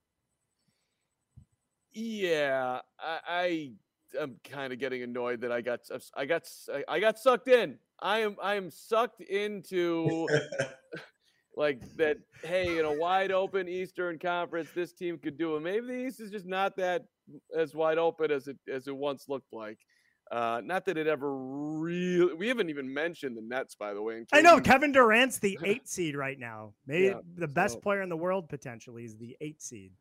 Yeah, 1.94 2.80
I, 3.00 3.20
I 3.28 3.72
am 4.22 4.38
kind 4.50 4.72
of 4.74 4.80
getting 4.80 5.04
annoyed 5.04 5.42
that 5.42 5.52
I 5.52 5.62
got 5.62 5.80
I 6.16 6.26
got 6.26 6.44
I- 6.74 6.84
I 6.88 7.00
got 7.00 7.20
sucked 7.20 7.48
in. 7.48 7.78
I 8.00 8.20
am 8.20 8.36
I 8.42 8.56
am 8.56 8.70
sucked 8.72 9.22
into 9.22 10.28
like 11.56 11.82
that. 11.98 12.18
Hey, 12.44 12.80
in 12.80 12.86
a 12.86 12.94
wide 12.94 13.32
open 13.32 13.68
Eastern 13.68 14.18
Conference, 14.20 14.70
this 14.74 14.94
team 14.94 15.18
could 15.18 15.38
do 15.38 15.56
it. 15.56 15.62
Maybe 15.62 15.86
the 15.88 16.06
East 16.08 16.20
is 16.22 16.32
just 16.32 16.46
not 16.46 16.76
that 16.78 17.04
as 17.56 17.76
wide 17.76 17.98
open 17.98 18.32
as 18.32 18.48
it 18.48 18.58
as 18.72 18.88
it 18.88 18.96
once 18.96 19.26
looked 19.28 19.52
like. 19.54 19.78
Uh, 20.32 20.62
not 20.64 20.86
that 20.86 20.98
it 20.98 21.08
ever 21.08 21.36
really. 21.36 22.34
We 22.34 22.48
haven't 22.48 22.70
even 22.70 22.94
mentioned 22.94 23.36
the 23.36 23.42
Nets, 23.42 23.76
by 23.76 23.94
the 23.94 24.02
way. 24.02 24.16
in 24.16 24.26
I 24.32 24.40
know 24.42 24.62
Kevin 24.62 24.94
Durant's 24.94 25.40
the 25.40 25.60
eight 25.66 25.90
seed 25.90 26.16
right 26.16 26.40
now. 26.40 26.74
Maybe 26.88 27.08
Yeah, 27.08 27.20
the 27.36 27.50
best 27.50 27.74
so- 27.76 27.80
player 27.82 28.02
in 28.02 28.08
the 28.08 28.16
world 28.16 28.48
potentially 28.48 29.04
is 29.04 29.18
the 29.18 29.36
eight 29.42 29.62
seed. 29.62 29.92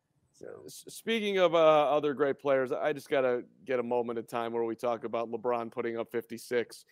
Speaking 0.67 1.39
of 1.39 1.55
uh, 1.55 1.59
other 1.59 2.15
great 2.15 2.39
players, 2.39 2.73
I 2.73 2.93
just 2.93 3.09
got 3.09 3.23
to 3.23 3.45
get 3.65 3.79
a 3.79 3.83
moment 3.83 4.19
of 4.19 4.27
time 4.27 4.53
where 4.53 4.65
we 4.65 4.75
talk 4.75 5.05
about 5.05 5.31
LeBron 5.31 5.71
putting 5.71 5.99
up 5.99 6.11
56. 6.11 6.85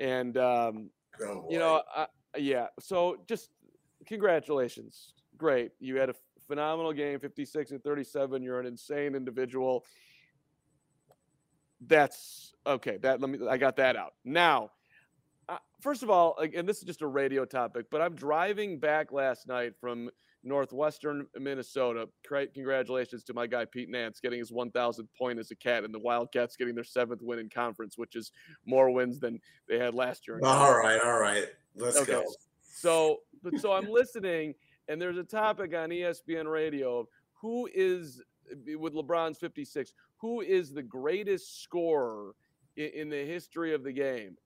And, 0.00 0.36
um, 0.36 0.90
Oh, 1.20 1.46
you 1.50 1.58
know, 1.58 1.82
I, 1.94 2.06
yeah. 2.36 2.68
So 2.80 3.16
just 3.26 3.50
congratulations. 4.06 5.12
Great. 5.36 5.72
You 5.80 5.96
had 5.96 6.10
a 6.10 6.14
phenomenal 6.46 6.92
game, 6.92 7.18
56 7.20 7.70
and 7.72 7.82
37. 7.82 8.42
You're 8.42 8.60
an 8.60 8.66
insane 8.66 9.14
individual. 9.14 9.84
That's 11.86 12.52
okay. 12.66 12.98
That 12.98 13.20
let 13.20 13.30
me, 13.30 13.46
I 13.48 13.56
got 13.56 13.76
that 13.76 13.96
out. 13.96 14.14
Now, 14.24 14.70
uh, 15.48 15.58
first 15.80 16.02
of 16.02 16.10
all, 16.10 16.36
and 16.54 16.68
this 16.68 16.78
is 16.78 16.84
just 16.84 17.02
a 17.02 17.06
radio 17.06 17.44
topic, 17.44 17.86
but 17.90 18.00
I'm 18.00 18.14
driving 18.14 18.78
back 18.78 19.12
last 19.12 19.48
night 19.48 19.72
from 19.80 20.10
northwestern 20.44 21.26
Minnesota. 21.38 22.08
Great 22.26 22.54
congratulations 22.54 23.24
to 23.24 23.34
my 23.34 23.46
guy 23.46 23.64
Pete 23.64 23.88
Nance 23.88 24.20
getting 24.20 24.38
his 24.38 24.52
1,000th 24.52 25.08
point 25.18 25.38
as 25.38 25.50
a 25.50 25.56
cat, 25.56 25.84
and 25.84 25.92
the 25.92 25.98
Wildcats 25.98 26.56
getting 26.56 26.74
their 26.74 26.84
seventh 26.84 27.22
win 27.22 27.38
in 27.38 27.48
conference, 27.48 27.96
which 27.96 28.14
is 28.14 28.30
more 28.66 28.90
wins 28.90 29.18
than 29.20 29.40
they 29.68 29.78
had 29.78 29.94
last 29.94 30.28
year. 30.28 30.40
all 30.44 30.74
right, 30.74 31.00
all 31.00 31.18
right. 31.18 31.46
Let's 31.74 31.96
Okay. 31.98 32.12
go. 32.12 32.24
So, 32.62 33.18
but 33.42 33.58
so 33.58 33.72
I'm 33.72 33.88
listening, 33.88 34.54
and 34.88 35.00
there's 35.00 35.18
a 35.18 35.24
topic 35.24 35.74
on 35.74 35.88
ESPN 35.90 36.50
Radio 36.50 37.08
who 37.40 37.68
is 37.72 38.22
with 38.76 38.94
LeBron's 38.94 39.38
56, 39.38 39.92
who 40.18 40.40
is 40.40 40.72
the 40.72 40.82
greatest 40.82 41.62
scorer 41.62 42.34
in, 42.76 42.90
in 42.94 43.08
the 43.08 43.24
history 43.24 43.74
of 43.74 43.82
the 43.82 43.92
game, 43.92 44.36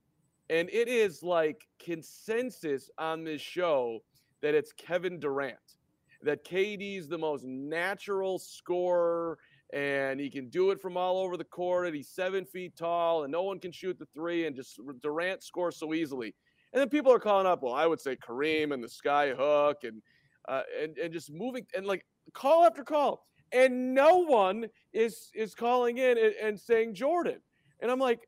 and 0.53 0.69
it 0.71 0.87
is 0.87 1.23
like 1.23 1.67
consensus 1.83 2.91
on 2.99 3.25
this 3.25 3.41
show 3.41 4.01
that 4.43 4.55
it's 4.55 4.71
Kevin 4.73 5.19
Durant, 5.19 5.57
that 6.21 6.45
KD's 6.45 7.09
the 7.09 7.17
most 7.17 7.45
natural 7.45 8.39
scorer. 8.39 9.39
And 9.73 10.21
he 10.21 10.29
can 10.29 10.51
do 10.51 10.71
it 10.71 10.83
from 10.83 10.99
all 10.99 11.17
over 11.17 11.39
the 11.39 11.45
court. 11.45 11.87
And 11.87 11.97
he's 11.97 12.11
seven 12.11 12.45
feet 12.45 12.77
tall, 12.77 13.23
and 13.23 13.33
no 13.33 13.45
one 13.45 13.59
can 13.59 13.73
shoot 13.73 13.99
the 13.99 14.05
three. 14.15 14.45
And 14.45 14.55
just 14.55 14.79
Durant 15.01 15.43
scores 15.43 15.79
so 15.79 15.95
easily. 15.95 16.35
And 16.75 16.81
then 16.81 16.91
people 16.91 17.11
are 17.11 17.19
calling 17.19 17.47
up, 17.47 17.63
well, 17.63 17.73
I 17.73 17.87
would 17.87 18.01
say 18.01 18.17
Kareem 18.17 18.75
and 18.75 18.85
the 18.85 18.89
sky 18.91 19.31
hook 19.31 19.79
and 19.85 20.03
uh, 20.49 20.63
and 20.83 20.99
and 20.99 21.15
just 21.15 21.33
moving 21.33 21.67
and 21.75 21.87
like 21.87 22.05
call 22.35 22.67
after 22.67 22.85
call. 22.85 23.25
And 23.53 23.95
no 23.95 24.19
one 24.19 24.67
is 24.93 25.31
is 25.35 25.55
calling 25.55 25.97
in 25.97 26.19
and, 26.19 26.35
and 26.43 26.61
saying 26.61 26.93
Jordan. 26.93 27.41
And 27.81 27.91
I'm 27.91 27.99
like, 27.99 28.21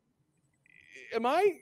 am 1.13 1.27
I 1.27 1.59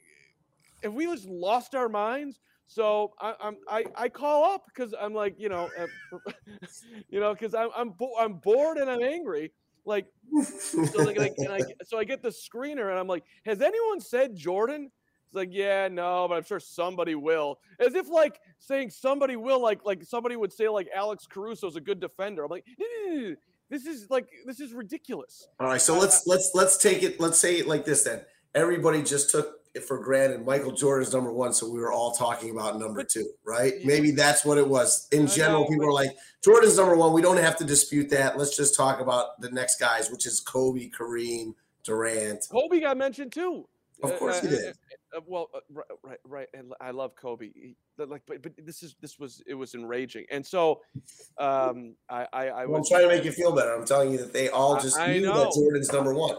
have 0.83 0.93
we 0.93 1.05
just 1.05 1.27
lost 1.27 1.75
our 1.75 1.89
minds? 1.89 2.39
So 2.67 3.13
I, 3.19 3.35
I'm 3.39 3.57
I, 3.67 3.85
I 3.95 4.09
call 4.09 4.43
up 4.45 4.65
because 4.67 4.93
I'm 4.99 5.13
like 5.13 5.35
you 5.37 5.49
know 5.49 5.69
uh, 5.77 6.17
you 7.09 7.19
know 7.19 7.33
because 7.33 7.53
I'm 7.53 7.69
I'm 7.75 7.89
bo- 7.91 8.15
I'm 8.19 8.35
bored 8.35 8.77
and 8.77 8.89
I'm 8.89 9.01
angry 9.03 9.51
like 9.85 10.05
so 10.41 11.03
like, 11.03 11.17
like 11.17 11.33
and 11.37 11.49
I, 11.49 11.59
so 11.83 11.97
I 11.97 12.03
get 12.03 12.21
the 12.21 12.29
screener 12.29 12.89
and 12.89 12.99
I'm 12.99 13.07
like, 13.07 13.23
has 13.45 13.61
anyone 13.61 13.99
said 13.99 14.35
Jordan? 14.35 14.89
It's 15.27 15.35
like, 15.35 15.49
yeah, 15.51 15.87
no, 15.89 16.27
but 16.27 16.35
I'm 16.35 16.43
sure 16.43 16.59
somebody 16.59 17.15
will. 17.15 17.59
As 17.79 17.95
if 17.95 18.07
like 18.09 18.39
saying 18.59 18.91
somebody 18.91 19.35
will, 19.35 19.61
like 19.61 19.85
like 19.85 20.03
somebody 20.03 20.35
would 20.35 20.53
say 20.53 20.69
like 20.69 20.87
Alex 20.95 21.27
Caruso's 21.27 21.75
a 21.75 21.81
good 21.81 21.99
defender. 21.99 22.43
I'm 22.43 22.49
like, 22.49 22.65
"Eh, 22.79 23.33
this 23.69 23.85
is 23.85 24.09
like 24.09 24.27
this 24.45 24.59
is 24.59 24.73
ridiculous. 24.73 25.47
All 25.59 25.67
right, 25.67 25.81
so 25.81 25.97
let's 25.97 26.27
let's 26.27 26.51
let's 26.53 26.77
take 26.77 27.03
it. 27.03 27.19
Let's 27.19 27.39
say 27.39 27.57
it 27.57 27.67
like 27.67 27.83
this 27.83 28.03
then. 28.03 28.21
Everybody 28.55 29.01
just 29.01 29.31
took 29.31 29.62
for 29.81 29.97
granted. 29.97 30.45
Michael 30.45 30.71
Jordan's 30.71 31.13
number 31.13 31.31
one, 31.31 31.53
so 31.53 31.69
we 31.69 31.79
were 31.79 31.91
all 31.91 32.13
talking 32.13 32.51
about 32.51 32.77
number 32.77 33.03
two, 33.03 33.29
right? 33.43 33.73
Maybe 33.83 34.11
that's 34.11 34.45
what 34.45 34.57
it 34.57 34.67
was. 34.67 35.07
In 35.11 35.25
general, 35.27 35.67
people 35.67 35.85
are 35.85 35.93
like, 35.93 36.11
Jordan's 36.43 36.77
number 36.77 36.95
one. 36.95 37.13
We 37.13 37.21
don't 37.21 37.37
have 37.37 37.57
to 37.57 37.63
dispute 37.63 38.09
that. 38.11 38.37
Let's 38.37 38.55
just 38.55 38.75
talk 38.75 38.99
about 38.99 39.41
the 39.41 39.49
next 39.49 39.79
guys, 39.79 40.11
which 40.11 40.25
is 40.27 40.39
Kobe, 40.39 40.89
Kareem, 40.89 41.55
Durant. 41.83 42.45
Kobe 42.51 42.79
got 42.81 42.97
mentioned 42.97 43.31
too. 43.31 43.67
Of 44.03 44.11
Uh, 44.11 44.17
course 44.17 44.41
he 44.41 44.47
uh, 44.47 44.51
did. 44.51 44.75
uh, 45.13 45.17
uh, 45.17 45.21
well, 45.25 45.49
uh, 45.55 45.59
right, 45.71 45.85
right, 46.03 46.19
right, 46.25 46.47
and 46.53 46.73
I 46.81 46.91
love 46.91 47.15
Kobe. 47.15 47.51
He- 47.53 47.75
like, 47.97 48.23
but, 48.27 48.41
but 48.41 48.53
this 48.57 48.81
is 48.81 48.95
this 49.01 49.19
was 49.19 49.43
it 49.45 49.53
was 49.53 49.75
enraging, 49.75 50.25
and 50.31 50.43
so 50.43 50.81
um, 51.37 51.95
I 52.09 52.27
I, 52.33 52.47
I 52.47 52.65
Well, 52.65 52.77
I'm 52.77 52.83
trying 52.85 53.07
to 53.07 53.15
make 53.15 53.23
you 53.23 53.31
feel 53.31 53.51
better. 53.55 53.71
I'm 53.73 53.85
telling 53.85 54.11
you 54.11 54.17
that 54.17 54.33
they 54.33 54.49
all 54.49 54.79
just 54.79 54.97
I 54.97 55.13
knew 55.19 55.27
that 55.27 55.51
Jordan's 55.53 55.91
number 55.91 56.13
one. 56.13 56.35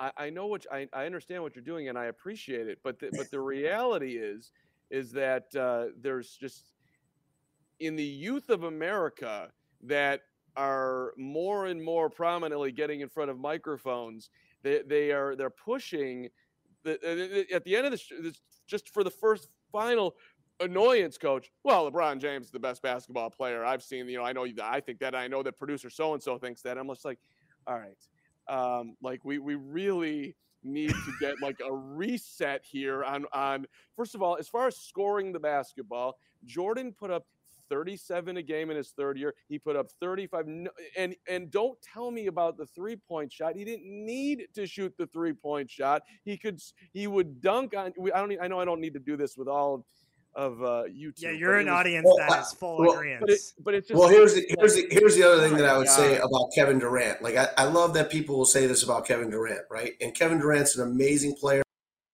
I, 0.00 0.12
I 0.16 0.30
know 0.30 0.46
what 0.46 0.66
I, 0.70 0.88
I 0.92 1.06
understand 1.06 1.42
what 1.42 1.54
you're 1.54 1.64
doing 1.64 1.88
and 1.88 1.98
I 1.98 2.06
appreciate 2.06 2.68
it, 2.68 2.78
but 2.82 2.98
the, 2.98 3.10
but 3.16 3.30
the 3.30 3.40
reality 3.40 4.16
is 4.16 4.52
is 4.90 5.12
that 5.12 5.54
uh, 5.54 5.86
there's 6.00 6.36
just 6.36 6.72
in 7.80 7.96
the 7.96 8.04
youth 8.04 8.48
of 8.48 8.64
America 8.64 9.50
that 9.82 10.22
are 10.56 11.12
more 11.16 11.66
and 11.66 11.82
more 11.82 12.08
prominently 12.08 12.72
getting 12.72 13.00
in 13.00 13.08
front 13.08 13.30
of 13.30 13.38
microphones. 13.38 14.30
They, 14.62 14.82
they 14.86 15.12
are 15.12 15.36
they're 15.36 15.50
pushing 15.50 16.28
the, 16.84 16.94
uh, 16.94 17.54
at 17.54 17.64
the 17.64 17.76
end 17.76 17.86
of 17.86 17.92
the 17.92 18.22
this, 18.22 18.40
just 18.66 18.88
for 18.92 19.04
the 19.04 19.10
first 19.10 19.48
final 19.70 20.16
annoyance 20.60 21.18
coach. 21.18 21.50
Well, 21.62 21.90
LeBron 21.90 22.20
James 22.20 22.46
is 22.46 22.52
the 22.52 22.58
best 22.58 22.82
basketball 22.82 23.30
player 23.30 23.64
I've 23.64 23.82
seen. 23.82 24.08
You 24.08 24.18
know, 24.18 24.24
I 24.24 24.32
know 24.32 24.46
I 24.62 24.80
think 24.80 24.98
that. 25.00 25.14
I 25.14 25.28
know 25.28 25.42
that 25.42 25.58
producer 25.58 25.90
so 25.90 26.14
and 26.14 26.22
so 26.22 26.38
thinks 26.38 26.62
that. 26.62 26.78
I'm 26.78 26.88
just 26.88 27.04
like, 27.04 27.18
all 27.66 27.78
right 27.78 27.96
um, 28.48 28.96
like 29.02 29.24
we 29.24 29.38
we 29.38 29.54
really 29.54 30.36
need 30.64 30.90
to 30.90 31.12
get 31.20 31.34
like 31.40 31.60
a 31.64 31.72
reset 31.72 32.62
here 32.64 33.04
on 33.04 33.24
on 33.32 33.66
first 33.96 34.14
of 34.14 34.22
all 34.22 34.36
as 34.36 34.48
far 34.48 34.66
as 34.66 34.76
scoring 34.76 35.32
the 35.32 35.38
basketball 35.38 36.18
jordan 36.44 36.92
put 36.92 37.12
up 37.12 37.24
37 37.68 38.36
a 38.36 38.42
game 38.42 38.70
in 38.70 38.76
his 38.76 38.90
third 38.90 39.18
year. 39.18 39.34
He 39.48 39.58
put 39.58 39.76
up 39.76 39.88
35 40.00 40.46
and 40.96 41.14
and 41.28 41.50
don't 41.50 41.80
tell 41.82 42.10
me 42.10 42.26
about 42.26 42.56
the 42.56 42.66
three 42.66 42.96
point 42.96 43.32
shot. 43.32 43.56
He 43.56 43.64
didn't 43.64 43.86
need 43.86 44.48
to 44.54 44.66
shoot 44.66 44.94
the 44.98 45.06
three 45.06 45.32
point 45.32 45.70
shot. 45.70 46.02
He 46.24 46.36
could 46.36 46.60
he 46.92 47.06
would 47.06 47.40
dunk 47.40 47.74
on 47.76 47.92
i 48.14 48.18
don't 48.18 48.40
i 48.40 48.48
know 48.48 48.60
i 48.60 48.64
don't 48.64 48.80
need 48.80 48.94
to 48.94 49.00
do 49.00 49.16
this 49.16 49.36
with 49.36 49.48
all 49.48 49.84
of 50.38 50.62
uh, 50.62 50.84
YouTube. 50.88 51.14
Yeah, 51.18 51.30
you're 51.32 51.56
it 51.58 51.62
an 51.62 51.66
was- 51.66 51.72
audience 51.80 52.04
Well, 52.06 52.16
that 52.18 52.30
I- 52.30 52.40
is 52.42 52.52
full 52.52 52.78
well, 52.78 52.92
agreement. 52.92 53.20
But, 53.22 53.30
it, 53.30 53.40
but 53.58 53.74
it's 53.74 53.88
just 53.88 53.98
Well, 53.98 54.08
here's 54.08 54.34
the, 54.34 54.46
here's 54.56 54.74
the, 54.76 54.86
here's 54.88 55.16
the 55.16 55.24
other 55.24 55.42
thing 55.42 55.54
Oh 55.54 55.58
that 55.58 55.68
I 55.68 55.76
would 55.76 55.88
say 55.88 56.16
about 56.16 56.50
Kevin 56.54 56.78
Durant. 56.78 57.20
Like 57.20 57.36
I, 57.36 57.48
I 57.58 57.64
love 57.64 57.92
that 57.94 58.08
people 58.08 58.38
will 58.38 58.44
say 58.46 58.66
this 58.68 58.84
about 58.84 59.04
Kevin 59.04 59.30
Durant, 59.30 59.62
right? 59.68 59.94
And 60.00 60.14
Kevin 60.14 60.38
Durant's 60.38 60.76
an 60.76 60.88
amazing 60.88 61.34
player, 61.34 61.62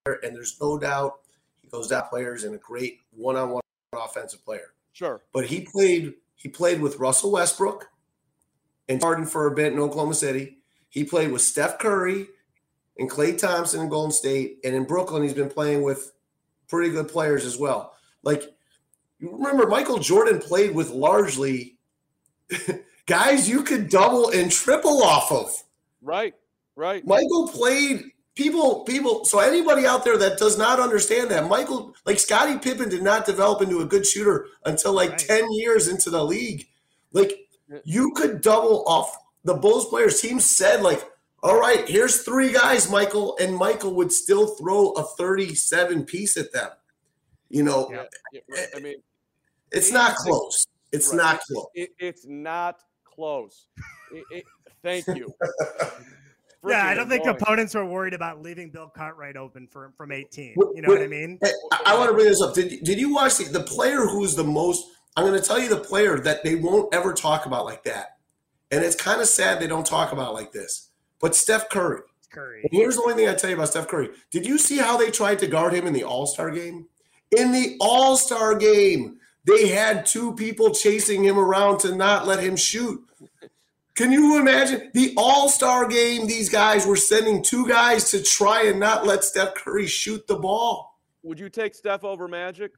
and 0.06 0.34
there's 0.34 0.56
no 0.60 0.78
doubt 0.78 1.20
he 1.60 1.68
goes 1.68 1.88
down 1.88 2.04
players 2.08 2.44
and 2.44 2.54
a 2.54 2.58
great 2.58 3.00
one-on-one 3.12 3.60
offensive 3.94 4.42
player. 4.44 4.72
sure. 4.92 5.22
But 5.34 5.44
he 5.46 5.60
played 5.60 6.14
he 6.34 6.48
played 6.48 6.80
with 6.80 6.98
Russell 6.98 7.30
Westbrook 7.30 7.88
and 8.88 9.02
Harden 9.02 9.26
for 9.26 9.46
a 9.46 9.54
bit 9.54 9.72
in 9.74 9.78
Oklahoma 9.78 10.14
City. 10.14 10.58
He 10.88 11.04
played 11.04 11.30
with 11.30 11.42
Steph 11.42 11.78
Curry 11.78 12.26
and 12.98 13.10
Klay 13.10 13.36
Thompson 13.36 13.82
in 13.82 13.88
Golden 13.90 14.12
State, 14.12 14.58
and 14.64 14.74
in 14.74 14.84
Brooklyn 14.84 15.22
he's 15.22 15.34
been 15.34 15.50
playing 15.50 15.82
with 15.82 16.12
pretty 16.68 16.90
good 16.90 17.08
players 17.08 17.44
as 17.44 17.58
well. 17.58 17.92
Like 18.24 18.42
you 19.18 19.30
remember, 19.32 19.66
Michael 19.66 19.98
Jordan 19.98 20.38
played 20.38 20.74
with 20.74 20.90
largely 20.90 21.76
guys 23.06 23.48
you 23.48 23.62
could 23.62 23.88
double 23.88 24.30
and 24.30 24.50
triple 24.50 25.02
off 25.02 25.30
of. 25.30 25.62
Right. 26.02 26.34
Right. 26.76 27.06
Michael 27.06 27.48
played 27.48 28.10
people 28.34 28.82
people 28.84 29.24
so 29.24 29.38
anybody 29.38 29.86
out 29.86 30.04
there 30.04 30.18
that 30.18 30.38
does 30.38 30.58
not 30.58 30.80
understand 30.80 31.30
that 31.30 31.48
Michael 31.48 31.94
like 32.04 32.18
Scottie 32.18 32.58
Pippen 32.58 32.88
did 32.88 33.02
not 33.02 33.24
develop 33.24 33.62
into 33.62 33.80
a 33.80 33.86
good 33.86 34.04
shooter 34.04 34.46
until 34.64 34.92
like 34.92 35.10
Right. 35.10 35.18
10 35.18 35.52
years 35.52 35.88
into 35.88 36.10
the 36.10 36.24
league. 36.24 36.66
Like 37.12 37.48
you 37.84 38.12
could 38.12 38.40
double 38.40 38.84
off 38.86 39.16
the 39.44 39.54
Bulls 39.54 39.86
players 39.88 40.20
team 40.20 40.40
said 40.40 40.82
like 40.82 41.08
all 41.44 41.60
right, 41.60 41.86
here's 41.86 42.22
three 42.22 42.54
guys, 42.54 42.90
Michael, 42.90 43.36
and 43.38 43.54
Michael 43.54 43.92
would 43.96 44.10
still 44.10 44.46
throw 44.56 44.92
a 44.92 45.02
37 45.02 46.06
piece 46.06 46.38
at 46.38 46.54
them. 46.54 46.70
You 47.54 47.62
know, 47.62 47.88
Yeah, 47.88 48.02
yeah. 48.32 48.40
Eh, 48.56 48.66
I 48.74 48.80
mean, 48.80 48.94
eh, 48.94 49.78
it's 49.78 49.92
not 49.92 50.16
close. 50.16 50.66
It's 50.90 51.10
Right. 51.10 51.16
not 51.16 51.40
close. 51.42 51.66
it, 51.74 51.90
it's 52.00 52.26
not 52.26 52.80
close. 53.04 53.68
It, 54.12 54.24
it, 54.30 54.44
thank 54.82 55.06
you. 55.06 55.32
yeah, 56.66 56.86
I 56.88 56.94
don't 56.94 57.08
think 57.08 57.22
annoying. 57.22 57.38
opponents 57.40 57.74
were 57.76 57.86
worried 57.86 58.12
about 58.12 58.42
leaving 58.42 58.70
Bill 58.70 58.88
Cartwright 58.88 59.36
open 59.36 59.68
for 59.68 59.92
from 59.96 60.10
18. 60.10 60.54
You 60.74 60.82
know 60.82 60.88
what 60.88 61.00
I 61.00 61.06
mean? 61.06 61.38
Hey, 61.40 61.52
I, 61.86 61.96
want 61.96 62.10
to 62.10 62.14
bring 62.14 62.26
this 62.26 62.42
up. 62.42 62.54
Did, 62.54 62.82
did 62.82 62.98
you 62.98 63.14
watch 63.14 63.36
the, 63.36 63.44
the 63.44 63.62
player 63.62 64.00
who's 64.00 64.34
the 64.34 64.42
most? 64.44 64.88
I'm 65.16 65.24
going 65.24 65.40
to 65.40 65.46
tell 65.46 65.60
you 65.60 65.68
the 65.68 65.78
player 65.78 66.18
that 66.18 66.42
they 66.42 66.56
won't 66.56 66.92
ever 66.92 67.12
talk 67.12 67.46
about 67.46 67.66
like 67.66 67.84
that. 67.84 68.16
And 68.72 68.84
it's 68.84 68.96
kind 68.96 69.20
of 69.20 69.28
sad 69.28 69.60
they 69.60 69.68
don't 69.68 69.86
talk 69.86 70.10
about 70.10 70.34
like 70.34 70.50
this. 70.50 70.90
But 71.20 71.36
Steph 71.36 71.68
Curry. 71.68 72.00
Curry. 72.32 72.62
And 72.62 72.72
here's 72.72 72.96
the 72.96 73.02
only 73.02 73.14
thing 73.14 73.28
I 73.28 73.34
tell 73.34 73.50
you 73.50 73.54
about 73.54 73.68
Steph 73.68 73.86
Curry. 73.86 74.10
Did 74.32 74.44
you 74.44 74.58
see 74.58 74.78
how 74.78 74.96
they 74.96 75.12
tried 75.12 75.38
to 75.38 75.46
guard 75.46 75.72
him 75.72 75.86
in 75.86 75.92
the 75.92 76.02
All 76.02 76.26
Star 76.26 76.50
game? 76.50 76.88
In 77.36 77.52
the 77.52 77.76
All 77.80 78.16
Star 78.16 78.54
game, 78.54 79.18
they 79.44 79.68
had 79.68 80.06
two 80.06 80.34
people 80.34 80.70
chasing 80.70 81.24
him 81.24 81.38
around 81.38 81.78
to 81.80 81.94
not 81.94 82.26
let 82.26 82.40
him 82.40 82.56
shoot. 82.56 83.00
Can 83.94 84.10
you 84.10 84.40
imagine 84.40 84.90
the 84.92 85.14
All 85.16 85.48
Star 85.48 85.86
game? 85.86 86.26
These 86.26 86.48
guys 86.48 86.86
were 86.86 86.96
sending 86.96 87.42
two 87.42 87.68
guys 87.68 88.10
to 88.10 88.22
try 88.22 88.64
and 88.64 88.80
not 88.80 89.06
let 89.06 89.24
Steph 89.24 89.54
Curry 89.54 89.86
shoot 89.86 90.26
the 90.26 90.36
ball. 90.36 90.98
Would 91.22 91.38
you 91.38 91.48
take 91.48 91.74
Steph 91.74 92.04
over 92.04 92.26
Magic? 92.28 92.72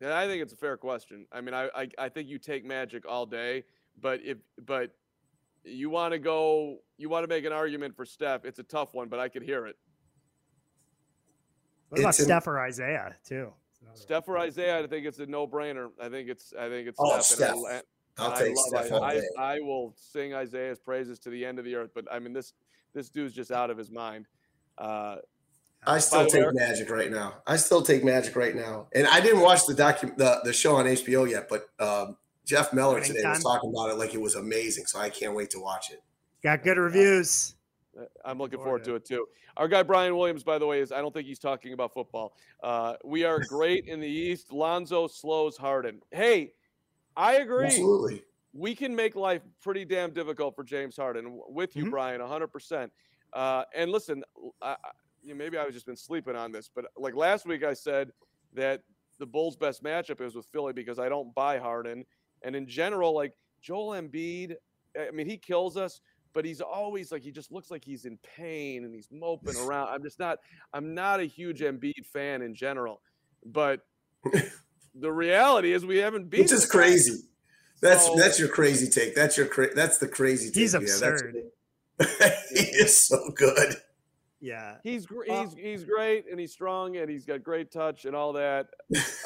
Yeah, 0.00 0.16
I 0.16 0.26
think 0.26 0.42
it's 0.42 0.52
a 0.52 0.56
fair 0.56 0.76
question. 0.76 1.26
I 1.32 1.40
mean, 1.40 1.54
I, 1.54 1.68
I 1.74 1.88
I 1.98 2.08
think 2.08 2.28
you 2.28 2.38
take 2.38 2.64
Magic 2.64 3.04
all 3.06 3.26
day, 3.26 3.64
but 4.00 4.20
if 4.24 4.38
but 4.64 4.92
you 5.64 5.90
want 5.90 6.12
to 6.12 6.18
go, 6.18 6.78
you 6.98 7.08
want 7.08 7.24
to 7.24 7.28
make 7.28 7.44
an 7.44 7.52
argument 7.52 7.96
for 7.96 8.04
Steph. 8.04 8.44
It's 8.44 8.58
a 8.58 8.64
tough 8.64 8.94
one, 8.94 9.08
but 9.08 9.18
I 9.18 9.28
could 9.28 9.42
hear 9.42 9.66
it. 9.66 9.76
What 11.88 12.00
about 12.00 12.08
It's 12.10 12.18
an- 12.20 12.24
Steph 12.26 12.46
or 12.46 12.60
Isaiah 12.60 13.16
too? 13.24 13.52
Steph 13.94 14.28
or 14.28 14.38
Isaiah, 14.38 14.78
I 14.84 14.86
think 14.86 15.06
it's 15.06 15.18
a 15.18 15.26
no-brainer. 15.26 15.90
I 16.00 16.08
think 16.08 16.28
it's 16.28 16.52
I 16.58 16.68
think 16.68 16.86
it's 16.88 16.98
Oh, 17.00 17.18
Steph. 17.20 17.50
and 17.50 17.58
I- 17.58 17.60
Steph. 17.60 17.72
and 17.72 17.82
I'll 18.18 18.30
I 18.32 18.38
take 18.38 18.56
love 18.56 18.66
Steph 18.68 18.92
Isaiah. 19.02 19.22
I. 19.38 19.54
I 19.56 19.60
will 19.60 19.94
sing 19.96 20.34
Isaiah's 20.34 20.78
praises 20.78 21.18
to 21.20 21.30
the 21.30 21.44
end 21.44 21.58
of 21.58 21.64
the 21.64 21.74
earth. 21.74 21.90
But 21.94 22.04
I 22.10 22.18
mean, 22.18 22.32
this 22.32 22.52
this 22.94 23.08
dude's 23.08 23.34
just 23.34 23.50
out 23.50 23.70
of 23.70 23.76
his 23.78 23.90
mind. 23.90 24.26
Uh, 24.76 25.16
I 25.86 25.98
still 25.98 26.26
take 26.26 26.42
where- 26.42 26.52
Magic 26.52 26.90
right 26.90 27.10
now. 27.10 27.42
I 27.46 27.56
still 27.56 27.82
take 27.82 28.02
Magic 28.04 28.34
right 28.36 28.54
now. 28.54 28.88
And 28.94 29.06
I 29.06 29.20
didn't 29.20 29.40
watch 29.40 29.66
the 29.66 29.74
docu- 29.74 30.16
the, 30.16 30.40
the 30.44 30.52
show 30.52 30.76
on 30.76 30.86
HBO 30.86 31.28
yet, 31.30 31.48
but 31.48 31.68
um, 31.78 32.16
Jeff 32.44 32.72
Miller 32.72 32.94
Winning 32.94 33.14
today 33.14 33.28
was 33.28 33.42
talking 33.42 33.70
about 33.70 33.90
it 33.90 33.94
like 33.98 34.14
it 34.14 34.20
was 34.20 34.34
amazing. 34.34 34.86
So 34.86 34.98
I 34.98 35.10
can't 35.10 35.34
wait 35.34 35.50
to 35.50 35.60
watch 35.60 35.90
it. 35.92 36.02
Got 36.42 36.62
good 36.64 36.78
reviews. 36.78 37.54
I'm 38.24 38.38
looking 38.38 38.58
forward 38.58 38.84
forward 38.84 38.84
to 38.84 38.94
it 38.96 39.04
too. 39.04 39.26
Our 39.56 39.68
guy 39.68 39.82
Brian 39.82 40.16
Williams, 40.16 40.42
by 40.44 40.58
the 40.58 40.66
way, 40.66 40.80
is 40.80 40.92
I 40.92 41.00
don't 41.00 41.12
think 41.12 41.26
he's 41.26 41.38
talking 41.38 41.72
about 41.72 41.92
football. 41.92 42.36
Uh, 42.62 42.94
we 43.04 43.24
are 43.24 43.40
great 43.48 43.86
in 43.86 44.00
the 44.00 44.08
East. 44.08 44.52
Lonzo 44.52 45.06
slows 45.06 45.56
Harden. 45.56 46.00
Hey, 46.10 46.52
I 47.16 47.36
agree. 47.36 47.66
Absolutely. 47.66 48.22
We 48.52 48.74
can 48.74 48.94
make 48.94 49.14
life 49.16 49.42
pretty 49.62 49.84
damn 49.84 50.12
difficult 50.12 50.54
for 50.56 50.64
James 50.64 50.96
Harden. 50.96 51.40
With 51.48 51.76
you, 51.76 51.86
Mhm. 51.86 51.90
Brian, 51.90 52.20
100%. 52.20 52.90
Uh, 53.32 53.64
and 53.74 53.90
listen, 53.90 54.24
I, 54.62 54.70
I, 54.72 55.32
maybe 55.34 55.58
I 55.58 55.64
was 55.64 55.74
just 55.74 55.86
been 55.86 55.96
sleeping 55.96 56.34
on 56.36 56.50
this, 56.52 56.70
but 56.74 56.86
like 56.96 57.14
last 57.14 57.46
week 57.46 57.62
I 57.62 57.74
said 57.74 58.10
that 58.54 58.82
the 59.18 59.26
Bulls' 59.26 59.56
best 59.56 59.82
matchup 59.82 60.20
is 60.20 60.34
with 60.34 60.46
Philly 60.46 60.72
because 60.72 60.98
I 60.98 61.08
don't 61.08 61.34
buy 61.34 61.58
Harden. 61.58 62.04
And 62.42 62.56
in 62.56 62.66
general, 62.66 63.12
like 63.14 63.34
Joel 63.60 64.00
Embiid, 64.00 64.54
I 64.98 65.10
mean, 65.10 65.28
he 65.28 65.36
kills 65.36 65.76
us, 65.76 66.00
but 66.38 66.44
he's 66.44 66.60
always 66.60 67.10
like 67.10 67.20
he 67.20 67.32
just 67.32 67.50
looks 67.50 67.68
like 67.68 67.84
he's 67.84 68.04
in 68.04 68.16
pain 68.36 68.84
and 68.84 68.94
he's 68.94 69.08
moping 69.10 69.56
around. 69.66 69.88
I'm 69.88 70.04
just 70.04 70.20
not. 70.20 70.38
I'm 70.72 70.94
not 70.94 71.18
a 71.18 71.24
huge 71.24 71.62
Embiid 71.62 72.06
fan 72.06 72.42
in 72.42 72.54
general, 72.54 73.00
but 73.44 73.80
the 74.94 75.10
reality 75.10 75.72
is 75.72 75.84
we 75.84 75.96
haven't 75.96 76.30
beat. 76.30 76.42
Which 76.42 76.52
is 76.52 76.62
the 76.68 76.78
crazy. 76.78 77.22
That's 77.82 78.06
So- 78.06 78.14
that's 78.16 78.38
your 78.38 78.50
crazy 78.50 78.88
take. 78.88 79.16
That's 79.16 79.36
your 79.36 79.46
cra- 79.46 79.74
that's 79.74 79.98
the 79.98 80.06
crazy 80.06 80.50
take. 80.52 80.54
He's 80.60 80.74
yeah, 80.74 80.78
that's- 80.78 81.02
absurd. 81.02 81.34
he 82.54 82.60
is 82.84 82.96
so 82.96 83.18
good. 83.34 83.74
Yeah. 84.40 84.76
He's 84.84 85.06
gr- 85.06 85.24
he's 85.26 85.54
he's 85.54 85.82
great 85.82 86.26
and 86.30 86.38
he's 86.38 86.52
strong 86.52 86.96
and 86.98 87.10
he's 87.10 87.24
got 87.24 87.42
great 87.42 87.72
touch 87.72 88.04
and 88.04 88.14
all 88.14 88.32
that. 88.34 88.68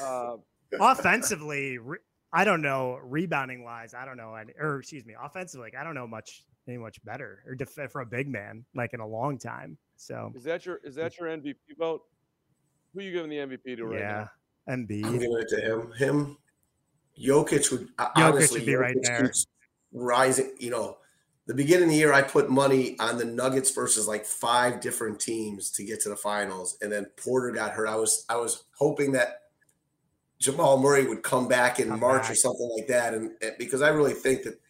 Uh, 0.02 0.36
Offensively, 0.80 1.76
re- 1.76 1.98
I 2.32 2.44
don't 2.44 2.62
know. 2.62 2.98
Rebounding 3.04 3.62
wise, 3.64 3.92
I 3.92 4.06
don't 4.06 4.16
know. 4.16 4.34
any- 4.34 4.54
Or 4.58 4.78
excuse 4.78 5.04
me, 5.04 5.14
offensively, 5.22 5.66
like, 5.66 5.74
I 5.78 5.84
don't 5.84 5.94
know 5.94 6.06
much 6.06 6.44
any 6.68 6.78
much 6.78 7.02
better 7.04 7.42
or 7.46 7.54
def- 7.54 7.90
for 7.90 8.00
a 8.00 8.06
big 8.06 8.28
man 8.28 8.64
like 8.74 8.94
in 8.94 9.00
a 9.00 9.06
long 9.06 9.38
time. 9.38 9.76
So 9.96 10.32
is 10.34 10.44
that 10.44 10.66
your 10.66 10.80
is 10.84 10.94
that 10.96 11.18
your 11.18 11.28
MVP 11.28 11.56
vote? 11.78 12.02
Who 12.92 13.00
are 13.00 13.02
you 13.02 13.12
giving 13.12 13.30
the 13.30 13.36
MVP 13.36 13.76
to 13.76 13.84
right 13.84 14.00
yeah, 14.00 14.10
now? 14.10 14.30
I'm 14.68 14.86
giving 14.86 15.38
it 15.38 15.48
to 15.48 15.60
him. 15.60 15.92
Him, 15.92 16.36
Jokic 17.18 17.70
would 17.72 17.88
uh, 17.98 18.10
Jokic 18.10 18.34
honestly 18.34 18.60
would 18.60 18.66
be 18.66 18.74
right 18.74 18.96
there. 19.02 19.32
rising. 19.92 20.52
You 20.58 20.70
know, 20.70 20.98
the 21.46 21.54
beginning 21.54 21.84
of 21.84 21.90
the 21.90 21.96
year, 21.96 22.12
I 22.12 22.22
put 22.22 22.50
money 22.50 22.96
on 23.00 23.18
the 23.18 23.24
Nuggets 23.24 23.70
versus 23.70 24.06
like 24.06 24.24
five 24.24 24.80
different 24.80 25.20
teams 25.20 25.70
to 25.72 25.84
get 25.84 26.00
to 26.02 26.08
the 26.08 26.16
finals, 26.16 26.78
and 26.80 26.92
then 26.92 27.06
Porter 27.16 27.50
got 27.50 27.72
hurt. 27.72 27.88
I 27.88 27.96
was 27.96 28.24
I 28.28 28.36
was 28.36 28.64
hoping 28.78 29.12
that 29.12 29.42
Jamal 30.38 30.78
Murray 30.78 31.06
would 31.06 31.22
come 31.22 31.48
back 31.48 31.80
in 31.80 31.88
Come 31.88 32.00
March 32.00 32.30
or 32.30 32.34
something 32.34 32.70
like 32.76 32.88
that, 32.88 33.14
and, 33.14 33.32
and 33.40 33.52
because 33.58 33.82
I 33.82 33.88
really 33.88 34.14
think 34.14 34.44
that 34.44 34.60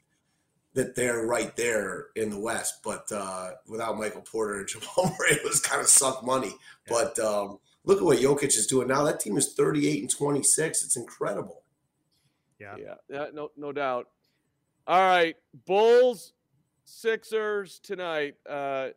that 0.75 0.95
they're 0.95 1.27
right 1.27 1.55
there 1.57 2.07
in 2.17 2.31
the 2.31 2.39
West, 2.39 2.81
but 2.83 3.11
uh, 3.13 3.53
without 3.67 3.99
Michael 3.99 4.23
Porter 4.23 4.61
and 4.61 4.69
Jamal 4.69 5.15
Murray, 5.19 5.33
it 5.33 5.45
was 5.45 5.61
kind 5.61 5.81
of 5.81 5.89
sunk 5.89 6.25
money. 6.25 6.55
But 6.89 7.19
um, 7.19 7.59
look 7.85 7.99
at 7.99 8.05
what 8.05 8.19
Jokic 8.19 8.57
is 8.57 8.67
doing 8.67 8.89
now. 8.89 9.05
That 9.05 9.21
team 9.21 9.37
is 9.37 9.55
38 9.55 10.01
and 10.01 10.11
26. 10.11 10.85
It's 10.85 10.97
incredible. 10.97 11.63
Yeah. 12.59 12.77
Yeah, 12.79 12.95
yeah, 13.11 13.27
no, 13.35 13.51
no 13.57 13.73
doubt. 13.73 14.09
All 14.87 15.01
right, 15.01 15.37
Bulls, 15.67 16.33
Sixers 16.85 17.81
tonight. 17.81 18.35
Uh, 18.49 18.89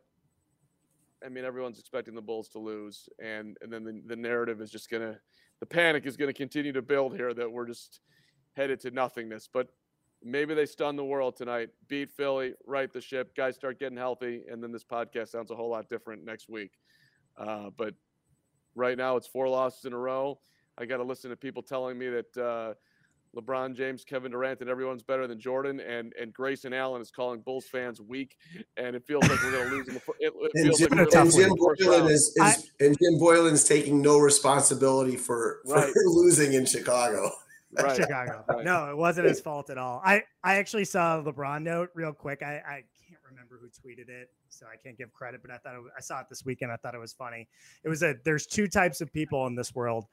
I 1.24 1.28
mean, 1.28 1.44
everyone's 1.44 1.78
expecting 1.78 2.14
the 2.14 2.22
Bulls 2.22 2.48
to 2.50 2.58
lose, 2.58 3.08
and 3.20 3.56
and 3.60 3.72
then 3.72 3.84
the, 3.84 4.02
the 4.06 4.16
narrative 4.16 4.60
is 4.60 4.70
just 4.70 4.90
gonna, 4.90 5.18
the 5.60 5.66
panic 5.66 6.04
is 6.06 6.16
gonna 6.16 6.32
continue 6.32 6.72
to 6.72 6.82
build 6.82 7.16
here 7.16 7.32
that 7.34 7.50
we're 7.50 7.66
just 7.66 8.00
headed 8.54 8.80
to 8.80 8.90
nothingness. 8.90 9.48
But 9.52 9.68
maybe 10.22 10.54
they 10.54 10.66
stun 10.66 10.96
the 10.96 11.04
world 11.04 11.36
tonight, 11.36 11.68
beat 11.88 12.10
Philly, 12.10 12.54
right 12.66 12.92
the 12.92 13.00
ship, 13.00 13.34
guys 13.36 13.54
start 13.54 13.78
getting 13.78 13.98
healthy, 13.98 14.42
and 14.50 14.62
then 14.62 14.72
this 14.72 14.84
podcast 14.84 15.28
sounds 15.28 15.50
a 15.50 15.54
whole 15.56 15.70
lot 15.70 15.88
different 15.88 16.24
next 16.24 16.48
week. 16.48 16.72
Uh, 17.38 17.70
but 17.76 17.94
right 18.74 18.96
now, 18.96 19.16
it's 19.16 19.26
four 19.26 19.48
losses 19.48 19.84
in 19.84 19.92
a 19.92 19.98
row. 19.98 20.38
I 20.78 20.84
got 20.86 20.98
to 20.98 21.04
listen 21.04 21.30
to 21.30 21.36
people 21.36 21.62
telling 21.62 21.98
me 21.98 22.08
that. 22.08 22.36
Uh, 22.36 22.74
LeBron 23.36 23.74
James, 23.76 24.02
Kevin 24.02 24.30
Durant, 24.32 24.62
and 24.62 24.70
everyone's 24.70 25.02
better 25.02 25.26
than 25.26 25.38
Jordan. 25.38 25.78
And 25.80 26.14
and 26.18 26.32
Grayson 26.32 26.72
Allen 26.72 27.02
is 27.02 27.10
calling 27.10 27.40
Bulls 27.40 27.66
fans 27.66 28.00
weak, 28.00 28.34
and 28.78 28.96
it 28.96 29.04
feels 29.06 29.28
like 29.28 29.42
we're 29.42 29.50
going 29.50 29.68
to 29.68 29.76
lose 29.76 29.88
in 29.88 29.94
the. 29.94 30.00
It, 30.20 30.32
it 30.34 30.50
And 30.54 30.64
feels 30.64 30.78
Jim, 30.78 30.88
like 30.92 31.00
and 31.00 31.10
gonna 31.10 31.24
lose 31.24 31.34
in 31.36 31.42
Jim 31.42 31.56
Boylan 31.58 32.00
round. 32.00 32.10
is, 32.12 32.34
is 32.34 32.70
and 32.80 32.96
Jim 32.98 33.18
Boylan's 33.18 33.64
taking 33.64 34.00
no 34.00 34.18
responsibility 34.18 35.16
for, 35.16 35.60
for 35.66 35.74
Right. 35.74 35.92
losing 36.06 36.54
in 36.54 36.64
Chicago. 36.64 37.30
right. 37.82 37.96
Chicago. 37.96 38.44
Right. 38.48 38.64
No, 38.64 38.90
it 38.90 38.96
wasn't 38.96 39.28
his 39.28 39.40
fault 39.40 39.70
at 39.70 39.78
all. 39.78 40.00
I 40.04 40.22
I 40.42 40.56
actually 40.56 40.84
saw 40.84 41.20
a 41.20 41.22
LeBron 41.22 41.62
note 41.62 41.90
real 41.94 42.12
quick. 42.12 42.42
I 42.42 42.62
I 42.66 42.84
can't 43.08 43.20
remember 43.28 43.58
who 43.60 43.68
tweeted 43.68 44.08
it, 44.08 44.30
so 44.48 44.66
I 44.66 44.76
can't 44.76 44.96
give 44.96 45.12
credit, 45.12 45.42
but 45.42 45.50
I 45.50 45.58
thought 45.58 45.74
it, 45.74 45.82
I 45.96 46.00
saw 46.00 46.20
it 46.20 46.26
this 46.28 46.44
weekend. 46.44 46.72
I 46.72 46.76
thought 46.76 46.94
it 46.94 47.00
was 47.00 47.12
funny. 47.12 47.48
It 47.84 47.88
was 47.88 48.02
a 48.02 48.14
there's 48.24 48.46
two 48.46 48.68
types 48.68 49.00
of 49.00 49.12
people 49.12 49.46
in 49.46 49.54
this 49.54 49.74
world. 49.74 50.06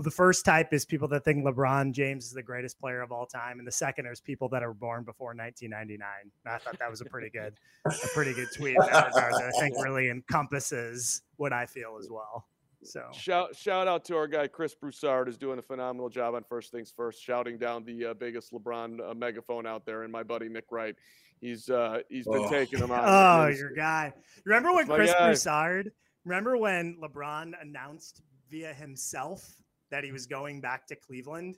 The 0.00 0.10
first 0.10 0.46
type 0.46 0.72
is 0.72 0.86
people 0.86 1.08
that 1.08 1.24
think 1.24 1.44
LeBron 1.44 1.92
James 1.92 2.24
is 2.24 2.32
the 2.32 2.42
greatest 2.42 2.80
player 2.80 3.02
of 3.02 3.12
all 3.12 3.26
time, 3.26 3.58
and 3.58 3.68
the 3.68 3.72
second 3.72 4.06
is 4.06 4.18
people 4.18 4.48
that 4.48 4.62
are 4.62 4.72
born 4.72 5.04
before 5.04 5.34
1999. 5.34 6.08
And 6.22 6.54
I 6.54 6.56
thought 6.56 6.78
that 6.78 6.90
was 6.90 7.02
a 7.02 7.04
pretty 7.04 7.28
good, 7.28 7.54
a 7.84 8.08
pretty 8.14 8.32
good 8.32 8.48
tweet 8.56 8.78
that 8.78 9.08
regard. 9.08 9.34
That 9.34 9.52
I 9.54 9.60
think 9.60 9.76
really 9.82 10.08
encompasses 10.08 11.20
what 11.36 11.52
I 11.52 11.66
feel 11.66 11.98
as 12.00 12.08
well. 12.10 12.46
So 12.88 13.06
Shout 13.12 13.54
shout 13.56 13.86
out 13.88 14.04
to 14.06 14.16
our 14.16 14.26
guy 14.26 14.46
Chris 14.46 14.74
Broussard 14.74 15.28
is 15.28 15.36
doing 15.36 15.58
a 15.58 15.62
phenomenal 15.62 16.08
job 16.08 16.34
on 16.34 16.44
First 16.44 16.72
Things 16.72 16.92
First, 16.96 17.22
shouting 17.22 17.58
down 17.58 17.84
the 17.84 18.06
uh, 18.06 18.14
biggest 18.14 18.52
LeBron 18.52 19.10
uh, 19.10 19.14
megaphone 19.14 19.66
out 19.66 19.84
there, 19.86 20.02
and 20.04 20.12
my 20.12 20.22
buddy 20.22 20.48
Nick 20.48 20.64
Wright. 20.70 20.94
He's 21.40 21.68
uh, 21.70 22.00
he's 22.08 22.26
been 22.26 22.44
Oh. 22.44 22.50
taking 22.50 22.78
him 22.80 22.90
on. 22.90 23.00
Oh, 23.04 23.46
and 23.48 23.56
your 23.56 23.72
guy. 23.74 24.12
Remember 24.44 24.72
when 24.74 24.86
Chris 24.86 25.12
guy. 25.12 25.26
Broussard? 25.26 25.92
Remember 26.24 26.56
when 26.56 26.98
LeBron 27.02 27.52
announced 27.60 28.22
via 28.50 28.72
himself 28.74 29.46
that 29.90 30.02
he 30.04 30.12
was 30.12 30.26
going 30.26 30.60
back 30.60 30.86
to 30.88 30.96
Cleveland? 30.96 31.56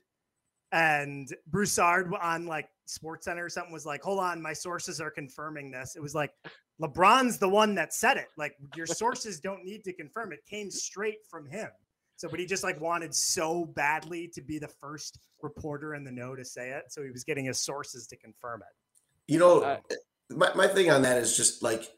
And 0.73 1.35
Broussard 1.49 2.13
on 2.21 2.47
like 2.47 2.69
SportsCenter 2.89 3.45
or 3.45 3.49
something 3.49 3.73
was 3.73 3.87
like, 3.87 4.03
"Hold 4.03 4.21
on, 4.21 4.41
my 4.41 4.53
sources 4.53 5.01
are 5.01 5.11
confirming 5.11 5.71
this." 5.71 5.97
It 5.97 6.03
was 6.03 6.15
like 6.15 6.33
LeBron's 6.81 7.39
the 7.39 7.49
one 7.49 7.75
that 7.75 7.93
said 7.93 8.17
it. 8.17 8.29
Like 8.37 8.57
your 8.77 8.87
sources 8.87 9.41
don't 9.41 9.65
need 9.65 9.85
to 9.85 9.93
confirm 9.93 10.33
it. 10.33 10.45
Came 10.47 10.71
straight 10.71 11.27
from 11.29 11.47
him. 11.47 11.69
So, 12.17 12.29
but 12.29 12.39
he 12.39 12.47
just 12.47 12.63
like 12.63 12.81
wanted 12.81 13.15
so 13.15 13.65
badly 13.65 14.29
to 14.35 14.43
be 14.43 14.59
the 14.59 14.69
first 14.69 15.19
reporter 15.43 15.95
in 15.95 16.05
the 16.05 16.11
know 16.11 16.37
to 16.37 16.45
say 16.45 16.71
it. 16.71 16.85
So 16.93 17.03
he 17.03 17.11
was 17.11 17.25
getting 17.25 17.47
his 17.47 17.59
sources 17.59 18.07
to 18.09 18.17
confirm 18.17 18.61
it. 18.63 19.33
You 19.33 19.39
know, 19.39 19.65
I- 19.65 19.81
my, 20.29 20.53
my 20.55 20.69
thing 20.69 20.91
on 20.91 21.03
that 21.03 21.19
is 21.19 21.37
just 21.37 21.63
like 21.63 21.91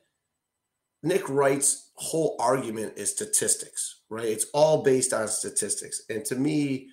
Nick 1.02 1.28
Wright's 1.28 1.90
whole 1.96 2.36
argument 2.38 2.94
is 2.96 3.10
statistics, 3.10 4.00
right? 4.08 4.26
It's 4.26 4.46
all 4.54 4.82
based 4.82 5.12
on 5.12 5.28
statistics. 5.28 6.02
And 6.08 6.24
to 6.26 6.36
me, 6.36 6.88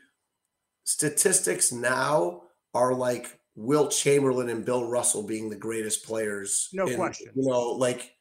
statistics 0.89 1.71
now 1.71 2.41
are 2.73 2.95
like 2.95 3.39
Wilt 3.55 3.91
Chamberlain 3.91 4.49
and 4.49 4.65
Bill 4.65 4.89
Russell 4.89 5.21
being 5.21 5.49
the 5.49 5.55
greatest 5.55 6.03
players. 6.03 6.67
No 6.73 6.87
in- 6.87 6.95
question. 6.95 7.31
You 7.35 7.47
know, 7.47 7.61
like 7.61 8.15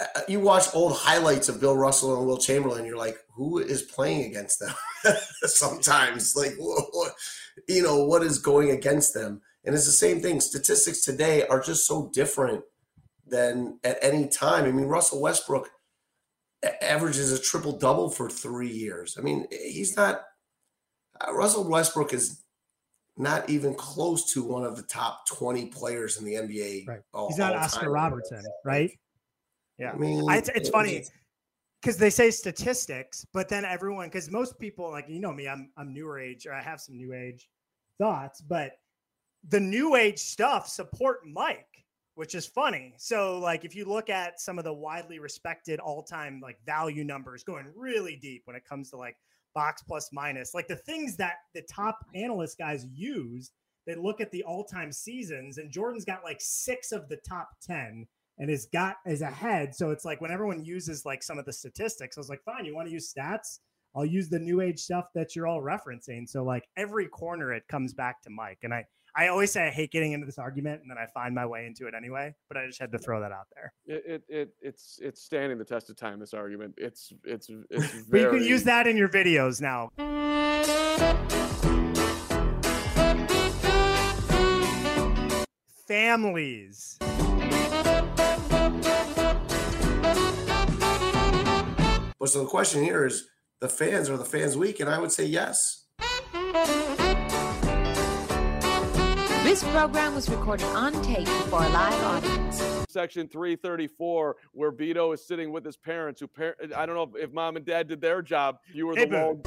uh, 0.00 0.20
you 0.28 0.38
watch 0.38 0.72
old 0.72 0.96
highlights 0.96 1.48
of 1.48 1.60
Bill 1.60 1.76
Russell 1.76 2.16
and 2.16 2.26
Wilt 2.26 2.42
Chamberlain, 2.42 2.86
you're 2.86 2.96
like, 2.96 3.16
who 3.34 3.58
is 3.58 3.82
playing 3.82 4.24
against 4.30 4.60
them? 4.60 4.72
Sometimes, 5.42 6.36
like, 6.36 6.52
you 7.68 7.82
know, 7.82 8.04
what 8.04 8.22
is 8.22 8.38
going 8.38 8.70
against 8.70 9.12
them? 9.12 9.40
And 9.64 9.74
it's 9.74 9.86
the 9.86 9.92
same 9.92 10.20
thing. 10.20 10.40
Statistics 10.40 11.04
today 11.04 11.44
are 11.48 11.60
just 11.60 11.88
so 11.88 12.08
different 12.14 12.62
than 13.26 13.80
at 13.82 13.98
any 14.00 14.28
time. 14.28 14.64
I 14.64 14.70
mean, 14.70 14.86
Russell 14.86 15.20
Westbrook 15.20 15.68
averages 16.80 17.32
a 17.32 17.42
triple 17.42 17.76
double 17.76 18.10
for 18.10 18.30
three 18.30 18.70
years. 18.70 19.16
I 19.18 19.22
mean, 19.22 19.46
he's 19.50 19.96
not, 19.96 20.22
uh, 21.26 21.32
Russell 21.32 21.64
Westbrook 21.64 22.12
is 22.12 22.42
not 23.16 23.48
even 23.50 23.74
close 23.74 24.32
to 24.32 24.42
one 24.42 24.64
of 24.64 24.76
the 24.76 24.82
top 24.84 25.26
20 25.28 25.66
players 25.66 26.18
in 26.18 26.24
the 26.24 26.34
NBA. 26.34 26.86
Right. 26.88 27.00
all- 27.12 27.28
He's 27.28 27.38
not 27.38 27.54
all 27.54 27.60
Oscar 27.60 27.80
time. 27.86 27.90
Robertson, 27.90 28.42
right? 28.64 28.90
Yeah. 29.78 29.92
I 29.92 29.96
mean, 29.96 30.28
I, 30.28 30.38
it's, 30.38 30.48
it's 30.50 30.68
funny 30.68 31.04
because 31.80 31.96
they 31.96 32.10
say 32.10 32.30
statistics, 32.30 33.26
but 33.32 33.48
then 33.48 33.64
everyone, 33.64 34.08
because 34.08 34.30
most 34.30 34.58
people, 34.58 34.90
like 34.90 35.06
you 35.08 35.20
know 35.20 35.32
me, 35.32 35.48
I'm 35.48 35.70
I'm 35.76 35.92
newer 35.94 36.18
age, 36.18 36.46
or 36.46 36.52
I 36.52 36.60
have 36.62 36.80
some 36.80 36.96
new 36.96 37.12
age 37.14 37.48
thoughts, 37.98 38.40
but 38.40 38.72
the 39.48 39.60
new 39.60 39.96
age 39.96 40.18
stuff 40.18 40.68
support 40.68 41.20
Mike, 41.26 41.84
which 42.14 42.34
is 42.34 42.46
funny. 42.46 42.92
So 42.98 43.38
like 43.38 43.64
if 43.64 43.74
you 43.74 43.86
look 43.86 44.10
at 44.10 44.38
some 44.40 44.58
of 44.58 44.64
the 44.64 44.72
widely 44.72 45.18
respected 45.18 45.80
all 45.80 46.02
time 46.02 46.40
like 46.42 46.58
value 46.66 47.04
numbers 47.04 47.42
going 47.42 47.66
really 47.74 48.16
deep 48.16 48.42
when 48.44 48.56
it 48.56 48.64
comes 48.66 48.90
to 48.90 48.96
like 48.98 49.16
box 49.54 49.82
plus 49.82 50.10
minus, 50.12 50.54
like 50.54 50.68
the 50.68 50.76
things 50.76 51.16
that 51.16 51.34
the 51.54 51.62
top 51.62 51.98
mm-hmm. 52.06 52.24
analyst 52.24 52.58
guys 52.58 52.86
use. 52.92 53.50
They 53.86 53.94
look 53.94 54.20
at 54.20 54.30
the 54.30 54.44
all-time 54.44 54.92
seasons, 54.92 55.56
and 55.56 55.72
Jordan's 55.72 56.04
got 56.04 56.22
like 56.22 56.36
six 56.38 56.92
of 56.92 57.08
the 57.08 57.16
top 57.26 57.48
ten 57.62 58.06
and 58.38 58.50
is 58.50 58.68
got 58.72 58.96
is 59.06 59.22
ahead. 59.22 59.74
So 59.74 59.90
it's 59.90 60.04
like 60.04 60.20
when 60.20 60.30
everyone 60.30 60.64
uses 60.64 61.04
like 61.06 61.22
some 61.22 61.38
of 61.38 61.46
the 61.46 61.52
statistics, 61.52 62.16
I 62.16 62.20
was 62.20 62.28
like, 62.28 62.42
fine, 62.44 62.66
you 62.66 62.74
want 62.74 62.88
to 62.88 62.92
use 62.92 63.12
stats? 63.12 63.60
I'll 63.96 64.04
use 64.04 64.28
the 64.28 64.38
new 64.38 64.60
age 64.60 64.78
stuff 64.78 65.06
that 65.14 65.34
you're 65.34 65.46
all 65.46 65.62
referencing. 65.62 66.28
So 66.28 66.44
like 66.44 66.64
every 66.76 67.08
corner 67.08 67.52
it 67.52 67.64
comes 67.68 67.92
back 67.92 68.22
to 68.22 68.30
Mike. 68.30 68.58
And 68.62 68.72
I 68.72 68.84
I 69.14 69.28
always 69.28 69.50
say 69.52 69.66
I 69.66 69.70
hate 69.70 69.90
getting 69.90 70.12
into 70.12 70.26
this 70.26 70.38
argument 70.38 70.82
and 70.82 70.90
then 70.90 70.98
I 70.98 71.06
find 71.06 71.34
my 71.34 71.46
way 71.46 71.66
into 71.66 71.86
it 71.86 71.94
anyway. 71.94 72.34
But 72.48 72.56
I 72.56 72.66
just 72.66 72.80
had 72.80 72.92
to 72.92 72.98
throw 72.98 73.20
that 73.20 73.32
out 73.32 73.46
there. 73.54 73.72
It, 73.86 74.04
it, 74.06 74.22
it 74.28 74.54
it's 74.60 74.98
it's 75.02 75.22
standing 75.22 75.58
the 75.58 75.64
test 75.64 75.90
of 75.90 75.96
time. 75.96 76.20
This 76.20 76.34
argument. 76.34 76.74
It's 76.76 77.12
it's 77.24 77.48
it's 77.70 77.92
But 78.10 78.20
very. 78.20 78.22
you 78.22 78.30
can 78.30 78.42
use 78.48 78.64
that 78.64 78.86
in 78.86 78.96
your 78.96 79.08
videos 79.08 79.60
now. 79.60 79.90
Families. 85.86 86.98
But 92.20 92.28
so 92.28 92.40
the 92.40 92.46
question 92.48 92.84
here 92.84 93.06
is 93.06 93.26
the 93.60 93.68
fans 93.68 94.10
are 94.10 94.16
the 94.18 94.24
fans 94.24 94.56
weak, 94.56 94.80
and 94.80 94.90
I 94.90 94.98
would 94.98 95.10
say 95.10 95.24
yes. 95.24 95.86
This 99.50 99.64
program 99.72 100.14
was 100.14 100.30
recorded 100.30 100.66
on 100.66 100.92
tape 101.02 101.26
for 101.26 101.58
a 101.60 101.68
live 101.70 102.04
audience. 102.04 102.62
section 102.88 103.26
334 103.26 104.36
where 104.52 104.70
Beto 104.70 105.12
is 105.12 105.26
sitting 105.26 105.50
with 105.50 105.64
his 105.64 105.76
parents 105.76 106.20
who 106.20 106.28
par- 106.28 106.54
I 106.76 106.86
don't 106.86 106.94
know 106.94 107.10
if, 107.18 107.24
if 107.24 107.32
mom 107.32 107.56
and 107.56 107.66
dad 107.66 107.88
did 107.88 108.00
their 108.00 108.22
job. 108.22 108.58
You 108.72 108.86
were 108.86 108.94
Hey, 108.94 109.06
the 109.06 109.16
lone 109.16 109.42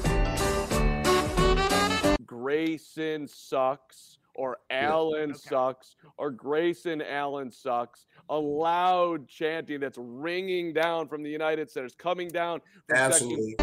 Grayson 2.26 3.30
sucks 3.30 4.18
or 4.36 4.58
Allen 4.70 5.30
Okay. 5.32 5.40
sucks 5.40 5.96
or 6.18 6.32
Grayson 6.32 7.02
Allen 7.02 7.50
sucks. 7.50 8.06
A 8.30 8.38
loud 8.38 9.30
chanting 9.30 9.80
that's 9.80 9.98
ringing 9.98 10.74
down 10.74 11.08
from 11.08 11.24
the 11.24 11.30
United 11.30 11.72
Centers, 11.72 11.96
coming 11.96 12.28
down 12.28 12.60
from 12.90 12.98
section 12.98 13.32
Absolutely. 13.32 13.56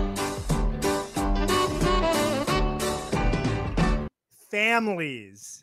Families. 4.50 5.62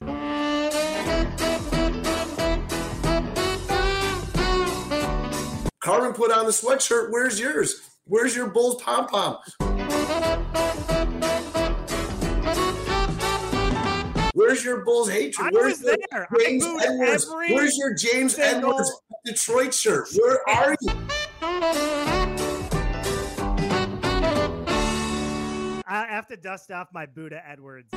Carman 5.88 6.12
put 6.12 6.34
on 6.34 6.46
the 6.46 6.52
sweatshirt. 6.52 7.12
Where's 7.12 7.40
yours? 7.40 7.80
Where's 8.04 8.36
your 8.36 8.48
Bulls 8.48 8.82
pom 8.82 9.08
pom? 9.08 9.38
Where's 14.34 14.66
your 14.66 14.84
Bulls 14.84 15.10
hatred? 15.10 15.48
I 15.48 15.50
Where's 15.52 15.80
was 15.80 15.84
your 15.84 15.96
there. 16.12 16.28
I 16.30 16.44
James 16.44 16.66
Edwards? 16.66 17.28
Where's 17.30 17.78
your 17.78 17.94
James 17.96 18.36
single- 18.36 18.72
Edwards 18.72 18.92
Detroit 19.24 19.74
shirt? 19.74 20.10
Where 20.14 20.50
are 20.50 20.76
you? 20.82 20.94
I 25.90 26.06
have 26.10 26.28
to 26.28 26.36
dust 26.36 26.70
off 26.70 26.90
my 26.92 27.06
Buddha 27.06 27.42
Edwards. 27.48 27.94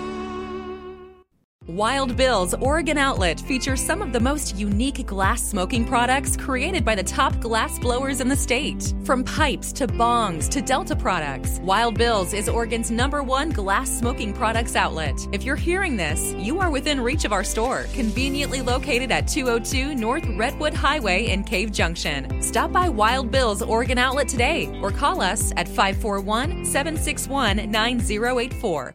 Wild 1.71 2.17
Bill's 2.17 2.53
Oregon 2.55 2.99
outlet 2.99 3.39
features 3.39 3.81
some 3.81 4.03
of 4.03 4.13
the 4.13 4.19
most 4.19 4.57
unique 4.57 5.07
glass 5.07 5.41
smoking 5.41 5.85
products 5.85 6.37
created 6.37 6.85
by 6.85 6.97
the 6.97 7.03
top 7.03 7.39
glass 7.39 7.79
blowers 7.79 8.21
in 8.21 8.29
the 8.29 8.35
state. 8.35 8.93
From 9.05 9.23
pipes 9.23 9.73
to 9.75 9.87
bongs 9.87 10.49
to 10.49 10.63
Delta 10.63 10.97
products, 10.97 11.61
Wild 11.63 11.97
Bill's 11.97 12.33
is 12.33 12.49
Oregon's 12.49 12.91
number 12.91 13.23
one 13.23 13.51
glass 13.51 13.89
smoking 13.89 14.33
products 14.33 14.75
outlet. 14.75 15.15
If 15.31 15.45
you're 15.45 15.55
hearing 15.55 15.97
this, 15.97 16.33
you 16.39 16.59
are 16.59 16.71
within 16.71 17.01
reach 17.01 17.25
of 17.25 17.33
our 17.33 17.45
store, 17.45 17.85
conveniently 17.93 18.63
located 18.63 19.13
at 19.13 19.29
202 19.29 19.95
North 19.95 20.27
Redwood 20.37 20.75
Highway 20.75 21.27
in 21.27 21.45
Cave 21.45 21.71
Junction. 21.71 22.43
Stop 22.43 22.73
by 22.73 22.89
Wild 22.89 23.31
Bill's 23.31 23.63
Oregon 23.63 23.97
outlet 23.97 24.27
today 24.27 24.77
or 24.83 24.91
call 24.91 25.21
us 25.21 25.53
at 25.57 25.69
541 25.69 26.65
761 26.65 27.71
9084. 27.71 28.95